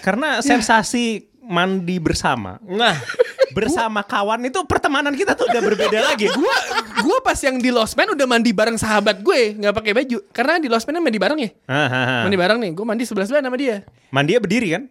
Karena 0.00 0.38
sensasi 0.38 1.04
mandi 1.42 1.98
bersama, 1.98 2.58
nah, 2.60 2.94
bersama 3.52 4.00
kawan 4.00 4.42
itu 4.42 4.58
pertemanan 4.64 5.12
kita 5.12 5.34
tuh 5.34 5.46
udah 5.46 5.62
berbeda 5.62 5.98
lagi. 6.02 6.26
Gue 6.38 6.56
gue 6.96 7.18
pas 7.20 7.38
yang 7.38 7.58
di 7.58 7.70
Lost 7.70 7.94
Man 7.94 8.10
udah 8.10 8.26
mandi 8.26 8.50
bareng 8.50 8.74
sahabat 8.74 9.20
gue 9.20 9.54
nggak 9.54 9.74
pakai 9.74 9.92
baju 9.92 10.18
karena 10.32 10.58
di 10.58 10.66
Lost 10.66 10.86
Man 10.86 10.98
mandi 10.98 11.18
bareng 11.18 11.38
ya. 11.38 11.50
Hahaha. 11.66 12.26
Mandi 12.26 12.36
bareng 12.36 12.58
nih. 12.58 12.70
Gue 12.72 12.84
mandi 12.84 13.04
sebelah 13.04 13.26
sebelah 13.26 13.42
sama 13.44 13.58
dia. 13.58 13.84
Mandi 14.08 14.34
ya 14.34 14.40
berdiri 14.40 14.68
kan? 14.72 14.82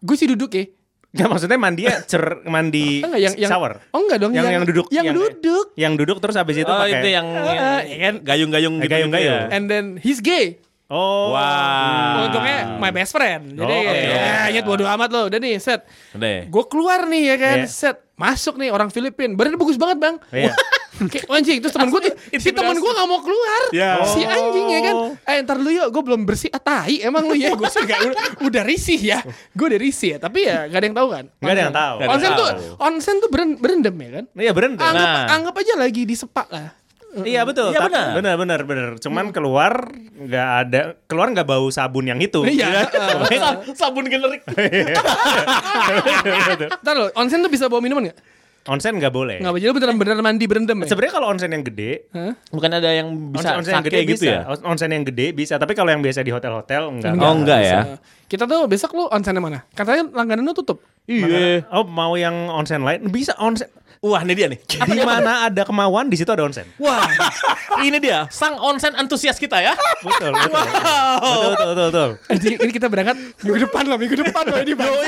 Gue 0.00 0.16
sih 0.18 0.26
duduk 0.26 0.52
ya. 0.52 0.66
Enggak 1.14 1.28
maksudnya 1.30 1.58
mandi 1.62 1.82
ya 1.86 2.02
cer 2.02 2.42
mandi 2.42 2.98
Enggak 3.06 3.20
yang 3.22 3.34
yang 3.38 3.50
shower. 3.54 3.78
Oh 3.94 4.02
enggak 4.02 4.18
dong 4.18 4.34
Yang 4.34 4.44
yang 4.50 4.64
duduk. 4.66 4.86
Yang, 4.90 5.04
duduk. 5.14 5.66
Yang 5.78 5.92
duduk 6.02 6.16
terus 6.18 6.34
habis 6.34 6.56
itu 6.58 6.66
oh 6.66 6.74
pakai 6.74 6.98
itu 6.98 7.08
yang 7.14 7.26
Ah, 7.30 7.80
yang- 7.86 8.02
kan 8.02 8.14
gayung-gayung 8.26 8.74
gitu, 8.82 8.90
Gayung-gayung. 8.90 9.46
ya. 9.46 9.54
And 9.54 9.70
then 9.70 9.84
he's 10.02 10.18
gay. 10.18 10.58
Oh. 10.86 11.32
Wah. 11.32 12.28
Untungnya 12.28 12.76
my 12.76 12.90
best 12.90 13.10
friend. 13.10 13.56
Jadi 13.56 13.72
Oh, 13.74 13.80
oke. 13.82 14.04
ya 14.04 14.50
nyet 14.50 14.64
bodo 14.64 14.84
amat 14.86 15.08
lo. 15.08 15.20
Udah 15.26 15.38
nih 15.38 15.56
set. 15.56 15.80
Udah. 16.12 16.44
Gue 16.44 16.64
keluar 16.66 17.04
nih 17.04 17.22
ya 17.24 17.36
kan 17.36 17.58
Iya. 17.58 17.66
set. 17.66 17.96
Masuk 18.14 18.56
nih 18.56 18.68
orang 18.68 18.88
Filipin. 18.88 19.32
Badannya 19.32 19.56
bagus 19.56 19.74
banget 19.74 19.98
bang. 19.98 20.16
Iya. 20.30 20.52
Kayak 20.94 21.26
anjing 21.26 21.58
terus 21.58 21.74
temen 21.74 21.90
gue 21.90 22.00
tuh 22.00 22.14
si 22.38 22.54
temen 22.54 22.70
gue 22.72 22.92
gak 22.92 23.08
mau 23.08 23.18
keluar 23.18 23.62
Ya. 23.74 23.98
si 24.06 24.22
anjing 24.22 24.66
ya 24.68 24.80
kan 24.80 24.94
eh 25.26 25.42
ntar 25.42 25.58
lu 25.58 25.66
yuk 25.66 25.90
gue 25.90 25.98
belum 26.00 26.22
bersih 26.22 26.46
ah 26.48 26.62
tai 26.62 27.02
emang 27.02 27.26
lu 27.26 27.34
ya 27.34 27.50
gue 27.50 27.66
sih 27.66 27.82
gak, 27.82 27.98
udah, 28.04 28.14
udah 28.40 28.62
risih 28.62 29.00
ya 29.02 29.18
gue 29.26 29.66
udah 29.66 29.80
risih 29.80 30.14
ya 30.14 30.18
tapi 30.20 30.46
ya 30.46 30.70
gak 30.70 30.78
ada 30.78 30.86
yang 30.86 30.94
tahu 30.94 31.08
kan 31.10 31.24
Nggak 31.34 31.50
ada 31.50 31.60
yang 31.60 31.74
tahu. 31.74 31.94
Onsen 32.06 32.30
tuh 32.32 32.48
onsen 32.78 33.16
tuh 33.18 33.26
beren, 33.28 33.58
berendam 33.58 33.90
ya 33.96 34.10
kan 34.12 34.24
Iya 34.38 34.52
berendam. 34.52 34.86
anggap 34.86 35.08
Nah. 35.10 35.26
anggap 35.34 35.54
aja 35.58 35.74
lagi 35.76 36.02
di 36.04 36.14
sepak 36.14 36.46
lah 36.48 36.70
Iya 37.22 37.46
betul. 37.46 37.70
Iya, 37.70 37.86
benar. 37.86 38.18
benar 38.18 38.34
benar 38.34 38.60
benar. 38.66 38.88
Cuman 38.98 39.30
keluar 39.30 39.86
nggak 40.14 40.48
ada 40.66 40.80
keluar 41.06 41.30
nggak 41.30 41.46
bau 41.46 41.70
sabun 41.70 42.10
yang 42.10 42.18
itu. 42.18 42.42
Iya. 42.42 42.90
Sa- 43.38 43.62
sabun 43.86 44.10
generik. 44.10 44.42
ntar 46.82 46.94
lo 46.98 47.06
onsen 47.14 47.38
tuh 47.38 47.50
bisa 47.52 47.70
bawa 47.70 47.78
minuman 47.78 48.10
gak? 48.10 48.18
Onsen 48.64 48.96
nggak 48.96 49.12
boleh. 49.12 49.44
Nggak 49.44 49.52
boleh 49.52 49.76
beneran 49.76 49.96
beneran 50.00 50.24
mandi 50.24 50.48
berendam 50.48 50.80
ya 50.80 50.88
Sebenarnya 50.88 51.12
kalau 51.20 51.28
onsen 51.36 51.52
yang 51.52 51.60
gede, 51.60 52.08
Hah? 52.16 52.32
Bukan 52.48 52.70
ada 52.72 52.96
yang 52.96 53.12
bisa 53.28 53.52
onsen, 53.52 53.60
onsen 53.60 53.72
yang 53.76 53.84
gede 53.84 54.00
gitu 54.08 54.24
bisa. 54.24 54.32
ya? 54.32 54.40
On- 54.48 54.64
Onsen 54.72 54.88
yang 54.88 55.04
gede 55.04 55.26
bisa. 55.36 55.54
Tapi 55.60 55.76
kalau 55.76 55.92
yang 55.92 56.00
biasa 56.00 56.24
di 56.24 56.32
hotel-hotel 56.32 56.82
enggak. 56.96 57.12
Oh, 57.20 57.32
enggak 57.36 57.60
ya? 57.60 57.80
bisa. 57.84 58.00
kita 58.24 58.48
tuh 58.48 58.64
besok 58.64 58.96
lu 58.96 59.04
onsen 59.12 59.36
yang 59.36 59.44
mana 59.44 59.60
katanya 59.76 60.08
langganan 60.10 60.48
lu 60.48 60.56
tutup 60.56 60.80
Iya. 61.04 61.68
Oh 61.68 61.84
mau 61.84 62.14
yang 62.14 62.48
onsen 62.48 62.80
lain 62.80 63.08
bisa 63.08 63.36
onsen. 63.36 63.68
Wah, 64.00 64.20
ini 64.20 64.36
dia 64.36 64.52
nih. 64.52 64.60
Di 64.60 65.00
mana 65.00 65.48
ada 65.48 65.64
kemauan 65.64 66.12
di 66.12 66.16
situ 66.16 66.28
ada 66.28 66.44
onsen. 66.44 66.68
Wah, 66.76 67.08
ini 67.80 67.96
dia 67.96 68.28
sang 68.28 68.52
onsen 68.54 68.92
antusias 68.92 69.36
kita 69.36 69.56
ya. 69.58 69.72
Betul 70.00 70.28
betul. 70.28 70.60
Betul 70.60 71.48
betul 71.48 71.48
betul. 71.48 71.86
betul. 71.88 72.08
Anjing, 72.28 72.54
ini 72.58 72.72
kita 72.74 72.86
berangkat 72.88 73.16
minggu 73.40 73.58
depan 73.64 73.82
loh 73.84 73.96
minggu 73.96 74.16
depan 74.18 74.44
loh 74.44 74.60
ini 74.60 74.72
bang. 74.76 74.92
Oh, 74.92 75.00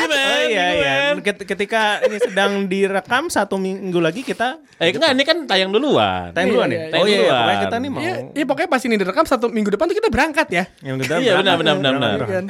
iya 0.48 0.66
iya. 0.72 0.94
Ketika 1.20 2.00
ini 2.02 2.16
sedang 2.18 2.64
direkam 2.64 3.28
satu 3.28 3.56
minggu 3.56 4.00
lagi 4.00 4.20
kita 4.20 4.64
Eh, 4.76 4.92
enggak, 4.92 5.12
ini 5.12 5.24
kan 5.24 5.44
tayang 5.44 5.72
duluan. 5.72 6.32
tayang 6.32 6.52
duluan 6.52 6.68
Iya, 6.68 6.76
ya. 6.76 6.84
iya, 6.86 6.96
Oh 6.96 7.06
iya, 7.06 7.16
iya. 7.18 7.32
pokoknya 7.32 7.56
kita 7.58 7.76
nih 7.76 7.88
mau 7.88 8.00
Iya, 8.00 8.14
iya 8.32 8.44
pokoknya 8.44 8.68
pas 8.68 8.82
ini 8.82 8.94
direkam 8.96 9.24
satu 9.24 9.46
minggu 9.48 9.70
depan 9.72 9.84
tuh 9.88 9.96
kita 9.96 10.08
berangkat 10.08 10.48
ya. 10.52 10.64
yang 10.80 10.96
kita 10.98 11.14
Iya, 11.16 11.32
benar, 11.36 11.56
benar, 11.56 11.74
benar, 11.76 12.16
Iya? 12.24 12.40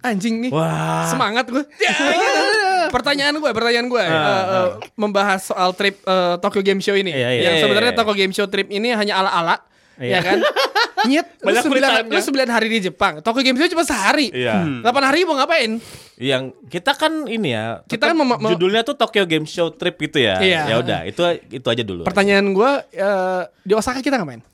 Anjing 0.00 0.34
nih. 0.42 0.50
Wah. 0.50 1.06
Semangat 1.06 1.46
gue. 1.46 1.62
Ya, 1.78 1.94
gitu. 1.94 2.59
Pertanyaan 2.90 3.34
gue, 3.38 3.50
pertanyaan 3.50 3.86
gue 3.86 4.02
eh, 4.02 4.10
eh, 4.10 4.68
membahas 4.94 5.40
soal 5.46 5.70
trip 5.72 6.02
eh, 6.02 6.34
Tokyo 6.38 6.62
Game 6.62 6.82
Show 6.82 6.94
ini. 6.94 7.14
Iya, 7.14 7.28
iya. 7.30 7.42
Yang 7.46 7.54
Iya, 7.56 7.62
sebenarnya 7.64 7.92
iya. 7.94 7.98
Tokyo 7.98 8.14
Game 8.14 8.34
Show 8.34 8.46
trip 8.46 8.68
ini 8.68 8.88
hanya 8.92 9.14
ala-ala. 9.16 9.56
Iya. 10.00 10.16
Ya 10.16 10.20
kan? 10.24 10.38
Nyet, 11.08 11.28
lu 11.40 11.48
Banyak 11.48 11.62
sembilan, 11.64 11.90
lu 12.12 12.20
sembilan 12.20 12.48
hari 12.52 12.68
di 12.68 12.78
Jepang. 12.84 13.24
Tokyo 13.24 13.40
Game 13.40 13.56
Show 13.56 13.72
cuma 13.72 13.84
sehari. 13.88 14.28
Iya. 14.32 14.60
Hmm. 14.60 14.84
8 14.84 15.08
hari 15.08 15.24
mau 15.24 15.36
ngapain? 15.36 15.80
Yang 16.20 16.52
kita 16.68 16.92
kan 16.92 17.24
ini 17.24 17.56
ya. 17.56 17.80
Kita 17.88 18.12
kan 18.12 18.16
judulnya 18.52 18.84
tuh 18.84 18.96
Tokyo 19.00 19.24
Game 19.24 19.48
Show 19.48 19.72
Trip 19.72 19.96
gitu 19.96 20.20
ya. 20.20 20.36
Iya. 20.40 20.62
Ya 20.68 20.76
udah, 20.76 21.00
itu 21.08 21.20
itu 21.48 21.64
aja 21.64 21.82
dulu. 21.84 22.04
Pertanyaan 22.04 22.52
gue 22.52 22.70
eh, 22.92 23.42
di 23.64 23.72
Osaka 23.72 24.04
kita 24.04 24.20
ngapain? 24.20 24.44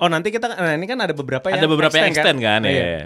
Oh 0.00 0.08
nanti 0.08 0.32
kita 0.32 0.48
nah 0.56 0.72
ini 0.72 0.88
kan 0.88 0.96
ada 0.96 1.12
beberapa 1.12 1.52
yang 1.52 1.60
Ada 1.60 1.68
beberapa 1.68 1.92
yang 1.92 2.08
extend 2.08 2.40
kan, 2.40 2.64
Iya. 2.64 2.72
ya. 2.72 3.04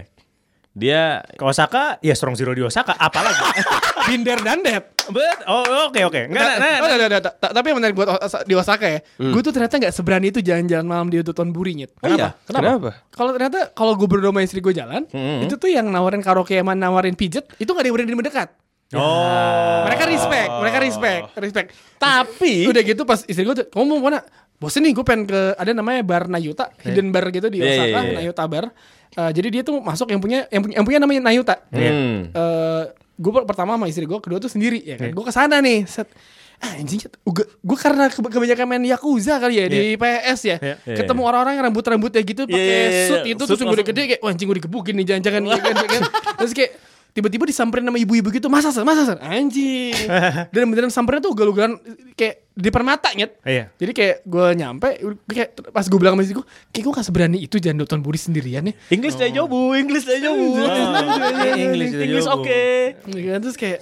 Dia 0.75 1.23
Ke 1.31 1.45
Osaka, 1.45 2.03
ya 2.03 2.13
Strong 2.13 2.35
Zero 2.35 2.51
di 2.51 2.61
Osaka, 2.61 2.93
apalagi? 2.93 3.39
Binder 4.07 4.43
dan 4.43 4.59
Dep. 4.61 4.91
Bet, 5.05 5.45
oh 5.45 5.63
oke 5.87 6.01
oke. 6.03 6.21
Nah, 6.27 6.57
nah, 6.57 6.81
Oh, 6.81 6.89
enggak, 6.89 7.09
enggak. 7.09 7.23
Ta- 7.37 7.53
Tapi 7.53 7.67
yang 7.69 7.79
menarik 7.79 7.95
buat 7.95 8.09
di 8.43 8.55
Osaka 8.55 8.87
ya, 8.89 9.01
Hmm. 9.15 9.31
gue 9.31 9.41
tuh 9.41 9.53
ternyata 9.53 9.77
nggak 9.77 9.93
seberani 9.93 10.27
itu 10.29 10.41
jalan-jalan 10.41 10.83
malam 10.83 11.07
di 11.09 11.21
Dotonbori 11.21 11.73
nyet. 11.77 11.93
Oh 12.01 12.09
iya? 12.09 12.35
Kenapa? 12.43 13.05
Kalau 13.09 13.31
ternyata 13.31 13.71
kalau 13.71 13.95
gue 13.95 14.09
berdua 14.09 14.29
sama 14.29 14.41
istri 14.41 14.59
gue 14.59 14.73
jalan, 14.73 15.05
Hmm. 15.07 15.45
itu 15.45 15.55
tuh 15.55 15.69
yang 15.69 15.87
nawarin 15.87 16.21
karaoke 16.21 16.57
sama 16.57 16.73
nawarin 16.73 17.15
pijet, 17.15 17.47
itu 17.55 17.69
gak 17.69 17.81
ada 17.81 17.87
yang 17.87 17.95
berani 17.95 18.17
mendekat. 18.17 18.49
Oh. 18.95 19.83
Mereka 19.85 20.05
respect, 20.07 20.51
mereka 20.55 20.79
respect, 20.79 21.23
respect. 21.35 21.69
tapi 21.97 22.65
Udah 22.65 22.81
gitu 22.81 23.03
pas 23.03 23.25
istri 23.25 23.43
gue 23.43 23.55
tuh, 23.55 23.67
kamu 23.67 23.85
mau 23.91 24.07
mana? 24.07 24.21
Bosen 24.55 24.81
nih 24.81 24.93
gue 24.93 25.03
pengen 25.03 25.27
ke 25.27 25.41
ada 25.53 25.71
namanya 25.71 26.01
bar 26.01 26.25
Nayuta, 26.25 26.71
hidden 26.81 27.11
bar 27.11 27.29
gitu 27.29 27.47
di 27.47 27.59
Iya, 27.59 27.69
Osaka, 27.69 27.89
iya, 27.91 28.01
iya. 28.01 28.15
Nayuta 28.17 28.45
bar. 28.45 28.65
Eh, 29.11 29.31
jadi 29.31 29.49
dia 29.51 29.63
tuh 29.63 29.79
masuk 29.79 30.09
yang 30.09 30.19
punya 30.19 30.47
yang 30.49 30.63
punya, 30.63 30.75
yang 30.75 30.85
punya 30.85 30.99
namanya 30.99 31.21
Nayuta. 31.23 31.55
Hmm. 31.69 32.31
Eh, 32.31 32.83
gue 33.15 33.31
pertama 33.45 33.75
sama 33.75 33.87
istri 33.87 34.05
gue, 34.05 34.19
kedua 34.19 34.39
tuh 34.39 34.49
sendiri 34.49 34.81
ya 34.81 34.97
kan. 34.97 35.11
Gue 35.11 35.23
ke 35.23 35.31
sana 35.31 35.59
nih, 35.59 35.85
set. 35.85 36.09
Ah, 36.57 36.71
anjing, 36.75 37.03
gue, 37.27 37.77
karena 37.77 38.09
ke- 38.09 38.23
kebanyakan 38.25 38.65
main 38.65 38.85
Yakuza 38.87 39.37
kali 39.37 39.59
ya 39.59 39.67
di 39.67 39.95
PS 39.95 40.41
ya. 40.45 40.57
Iya. 40.57 40.97
Ketemu 40.97 41.21
orang-orang 41.21 41.59
yang 41.59 41.65
rambut-rambutnya 41.67 42.23
gitu 42.23 42.47
pakai 42.47 42.57
Iya, 42.57 42.65
iya, 42.65 42.89
iya. 42.89 43.07
suit 43.11 43.23
itu 43.29 43.43
terus 43.45 43.61
gue 43.61 43.85
gede 43.85 44.03
kayak 44.09 44.21
wah 44.23 44.31
anjing 44.31 44.47
gue 44.47 44.59
digebukin 44.63 44.95
nih 44.97 45.07
jangan-jangan 45.13 45.43
ya 45.45 45.59
kan, 45.61 45.75
ya 45.83 45.89
kan. 45.91 46.03
Terus 46.41 46.53
kayak 46.55 46.71
tiba-tiba 47.15 47.47
disamperin 47.47 47.87
sama 47.87 47.95
ibu-ibu 47.97 48.29
gitu 48.29 48.47
masa 48.47 48.69
San? 48.69 48.83
masa 48.83 49.07
San? 49.07 49.19
anjing 49.19 49.95
dan 50.53 50.63
beneran 50.67 50.91
samperin 50.91 51.19
tuh 51.19 51.31
ugal-ugalan 51.31 51.79
kayak 52.13 52.43
di 52.51 52.69
permata 52.69 53.11
nyet 53.11 53.39
Iya. 53.41 53.71
jadi 53.73 53.93
kayak 53.93 54.17
gue 54.25 54.47
nyampe 54.53 54.89
kayak 55.25 55.49
pas 55.71 55.83
gue 55.83 55.95
bilang 55.95 56.13
sama 56.13 56.23
istri 56.23 56.35
gue 56.35 56.47
kayak 56.69 56.85
gue 56.85 56.93
gak 56.93 57.07
seberani 57.07 57.39
itu 57.39 57.57
jangan 57.57 57.79
nonton 57.81 57.99
buri 58.01 58.15
sendirian 58.17 58.63
ya 58.65 58.75
English 58.89 59.15
aja 59.17 59.41
bu, 59.43 59.73
English 59.73 60.05
aja 60.05 60.29
bu. 60.29 60.47
Oh, 60.53 60.59
English 61.57 61.93
itu 61.93 62.03
English 62.05 62.27
juga, 62.27 62.35
Bu. 62.35 62.43
oke. 62.43 62.63
Ya 63.09 63.31
kan, 63.31 63.41
terus 63.41 63.57
kayak 63.57 63.79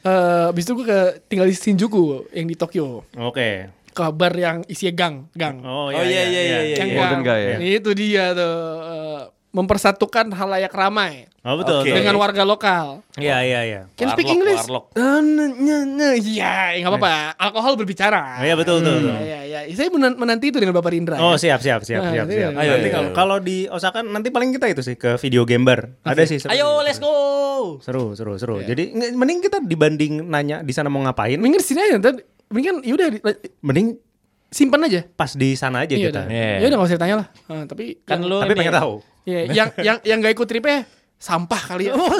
eh 0.00 0.44
abis 0.46 0.62
itu 0.62 0.72
gue 0.72 0.86
ke 0.86 0.98
tinggal 1.26 1.44
di 1.44 1.54
Shinjuku 1.54 2.02
yang 2.30 2.46
di 2.46 2.54
Tokyo 2.54 3.02
Oke. 3.16 3.66
ke 3.88 4.04
bar 4.12 4.30
yang 4.32 4.62
isinya 4.64 4.92
gang 4.94 5.14
gang 5.32 5.58
Oh 5.60 5.88
Oh, 5.88 5.90
iya, 5.90 6.22
iya, 6.22 6.22
iya, 6.22 6.58
iya. 6.64 6.76
yang 6.78 6.90
Golden 6.94 7.20
gang. 7.20 7.34
Guy 7.34 7.40
ya? 7.42 7.56
itu 7.74 7.90
dia 7.92 8.24
tuh 8.30 8.54
eh, 8.84 9.20
mempersatukan 9.56 10.28
halayak 10.30 10.68
ramai 10.70 11.32
Oh 11.40 11.54
betul. 11.54 11.80
Betul. 11.80 11.96
dengan 11.96 12.18
warga 12.18 12.42
lokal 12.42 13.06
Iya 13.14 13.38
iya 13.40 13.60
iya. 13.62 13.80
Can 13.94 14.10
speak 14.12 14.26
Warlock, 14.26 14.34
English? 14.36 14.64
Eh, 14.92 15.20
nah, 15.22 15.48
nah, 15.48 15.82
nah. 15.86 16.12
Iya, 16.12 16.52
nggak 16.76 16.90
apa-apa. 16.90 17.14
Alkohol 17.38 17.72
berbicara. 17.76 18.42
Iya 18.42 18.52
betul 18.52 18.82
betul. 18.82 18.98
betul. 19.00 19.14
Iya, 19.16 19.40
iya, 19.46 19.60
iya. 19.62 19.72
Saya 19.72 19.88
menan- 19.88 20.18
menanti 20.18 20.50
itu 20.50 20.58
dengan 20.58 20.74
Bapak 20.74 20.90
Rindra. 20.90 21.16
Oh 21.16 21.32
ya. 21.32 21.54
siap 21.54 21.62
siap 21.62 21.80
siap 21.80 22.02
Nah, 22.02 22.10
siap 22.10 22.26
iya, 22.26 22.36
siap. 22.36 22.50
iya. 22.50 22.60
Ayo, 22.60 22.72
Nanti 22.74 22.84
ayo, 22.84 22.92
kalau 22.92 23.10
kalau 23.14 23.36
di 23.38 23.64
Osaka 23.66 24.02
nanti 24.02 24.28
paling 24.28 24.50
kita 24.50 24.66
itu 24.68 24.82
sih 24.82 24.94
ke 24.94 25.14
video 25.16 25.46
game 25.46 25.62
bar. 25.62 25.94
Ada 26.02 26.26
sih. 26.26 26.36
seru. 26.36 26.50
Ayo, 26.50 26.82
let's 26.82 26.98
go. 26.98 27.14
Seru 27.78 28.12
seru 28.12 28.36
seru. 28.36 28.58
Jadi 28.60 28.90
nge- 28.90 29.14
mending 29.14 29.38
kita 29.40 29.62
dibanding 29.62 30.26
nanya 30.26 30.60
di 30.60 30.72
sana 30.72 30.90
mau 30.90 31.00
ngapain, 31.00 31.38
Mendingan 31.38 31.56
di 31.56 31.64
sini 31.64 31.80
aja. 31.80 31.94
Ntar, 31.96 32.18
mendingan 32.48 32.76
yaudah 32.82 33.06
di- 33.08 33.22
mending 33.62 33.86
simpan 34.48 34.82
aja. 34.82 35.06
pas 35.10 35.30
di 35.30 35.54
sana 35.54 35.82
aja 35.82 35.94
Iya 35.94 36.10
kita. 36.10 36.22
Iya. 36.26 36.50
Ya 36.58 36.66
udah 36.66 36.76
nggak 36.76 36.88
usah 36.90 36.96
ditanya 36.96 37.16
lah. 37.16 37.26
Ah, 37.46 37.64
tapi 37.64 38.02
Kan 38.02 38.18
yang- 38.18 38.26
lu 38.26 38.36
Tapi 38.36 38.50
ini- 38.50 38.60
pengen 38.60 38.74
tahu. 38.76 38.94
Iya, 39.26 39.40
yang 39.50 39.68
yang 39.76 39.96
yang 40.00 40.18
gak 40.20 40.32
ikut 40.32 40.46
tripnya 40.46 40.86
sampah 41.16 41.58
kali 41.66 41.88
ya. 41.88 41.96
Oh, 41.96 42.12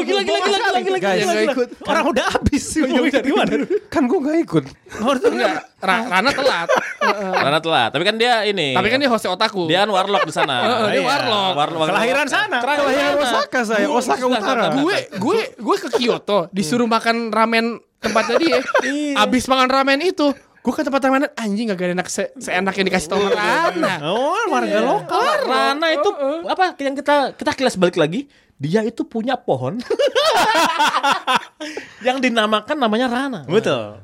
gila 0.00 0.24
gila 0.24 0.38
gila 0.40 0.58
gila 0.58 0.80
gila. 0.80 0.98
Guys, 0.98 1.20
yang 1.20 1.30
gak 1.30 1.46
ikut. 1.52 1.68
Orang 1.84 2.04
udah 2.08 2.26
habis 2.28 2.62
sih 2.72 2.80
gimana? 2.82 3.62
Kan 3.86 4.04
gue 4.04 4.18
gak 4.18 4.38
ikut. 4.42 4.64
Enggak, 4.98 5.54
Ra- 5.78 6.06
Rana 6.08 6.30
telat. 6.32 6.68
Heeh. 6.98 7.32
Karena 7.36 7.58
telat. 7.60 7.90
Tapi 7.92 8.02
kan 8.02 8.16
dia 8.16 8.42
ini. 8.42 8.72
Tapi 8.72 8.88
kan 8.88 8.98
dia 8.98 9.06
hostnya 9.06 9.30
otaku. 9.30 9.68
dia 9.68 9.84
kan 9.84 9.90
warlock 9.92 10.24
di 10.24 10.32
sana. 10.32 10.56
Heeh, 10.58 10.86
dia 10.88 10.96
Iya. 10.96 11.06
warlock. 11.06 11.52
Warlock. 11.54 11.88
Kelahiran 11.88 12.26
sana. 12.26 12.58
Kelahiran 12.58 13.12
Osaka 13.20 13.60
saya, 13.62 13.86
Osaka 13.86 14.24
Utara. 14.24 14.62
gue 14.74 14.96
gue 15.14 15.38
gue 15.54 15.76
ke 15.78 15.88
Kyoto 15.94 16.48
disuruh 16.50 16.88
makan 16.88 17.28
ramen 17.28 17.78
tempatnya 17.98 18.36
dia 18.38 18.58
abis 19.18 19.44
makan 19.44 19.66
ramen 19.68 19.98
itu 20.00 20.30
Gue 20.58 20.72
ke 20.74 20.82
tempat 20.82 21.00
mainan 21.06 21.30
anjing 21.38 21.70
gak 21.70 21.78
ada 21.78 21.94
enak 21.94 22.08
se 22.10 22.28
seenak 22.36 22.74
yang 22.74 22.86
dikasih 22.90 23.08
tau 23.08 23.22
Rana. 23.30 23.94
Oh, 24.10 24.36
warga 24.50 24.78
lokal. 24.82 25.46
Rana 25.46 25.86
itu 25.94 26.10
apa 26.50 26.74
yang 26.82 26.94
kita 26.98 27.38
kita 27.38 27.50
kilas 27.54 27.78
balik 27.78 27.96
lagi, 27.96 28.26
dia 28.58 28.82
itu 28.82 29.06
punya 29.06 29.38
pohon 29.38 29.78
yang 32.06 32.18
dinamakan 32.18 32.76
namanya 32.76 33.06
Rana. 33.06 33.40
Betul. 33.46 34.02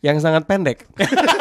Yang 0.00 0.22
sangat 0.22 0.46
pendek. 0.46 0.86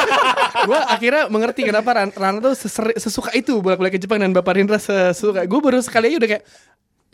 gue 0.67 0.79
akhirnya 0.89 1.29
mengerti 1.29 1.61
kenapa 1.61 1.93
Ran 1.93 2.09
Rana 2.09 2.41
tuh 2.41 2.57
sesuka 2.97 3.29
itu 3.37 3.61
bolak-balik 3.61 3.95
ke 3.95 4.01
Jepang 4.01 4.17
dan 4.17 4.33
Bapak 4.33 4.57
Rindra 4.57 4.81
sesuka. 4.81 5.45
Gue 5.45 5.59
baru 5.61 5.85
sekali 5.85 6.09
aja 6.09 6.17
udah 6.17 6.29
kayak 6.33 6.43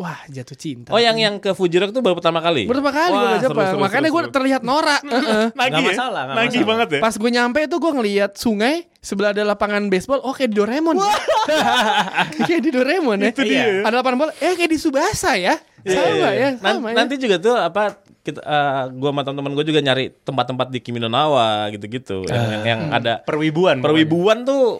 wah 0.01 0.17
jatuh 0.25 0.57
cinta. 0.57 0.89
Oh 0.89 0.97
yang 0.97 1.13
yang 1.15 1.37
ke 1.37 1.53
Fuji 1.53 1.77
Rock 1.77 1.93
itu 1.93 2.01
baru 2.01 2.17
pertama 2.17 2.41
kali? 2.41 2.65
pertama 2.65 2.89
kali 2.89 3.13
gue 3.13 3.39
Jepang. 3.39 3.67
seru, 3.69 3.79
Makanya 3.79 4.09
gue 4.09 4.23
terlihat 4.29 4.61
norak. 4.61 5.01
Nggak 5.69 5.69
ya? 5.77 5.89
masalah, 5.93 6.21
banget 6.65 6.87
ya. 6.91 6.99
Pas 6.99 7.13
gue 7.13 7.29
nyampe 7.29 7.59
tuh 7.65 7.77
gue 7.77 7.91
ngeliat 7.93 8.31
sungai 8.33 8.89
sebelah 8.97 9.31
ada 9.31 9.45
lapangan 9.45 9.85
baseball. 9.87 10.19
Oh 10.21 10.33
kayak 10.33 10.49
di 10.49 10.57
Doraemon. 10.57 10.97
kayak 12.47 12.61
di 12.61 12.69
Doraemon 12.69 13.17
ya. 13.19 13.29
Itu 13.29 13.41
dia. 13.43 13.81
Ada 13.83 13.95
lapangan 13.95 14.17
bola. 14.19 14.33
Eh 14.37 14.53
kayak 14.53 14.69
di 14.69 14.79
Subasa 14.79 15.37
ya. 15.37 15.55
Sama 15.81 16.29
ya. 16.31 16.49
Nan- 16.57 16.77
Sama 16.77 16.87
ya. 16.89 16.95
nanti 16.95 17.15
juga 17.17 17.37
tuh 17.37 17.55
apa 17.55 17.97
kita 18.21 18.37
eh, 18.37 18.83
gua 18.93 19.09
sama 19.09 19.21
teman-teman 19.23 19.51
gue 19.55 19.65
juga 19.65 19.81
nyari 19.81 20.13
tempat-tempat 20.15 20.69
di 20.69 20.77
Kimi 20.77 20.97
no 20.97 21.09
Nawa 21.09 21.65
gitu-gitu 21.69 22.21
yang, 22.25 22.37
yang, 22.47 22.63
yang 22.63 22.81
ada 22.91 23.13
Perwibuan. 23.21 23.81
perwibuan 23.81 24.45
tuh 24.45 24.77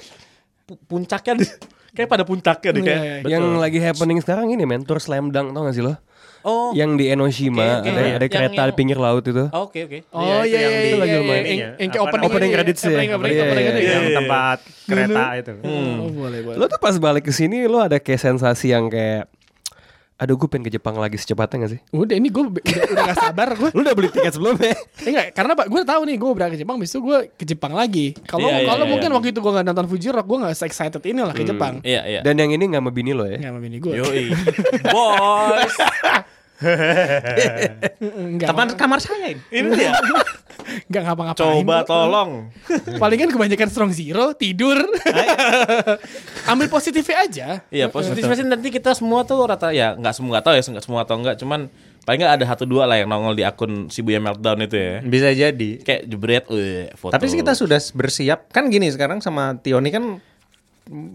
pu- 0.64 0.78
puncaknya 0.86 1.42
di- 1.42 1.50
kayak 1.92 2.08
pada 2.08 2.24
puncaknya 2.24 2.70
deh 2.72 2.82
kayak. 2.82 3.00
Iya, 3.00 3.14
iya. 3.20 3.30
Yang 3.30 3.46
lagi 3.58 3.80
happening 3.80 4.18
sekarang 4.20 4.48
ini 4.48 4.64
men, 4.64 4.82
tour 4.82 4.98
slam 4.98 5.30
dunk 5.30 5.52
tau 5.52 5.64
gak 5.64 5.76
sih 5.76 5.82
lo? 5.82 5.96
Oh. 6.42 6.74
Yang 6.74 6.92
di 6.98 7.06
Enoshima 7.08 7.62
Oke, 7.80 7.86
oke. 7.86 7.90
ada, 7.92 8.02
ada 8.02 8.18
Yang- 8.18 8.34
kereta 8.34 8.58
yang- 8.58 8.66
di 8.66 8.74
pinggir 8.74 8.98
laut 8.98 9.22
itu. 9.22 9.46
Oke 9.48 9.80
oke. 9.86 10.00
Oh 10.10 10.22
Iya, 10.22 10.34
itu 10.42 10.50
iya 10.50 10.58
yang 10.58 10.72
iya 10.74 10.80
iya. 10.82 10.82
itu 10.82 10.98
lagi 10.98 11.12
iya, 11.12 11.22
lumayan. 11.22 11.44
Yang 11.44 11.54
yang 11.54 11.90
kayak 11.92 12.02
opening 12.02 12.26
Opening 12.26 12.50
aja, 12.50 12.56
credits 12.58 12.82
ya. 12.82 12.90
Opening 12.90 13.12
opening 13.12 13.36
Iya, 13.36 13.44
opening 13.44 13.62
iya, 13.62 13.72
aja. 13.72 13.78
iya. 13.80 13.94
yang 13.94 14.08
tempat 14.18 14.58
kereta 14.84 15.24
itu. 15.38 15.52
Oh, 15.62 16.10
boleh 16.12 16.40
boleh. 16.42 16.58
Lo 16.58 16.66
tuh 16.66 16.80
pas 16.80 16.96
balik 16.98 17.24
ke 17.24 17.32
sini 17.32 17.58
lo 17.64 17.78
ada 17.78 17.98
kayak 17.98 18.18
sensasi 18.20 18.68
yang 18.70 18.90
kayak 18.90 19.30
aduh 20.22 20.38
gue 20.38 20.46
pengen 20.46 20.70
ke 20.70 20.78
Jepang 20.78 20.94
lagi 21.02 21.18
secepatnya 21.18 21.66
gak 21.66 21.72
sih? 21.74 21.80
Udah 21.90 22.14
ini 22.14 22.30
gue 22.30 22.46
udah, 22.46 22.62
udah 22.62 23.06
gak 23.10 23.18
sabar 23.18 23.50
gue. 23.58 23.74
Lo 23.74 23.82
udah 23.90 23.94
beli 23.98 24.14
tiket 24.14 24.38
sebelumnya? 24.38 24.78
Eh, 24.78 25.10
enggak, 25.10 25.26
karena 25.34 25.58
pak 25.58 25.66
gue 25.66 25.82
tahu 25.82 26.02
nih 26.06 26.16
gue 26.22 26.30
berangkat 26.38 26.54
ke 26.54 26.60
Jepang, 26.62 26.78
besok 26.78 27.02
gue 27.10 27.18
ke 27.34 27.44
Jepang 27.50 27.74
lagi. 27.74 28.14
Kalau 28.30 28.46
Iya, 28.46 28.62
iya, 28.62 28.70
kalau 28.70 28.86
iya. 28.86 28.92
mungkin 28.94 29.10
waktu 29.18 29.28
itu 29.34 29.40
gue 29.42 29.52
gak 29.58 29.66
nonton 29.66 29.88
Fuji 29.90 30.14
Rock, 30.14 30.26
gue 30.30 30.38
gak 30.46 30.54
se 30.54 30.64
excited 30.70 31.02
ini 31.02 31.26
lah 31.26 31.34
ke 31.34 31.42
Jepang. 31.42 31.82
Iya 31.82 32.02
iya. 32.06 32.22
Dan 32.22 32.38
yang 32.38 32.54
ini 32.54 32.70
gak 32.70 32.86
sama 32.86 32.94
bini 32.94 33.18
lo 33.18 33.26
ya? 33.26 33.42
Nggak 33.42 33.50
sama 33.50 33.60
bini 33.66 33.78
gue. 33.82 33.94
Yoi. 33.98 34.26
Boys. 34.94 35.76
Enggak. 38.02 38.48
Teman 38.54 38.68
kamar 38.78 39.00
saya 39.02 39.34
ini. 39.34 39.42
Ini 39.50 39.68
dia. 39.74 39.94
Enggak 40.88 41.02
ngapa-ngapain. 41.10 41.66
Coba 41.66 41.78
tolong. 41.84 42.32
Palingan 43.02 43.30
kebanyakan 43.34 43.70
strong 43.70 43.92
zero, 43.92 44.38
tidur. 44.38 44.78
Ambil 46.46 46.68
positifnya 46.70 47.18
aja. 47.26 47.48
Iya 47.74 47.90
positif 47.90 48.22
sih 48.22 48.46
nanti 48.46 48.70
kita 48.70 48.94
semua 48.94 49.26
tuh 49.26 49.44
rata 49.46 49.74
ya 49.74 49.98
nggak 49.98 50.14
semua 50.14 50.38
nggak 50.38 50.46
tahu 50.46 50.54
ya 50.58 50.62
nggak 50.62 50.86
semua 50.86 51.00
atau 51.04 51.16
enggak 51.18 51.36
cuman 51.42 51.68
paling 52.02 52.18
nggak 52.18 52.34
ada 52.42 52.46
satu 52.50 52.66
dua 52.66 52.90
lah 52.90 52.98
yang 52.98 53.10
nongol 53.14 53.38
di 53.38 53.46
akun 53.46 53.90
Shibuya 53.90 54.18
Meltdown 54.22 54.66
itu 54.66 54.78
ya. 54.78 54.94
Bisa 55.06 55.30
jadi. 55.34 55.70
Kayak 55.82 56.02
jebret, 56.10 56.46
eh, 56.54 56.90
foto. 56.98 57.14
Tapi 57.14 57.26
kita 57.30 57.54
sudah 57.54 57.80
bersiap. 57.94 58.50
Kan 58.50 58.70
gini 58.74 58.90
sekarang 58.90 59.22
sama 59.22 59.58
Tioni 59.62 59.90
kan 59.94 60.18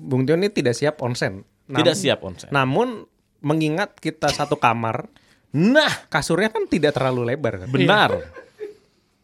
Bung 0.07 0.23
Tioni 0.27 0.47
tidak 0.51 0.79
siap 0.79 1.03
onsen. 1.03 1.43
Nam- 1.67 1.83
tidak 1.83 1.99
siap 1.99 2.23
onsen. 2.23 2.51
Namun 2.55 3.03
mengingat 3.43 3.99
kita 3.99 4.31
satu 4.31 4.57
kamar, 4.57 5.11
Nah, 5.53 5.93
kasurnya 6.09 6.51
kan 6.51 6.67
tidak 6.67 6.93
terlalu 6.93 7.35
lebar 7.35 7.65
kan. 7.65 7.69
benar. 7.69 8.11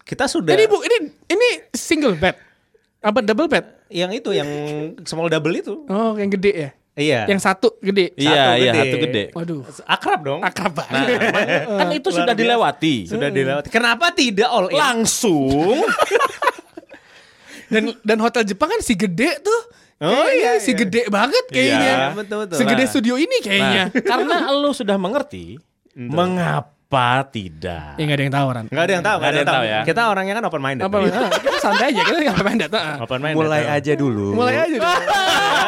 Kita 0.02 0.26
sudah 0.26 0.52
Ini 0.52 0.64
bu, 0.66 0.82
ini 0.82 0.96
ini 1.26 1.48
single 1.72 2.14
bed. 2.14 2.36
Apa 3.00 3.18
double 3.18 3.48
bed? 3.48 3.64
yang 3.92 4.08
itu 4.08 4.32
yang 4.32 4.48
small 5.04 5.28
double 5.28 5.52
itu. 5.52 5.84
Oh, 5.84 6.16
yang 6.16 6.32
gede 6.32 6.52
ya? 6.52 6.70
Iya. 6.92 7.20
Yang 7.28 7.40
satu 7.44 7.76
gede. 7.78 8.12
Iya, 8.16 8.56
iya, 8.56 8.72
gede. 8.72 8.80
satu 8.80 8.96
gede. 9.00 9.24
Waduh. 9.32 9.60
akrab 9.84 10.20
dong. 10.24 10.40
Akrab 10.40 10.72
banget. 10.72 11.20
Nah, 11.20 11.76
kan 11.80 11.88
itu 11.92 12.08
sudah 12.08 12.32
dilewati. 12.32 13.04
Sudah 13.04 13.28
dilewati. 13.28 13.68
Kenapa 13.68 14.12
tidak 14.12 14.48
all 14.48 14.68
in? 14.68 14.76
Langsung. 14.76 15.84
dan 17.72 17.96
dan 18.00 18.18
hotel 18.20 18.44
Jepang 18.44 18.68
kan 18.68 18.80
si 18.80 18.92
gede 18.92 19.40
tuh. 19.40 19.60
Oh, 20.02 20.10
Kayaknya 20.10 20.50
iya, 20.50 20.52
si 20.58 20.74
iya. 20.74 20.80
gede 20.82 21.02
banget 21.08 21.44
kayaknya. 21.46 21.92
Iya, 21.94 22.06
betul, 22.18 22.36
betul. 22.42 22.56
Segede 22.58 22.82
Nah. 22.82 22.90
studio 22.90 23.14
ini 23.14 23.38
kayaknya. 23.38 23.84
Nah, 23.86 24.02
karena 24.02 24.36
lu 24.60 24.74
sudah 24.74 24.98
mengerti, 24.98 25.62
mengapa 25.94 27.28
tidak? 27.28 27.96
Ya 27.96 28.02
nggak 28.04 28.18
ada 28.18 28.24
yang 28.24 28.34
tahu 28.34 28.46
Ran. 28.52 28.64
Nggak 28.68 28.84
ada 28.84 28.92
yang 28.92 29.04
tahu, 29.04 29.16
Nggak 29.18 29.30
ada 29.32 29.38
yang 29.38 29.48
tahu 29.52 29.64
ya. 29.64 29.80
Kita 29.84 30.02
orangnya 30.08 30.34
kan 30.36 30.44
open 30.48 30.60
minded. 30.60 30.82
Apa? 30.84 30.96
ah, 31.08 31.30
kita 31.40 31.58
santai 31.60 31.84
aja, 31.92 32.00
kita 32.04 32.16
nggak 32.20 32.44
main 32.44 32.58
data. 32.60 32.78
ah. 32.78 32.96
Open 33.04 33.20
minded. 33.20 33.38
Mulai 33.40 33.62
aja 33.68 33.92
dulu. 33.96 34.26
Mulai 34.36 34.54
aja 34.60 34.76
deh. 34.76 34.92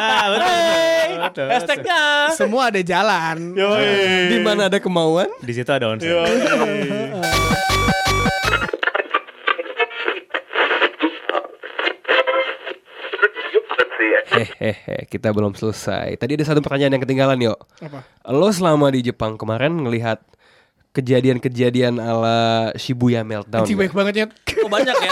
Ah, 0.05 0.25
betul, 0.29 0.49
betul, 0.49 1.17
betul. 1.21 1.47
Hashtagnya. 1.49 2.01
Semua 2.33 2.61
ada 2.73 2.81
jalan. 2.81 3.37
Di 4.29 4.37
mana 4.41 4.61
ada 4.69 4.77
kemauan? 4.81 5.29
Di 5.41 5.53
situ 5.53 5.69
ada 5.69 5.93
onsen. 5.93 6.09
Hehehe, 14.35 14.97
kita 15.07 15.31
belum 15.31 15.55
selesai. 15.55 16.19
Tadi 16.19 16.31
ada 16.35 16.45
satu 16.45 16.59
pertanyaan 16.59 16.99
yang 16.99 17.03
ketinggalan, 17.03 17.37
yuk. 17.39 17.59
Apa? 17.79 18.03
Lo 18.27 18.51
selama 18.51 18.91
di 18.91 19.05
Jepang 19.05 19.39
kemarin 19.39 19.71
ngelihat 19.79 20.19
kejadian-kejadian 20.95 21.99
ala 21.99 22.71
Shibuya 22.79 23.27
Meltdown. 23.27 23.67
Anjing 23.67 23.75
baik 23.75 23.91
banget 23.91 24.13
ya. 24.15 24.25
Oh, 24.63 24.71
banyak 24.71 24.95
ya. 24.95 25.11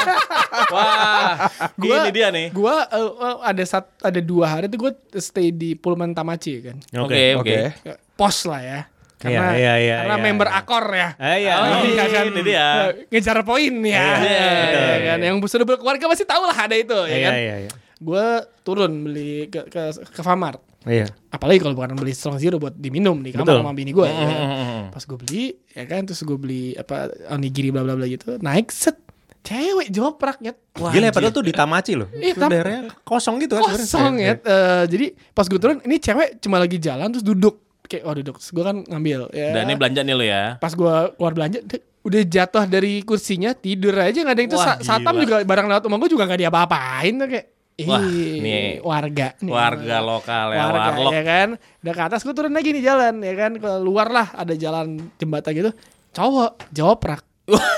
Wah, 0.71 1.51
ini 1.75 2.09
dia 2.15 2.27
nih. 2.31 2.55
Gua 2.55 2.87
eh, 2.87 3.03
eh, 3.03 3.35
ada 3.43 3.63
sat, 3.67 3.85
ada 3.99 4.17
dua 4.23 4.47
hari 4.47 4.71
tuh 4.71 4.79
gue 4.87 4.91
stay 5.19 5.51
di 5.51 5.75
Pullman 5.75 6.15
Tamachi 6.15 6.71
kan. 6.71 6.77
Oke, 7.03 7.35
oke. 7.35 7.43
Oke. 7.43 7.57
Ya, 7.83 7.95
Pos 8.15 8.47
lah 8.47 8.63
ya. 8.63 8.79
Karena, 9.19 9.55
Iya, 9.55 9.73
iya, 9.79 9.95
karena 10.03 10.15
iya, 10.19 10.23
member 10.23 10.47
iya. 10.51 10.59
akor 10.59 10.85
ya. 10.91 11.09
Ah, 11.15 11.37
iya. 11.39 11.53
Oh, 11.55 11.79
Iya 11.83 12.05
kan? 12.11 12.25
ini 12.27 12.41
dia. 12.43 12.65
Eh, 12.67 12.91
Ngejar 13.07 13.39
poin 13.47 13.73
ya. 13.83 14.03
Iya, 14.19 14.47
Iya 14.67 14.97
kan? 15.07 15.17
Yang 15.23 15.35
sudah 15.47 15.65
berkeluarga 15.67 16.05
pasti 16.11 16.25
tahu 16.27 16.43
lah 16.43 16.57
ada 16.59 16.75
itu 16.75 16.95
ya 17.07 17.15
Iya, 17.15 17.27
kan. 17.27 17.33
iya, 17.39 17.55
iya. 17.67 17.71
Gue 18.03 18.25
turun 18.61 18.91
beli 19.01 19.47
ke 19.47 19.63
ke, 19.65 19.81
ke 20.03 20.21
Famart. 20.21 20.59
Iya. 20.83 21.07
Apalagi 21.31 21.63
kalau 21.63 21.73
bukan 21.73 21.95
beli 21.95 22.11
strong 22.11 22.35
zero 22.35 22.59
buat 22.59 22.75
diminum 22.75 23.15
di 23.17 23.31
kamar 23.31 23.47
Betul. 23.47 23.59
sama 23.63 23.71
bini 23.71 23.91
gue. 23.91 24.03
ya. 24.03 24.19
Mm-mm. 24.19 24.81
Pas 24.91 24.99
gue 25.01 25.17
beli, 25.17 25.43
ya 25.71 25.83
kan, 25.85 26.03
terus 26.03 26.19
gue 26.21 26.35
beli 26.35 26.75
apa 26.75 27.07
onigiri 27.31 27.71
bla 27.71 27.81
bla 27.81 27.95
bla 27.95 28.03
gitu, 28.03 28.35
naik 28.37 28.67
set, 28.67 28.99
cewek 29.41 29.87
joprak 29.87 30.43
ya. 30.43 30.51
Wah, 30.75 30.91
Gila 30.91 31.07
ya, 31.07 31.11
padahal 31.11 31.31
tuh 31.31 31.39
di 31.41 31.55
Tamachi 31.55 31.95
loh. 31.95 32.11
Iya, 32.11 32.35
tam- 32.35 32.51
daerahnya 32.51 32.91
kosong 33.01 33.39
gitu 33.39 33.55
kan 33.55 33.63
sebenarnya. 33.63 33.87
kosong 33.87 34.13
ya. 34.19 34.33
Eh, 34.35 34.83
jadi 34.91 35.05
pas 35.31 35.47
gue 35.47 35.55
turun, 35.55 35.79
ini 35.81 35.95
cewek 35.97 36.29
cuma 36.39 36.59
lagi 36.59 36.75
jalan 36.77 37.07
terus 37.09 37.23
duduk, 37.23 37.55
kayak 37.87 38.03
oh 38.03 38.13
duduk. 38.13 38.35
Terus 38.43 38.51
gue 38.51 38.63
kan 38.63 38.75
ngambil. 38.83 39.19
Ya. 39.31 39.55
Dan 39.55 39.71
ini 39.71 39.75
belanja 39.79 40.01
nih 40.03 40.13
lo 40.13 40.25
ya. 40.25 40.43
Pas 40.59 40.75
gue 40.75 40.93
keluar 41.15 41.31
belanja, 41.31 41.63
udah 42.03 42.21
jatuh 42.27 42.67
dari 42.67 42.99
kursinya 43.01 43.55
tidur 43.55 43.95
aja 43.95 44.19
nggak 44.19 44.35
ada 44.35 44.41
yang 44.41 44.51
itu 44.51 44.59
Wah, 44.59 44.67
sa- 44.75 44.79
satam 44.83 45.15
gila. 45.15 45.23
juga 45.23 45.35
barang 45.41 45.67
lewat 45.71 45.83
rumah 45.87 45.97
gue 45.97 46.11
juga 46.11 46.27
nggak 46.27 46.41
diapa-apain 46.43 47.15
kayak. 47.23 47.45
Ih, 47.73 47.89
Wah, 47.89 48.05
nih. 48.05 48.77
warga 48.79 49.33
nih. 49.41 49.49
Warga 49.49 49.97
lokal 49.99 50.45
ya, 50.51 50.61
warga 50.63 50.89
warlock. 50.93 51.11
ya 51.11 51.21
kan 51.23 51.47
udah 51.81 51.93
ke 51.93 52.03
atas 52.03 52.21
gue 52.21 52.31
turun 52.31 52.53
lagi 52.53 52.69
nih 52.69 52.83
jalan 52.83 53.17
ya 53.17 53.33
kan 53.33 53.51
keluar 53.55 54.07
lah 54.07 54.29
ada 54.31 54.53
jalan 54.53 54.87
jembatan 55.17 55.51
gitu 55.51 55.71
cowok 56.11 56.69
jawab 56.69 57.01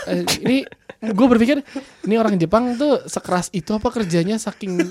Eh, 0.06 0.22
ini 0.43 0.58
gue 1.02 1.28
berpikir 1.28 1.64
ini 2.04 2.16
orang 2.16 2.36
Jepang 2.36 2.76
tuh 2.76 3.02
sekeras 3.04 3.50
itu 3.50 3.72
apa 3.72 3.88
kerjanya 3.88 4.36
saking 4.36 4.84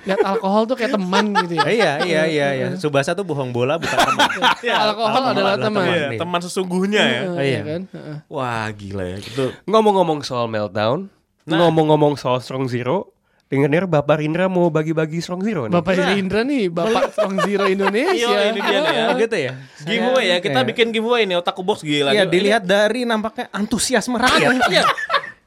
lihat 0.00 0.24
alkohol 0.24 0.64
tuh 0.64 0.72
kayak 0.72 0.94
teman 0.94 1.34
gitu 1.42 1.54
ya 1.54 1.66
Eh, 1.66 1.74
Iya, 1.74 1.92
iya, 2.00 2.22
iya, 2.24 2.48
iya. 2.54 2.66
Subasa 2.74 3.12
tuh 3.12 3.26
bohong 3.26 3.50
bola 3.50 3.76
bukan 3.76 3.92
teman. 3.98 4.30
alkohol 4.86 5.22
adalah 5.28 5.58
teman 5.58 5.82
Iya, 5.84 6.08
Iya. 6.08 6.16
teman 6.16 6.40
sesungguhnya 6.40 7.02
ya. 7.02 7.20
Eh, 7.20 7.28
Oh, 7.28 7.36
iya. 7.36 7.58
ya 7.58 7.62
kan 7.66 7.82
Heeh. 7.90 8.16
Wah, 8.30 8.66
gila 8.70 9.04
ya. 9.04 9.18
Itu 9.18 9.44
Ngomong-ngomong 9.64 10.22
soal 10.22 10.46
Meltdown, 10.46 11.10
ngomong-ngomong 11.44 12.14
soal 12.14 12.38
Strong 12.38 12.70
Zero, 12.70 13.12
dengar 13.48 13.88
Bapak 13.88 14.20
Rindra 14.20 14.44
mau 14.46 14.68
bagi-bagi 14.68 15.18
Strong 15.18 15.40
Zero 15.40 15.62
nih. 15.64 15.72
Bapak 15.72 15.96
Indra 16.14 16.44
nih 16.44 16.68
bapak 16.68 17.10
Strong 17.16 17.36
Zero 17.42 17.64
Indonesia 17.64 18.28
Iya, 18.28 18.52
ini 18.52 18.60
dia 18.60 18.78
nih 18.78 18.92
ya. 18.92 19.06
Gitu 19.16 19.36
ya. 19.38 19.52
giveaway 19.82 20.24
ya. 20.26 20.36
Kita 20.38 20.60
Iya. 20.60 20.68
bikin 20.68 20.86
giveaway 20.90 21.24
nih 21.24 21.36
otakku 21.36 21.64
box 21.64 21.80
gila. 21.80 22.12
Iya, 22.12 22.22
Ini- 22.22 22.30
dilihat 22.30 22.62
dari 22.62 23.02
nampaknya 23.02 23.48
antusiasme 23.50 24.16
rakyat. 24.16 24.68
Iya. 24.68 24.84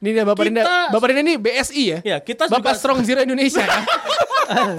ini 0.01 0.09
dia 0.11 0.25
Bapak 0.25 0.43
Indra 0.43 0.65
Kita- 0.65 0.89
Bapak 0.89 1.07
Indra 1.07 1.21
ini 1.21 1.35
BSI 1.37 1.83
ya 1.85 1.99
Iya, 2.01 2.17
kita 2.19 2.43
Bapak 2.47 2.57
juga 2.57 2.71
Strong 2.73 2.99
Zero 3.05 3.21
Indonesia 3.21 3.61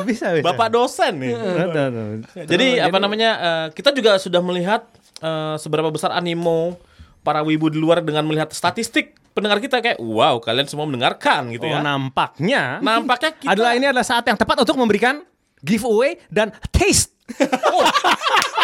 bisa, 0.02 0.26
bisa. 0.34 0.42
Bapak 0.42 0.68
dosen 0.68 1.12
nih. 1.16 1.32
Betul. 1.32 2.26
Jadi 2.42 2.66
apa 2.78 2.98
namanya? 2.98 3.30
eh, 3.38 3.66
kita 3.70 3.94
juga 3.94 4.18
sudah 4.18 4.42
melihat 4.42 4.82
eh, 5.22 5.54
seberapa 5.56 5.88
besar 5.88 6.10
animo 6.10 6.74
para 7.22 7.38
wibu 7.40 7.70
di 7.70 7.78
luar 7.78 8.02
dengan 8.02 8.26
melihat 8.26 8.50
statistik 8.50 9.14
pendengar 9.32 9.58
kita 9.58 9.76
kayak 9.78 9.98
wow 9.98 10.36
kalian 10.38 10.64
semua 10.64 10.84
mendengarkan 10.84 11.50
gitu 11.50 11.64
Oh, 11.64 11.72
ya. 11.72 11.80
nampaknya 11.80 12.78
Nampaknya 12.78 13.30
kita 13.40 13.50
adalah 13.50 13.72
ini 13.72 13.86
adalah 13.86 14.04
saat 14.04 14.22
yang 14.22 14.34
tepat 14.34 14.60
untuk 14.60 14.76
memberikan 14.76 15.24
giveaway 15.58 16.20
dan 16.28 16.50
taste 16.68 17.10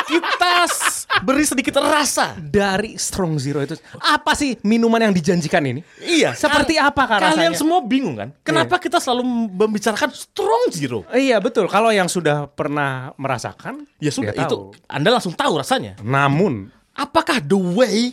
Kita 0.08 0.64
s- 0.64 1.04
beri 1.20 1.44
sedikit 1.44 1.76
rasa. 1.78 2.32
dari 2.34 2.96
Strong 2.96 3.36
Zero 3.36 3.60
itu. 3.60 3.76
Apa 3.98 4.32
sih 4.32 4.56
minuman 4.62 5.00
yang 5.00 5.12
dijanjikan 5.12 5.60
ini? 5.62 5.80
Iya. 6.00 6.32
Seperti 6.32 6.76
kal- 6.76 6.88
apa 6.90 7.02
Kalian 7.06 7.52
rasanya? 7.52 7.52
semua 7.54 7.80
bingung 7.80 8.16
kan? 8.16 8.32
Kenapa 8.40 8.76
kita 8.76 8.98
selalu 8.98 9.24
membicarakan 9.52 10.08
strong 10.10 10.68
zero? 10.70 11.04
Iya 11.08 11.38
betul. 11.38 11.68
Kalau 11.68 11.88
yang 11.90 12.08
sudah 12.08 12.48
pernah 12.48 13.12
merasakan, 13.14 13.84
Ya 13.98 14.08
sudah 14.08 14.32
dia 14.32 14.44
itu 14.44 14.72
tahu. 14.72 14.80
Anda 14.86 15.08
langsung 15.10 15.32
tahu 15.32 15.52
rasanya. 15.56 16.00
Namun 16.00 16.72
Apakah 16.94 17.38
the 17.38 17.54
way 17.54 18.10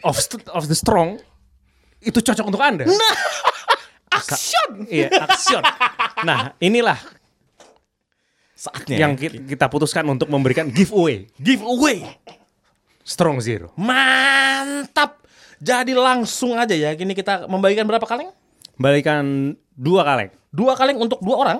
of 0.00 0.16
st- 0.16 0.48
of 0.48 0.64
the 0.64 0.72
strong 0.72 1.20
itu 2.02 2.18
cocok 2.18 2.46
untuk 2.46 2.60
anda. 2.60 2.84
Nah, 2.84 3.14
action 4.18 4.84
Iya, 4.86 5.08
action. 5.22 5.62
Nah, 6.22 6.52
inilah 6.58 6.98
saatnya 8.52 8.96
yang 8.98 9.12
ya. 9.16 9.26
ki- 9.28 9.42
kita 9.48 9.66
putuskan 9.66 10.06
untuk 10.06 10.26
memberikan 10.26 10.68
giveaway 10.68 11.26
giveaway. 11.36 12.04
Strong 13.02 13.42
Zero. 13.42 13.74
Mantap. 13.74 15.18
Jadi 15.58 15.90
langsung 15.92 16.54
aja 16.54 16.70
ya. 16.70 16.94
Kini 16.94 17.14
kita 17.14 17.46
membagikan 17.46 17.82
berapa 17.82 18.02
kaleng? 18.02 18.30
Balikan 18.74 19.54
dua 19.74 20.02
kaleng. 20.02 20.30
Dua 20.50 20.74
kaleng 20.74 20.98
untuk 20.98 21.18
dua 21.18 21.36
orang. 21.38 21.58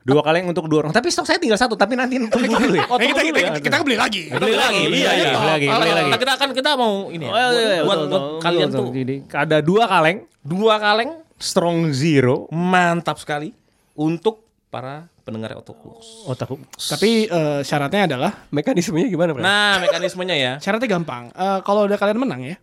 Dua 0.00 0.24
kaleng 0.24 0.48
untuk 0.48 0.64
dua 0.64 0.88
orang. 0.88 0.92
Tapi 0.96 1.12
stok 1.12 1.28
saya 1.28 1.36
tinggal 1.36 1.60
satu. 1.60 1.76
Tapi 1.76 1.92
nanti 1.92 2.16
tunggu 2.16 2.56
dulu 2.56 2.72
ya. 2.72 2.88
Oh, 2.88 2.96
kita, 2.96 3.20
kita, 3.20 3.38
ya. 3.38 3.50
kita 3.60 3.74
kan 3.76 3.84
beli 3.84 3.98
lagi. 4.00 4.32
Beli 4.32 4.56
lagi, 4.56 4.82
beli 4.88 5.02
lagi, 5.04 5.22
beli 5.28 5.44
lagi, 5.44 5.66
beli 5.68 5.92
lagi. 5.92 6.10
kita 6.16 6.32
kan 6.40 6.48
kita 6.56 6.70
mau 6.80 7.12
ini 7.12 7.24
ya. 7.28 7.32
Oh, 7.32 7.36
iya, 7.36 7.48
iya, 7.52 7.82
buat, 7.84 7.98
betul, 8.00 8.08
buat 8.08 8.22
betul, 8.24 8.40
kalian 8.40 8.68
betul. 8.72 8.80
tuh 8.80 8.88
Jadi 8.96 9.16
ada 9.36 9.56
dua 9.60 9.84
kaleng 9.84 10.18
dua 10.40 10.74
kaleng 10.80 11.10
Strong 11.40 11.92
Zero. 11.92 12.48
mantap 12.52 13.20
sekali 13.20 13.52
untuk 13.96 14.44
para 14.72 15.08
pendengar 15.24 15.52
Otokus. 15.60 16.24
Otaku. 16.24 16.56
Tapi 16.76 17.28
eh, 17.28 17.60
syaratnya 17.60 18.08
adalah 18.08 18.32
Mekanismenya 18.48 19.08
gimana, 19.08 19.30
Bro? 19.36 19.42
Nah, 19.44 19.84
mekanismenya 19.84 20.36
ya. 20.36 20.52
syaratnya 20.64 20.88
gampang. 20.88 21.28
Eh, 21.32 21.58
kalau 21.64 21.84
udah 21.84 21.98
kalian 22.00 22.18
menang 22.18 22.40
ya, 22.44 22.56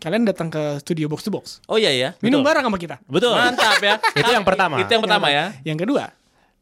kalian 0.00 0.26
datang 0.26 0.48
ke 0.48 0.80
studio 0.82 1.06
box 1.06 1.26
to 1.26 1.30
box. 1.30 1.44
Oh 1.68 1.76
iya 1.76 1.92
ya. 1.92 2.08
Minum 2.24 2.40
bareng 2.42 2.64
sama 2.64 2.78
kita. 2.80 2.98
Betul. 3.06 3.36
Mantap 3.36 3.78
ya. 3.78 3.96
Itu 4.20 4.30
yang 4.32 4.44
pertama. 4.44 4.80
Itu 4.80 4.90
yang 4.90 5.02
pertama 5.04 5.26
ya. 5.28 5.54
Yang 5.62 5.78
kedua, 5.86 6.04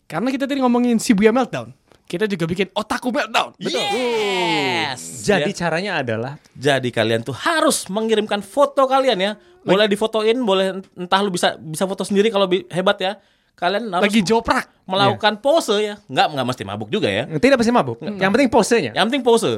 karena 0.09 0.32
kita 0.32 0.48
tadi 0.48 0.59
ngomongin 0.59 0.96
Shibuya 0.96 1.30
Meltdown, 1.30 1.70
kita 2.04 2.24
juga 2.24 2.48
bikin 2.48 2.72
Otaku 2.72 3.12
Meltdown. 3.12 3.52
Yes. 3.61 5.22
Jadi 5.22 5.52
Ya. 5.52 5.56
caranya 5.56 5.92
adalah 6.00 6.32
Jadi 6.56 6.88
kalian 6.88 7.20
tuh 7.20 7.36
harus 7.36 7.86
mengirimkan 7.86 8.40
foto 8.40 8.88
kalian 8.88 9.18
ya. 9.20 9.32
Boleh 9.61 9.84
difotoin, 9.84 10.32
boleh 10.40 10.80
entah 10.96 11.20
lu 11.20 11.28
bisa 11.28 11.61
bisa 11.61 11.84
foto 11.84 12.02
sendiri 12.02 12.32
kalau 12.32 12.48
hebat 12.48 12.96
ya. 12.98 13.12
Kalian 13.52 13.90
harus 13.90 14.09
Lagi 14.09 14.22
joprak. 14.22 14.70
melakukan 14.88 15.44
pose 15.44 15.76
ya. 15.76 15.94
Enggak 16.09 16.26
enggak 16.32 16.46
mesti 16.48 16.62
mabuk 16.64 16.88
juga 16.88 17.12
ya. 17.12 17.28
tidak 17.36 17.61
pasti 17.61 17.68
mabuk. 17.68 18.00
Yang 18.00 18.30
penting 18.32 18.48
posenya. 18.48 18.92
Yang 18.96 19.04
penting 19.12 19.22
pose. 19.22 19.52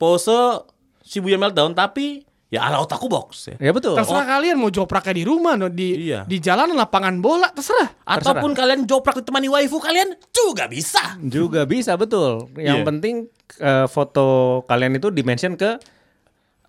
Pose 0.00 0.64
Shibuya 1.04 1.36
Meltdown 1.36 1.76
tapi 1.76 2.24
ya 2.50 2.66
ala 2.66 2.82
otaku 2.82 3.06
box 3.06 3.54
ya. 3.54 3.56
Ya 3.62 3.70
betul. 3.70 3.94
Terserah 3.94 4.26
kalian 4.26 4.58
mau 4.58 4.68
jopraknya 4.68 5.14
di 5.14 5.24
rumah, 5.24 5.54
no, 5.54 5.70
di 5.70 6.10
Iya. 6.10 6.26
di 6.26 6.42
jalan 6.42 6.74
lapangan 6.74 7.22
bola, 7.22 7.48
terserah. 7.54 7.94
Ataupun 8.02 8.52
kalian 8.52 8.84
joprak 8.84 9.22
ditemani 9.22 9.46
waifu 9.46 9.78
kalian 9.78 10.18
juga 10.34 10.66
bisa. 10.66 11.14
Juga 11.22 11.62
bisa 11.64 11.94
betul. 11.94 12.50
Yang 12.58 12.82
Iya. 12.82 12.86
penting 12.86 13.14
eh, 13.56 13.86
foto 13.86 14.26
kalian 14.66 14.98
itu 14.98 15.10
dimention 15.10 15.54
ke 15.54 15.78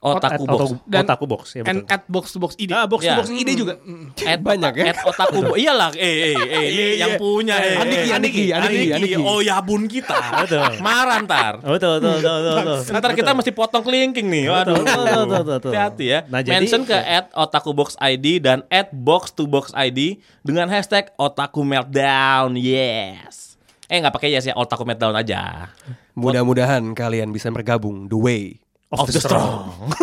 Otaku 0.02 0.43
box. 0.43 0.58
otaku- 0.66 0.82
Dan- 0.84 1.06
otaku 1.06 1.26
box 1.26 1.41
ya 1.52 1.62
And 1.62 1.86
betul. 1.86 1.93
at 1.93 2.04
box 2.10 2.26
to 2.28 2.38
box 2.38 2.52
ide. 2.58 2.74
Ah, 2.74 2.89
box 2.89 2.99
Ya. 2.99 3.14
to 3.14 3.22
box 3.22 3.30
ide 3.30 3.54
juga. 3.54 3.78
At, 4.20 4.41
Banyak 4.41 4.74
ya? 4.74 4.84
At 4.88 5.06
otaku 5.06 5.38
box. 5.45 5.56
Iyalah, 5.56 5.89
eh 5.93 6.02
eh 6.02 6.34
eh 6.34 6.64
ini 6.74 6.84
yang 6.97 7.14
punya 7.16 7.54
eh. 7.56 7.78
Andiki, 7.78 8.10
Andiki, 8.10 8.43
Andiki, 8.49 8.89
Andiki. 8.91 9.14
Oh 9.20 9.39
ya 9.39 9.62
bun 9.62 9.86
kita. 9.86 10.18
Betul. 10.41 10.82
Marah 10.82 11.22
ntar. 11.22 11.62
Oh, 11.62 11.78
Betul, 11.78 12.02
betul, 12.02 12.18
betul, 12.18 12.34
betul, 12.36 12.54
betul. 12.82 12.97
Ntar 12.97 13.12
kita 13.14 13.32
mesti 13.32 13.52
potong 13.52 13.84
kelingking 13.84 14.26
nih. 14.26 14.45
Waduh. 14.47 14.74
Betul, 14.76 15.04
betul, 15.06 15.43
betul. 15.54 15.70
Hati-hati 15.70 16.06
ya. 16.08 16.20
Nah, 16.26 16.39
jadi- 16.39 16.54
Mention 16.58 16.82
ke 16.82 16.97
at 16.97 17.30
otakubox 17.32 17.93
ID 17.95 18.26
dan 18.39 18.66
at 18.68 18.89
box 18.91 19.30
to 19.32 19.45
box 19.45 19.70
ID 19.72 20.18
dengan 20.41 20.66
hashtag 20.68 21.14
otaku 21.16 21.62
meltdown. 21.62 22.58
Yes. 22.58 23.54
Eh 23.86 23.99
nggak 23.99 24.14
pakai 24.14 24.32
yes 24.32 24.47
ya 24.47 24.56
otaku 24.56 24.82
meltdown 24.82 25.14
aja. 25.14 25.70
Mudah-mudahan 26.14 26.91
kalian 26.91 27.30
bisa 27.30 27.47
bergabung 27.47 28.06
the 28.06 28.16
way 28.16 28.58
Of 28.93 29.07
the 29.13 29.21
strong. 29.21 29.93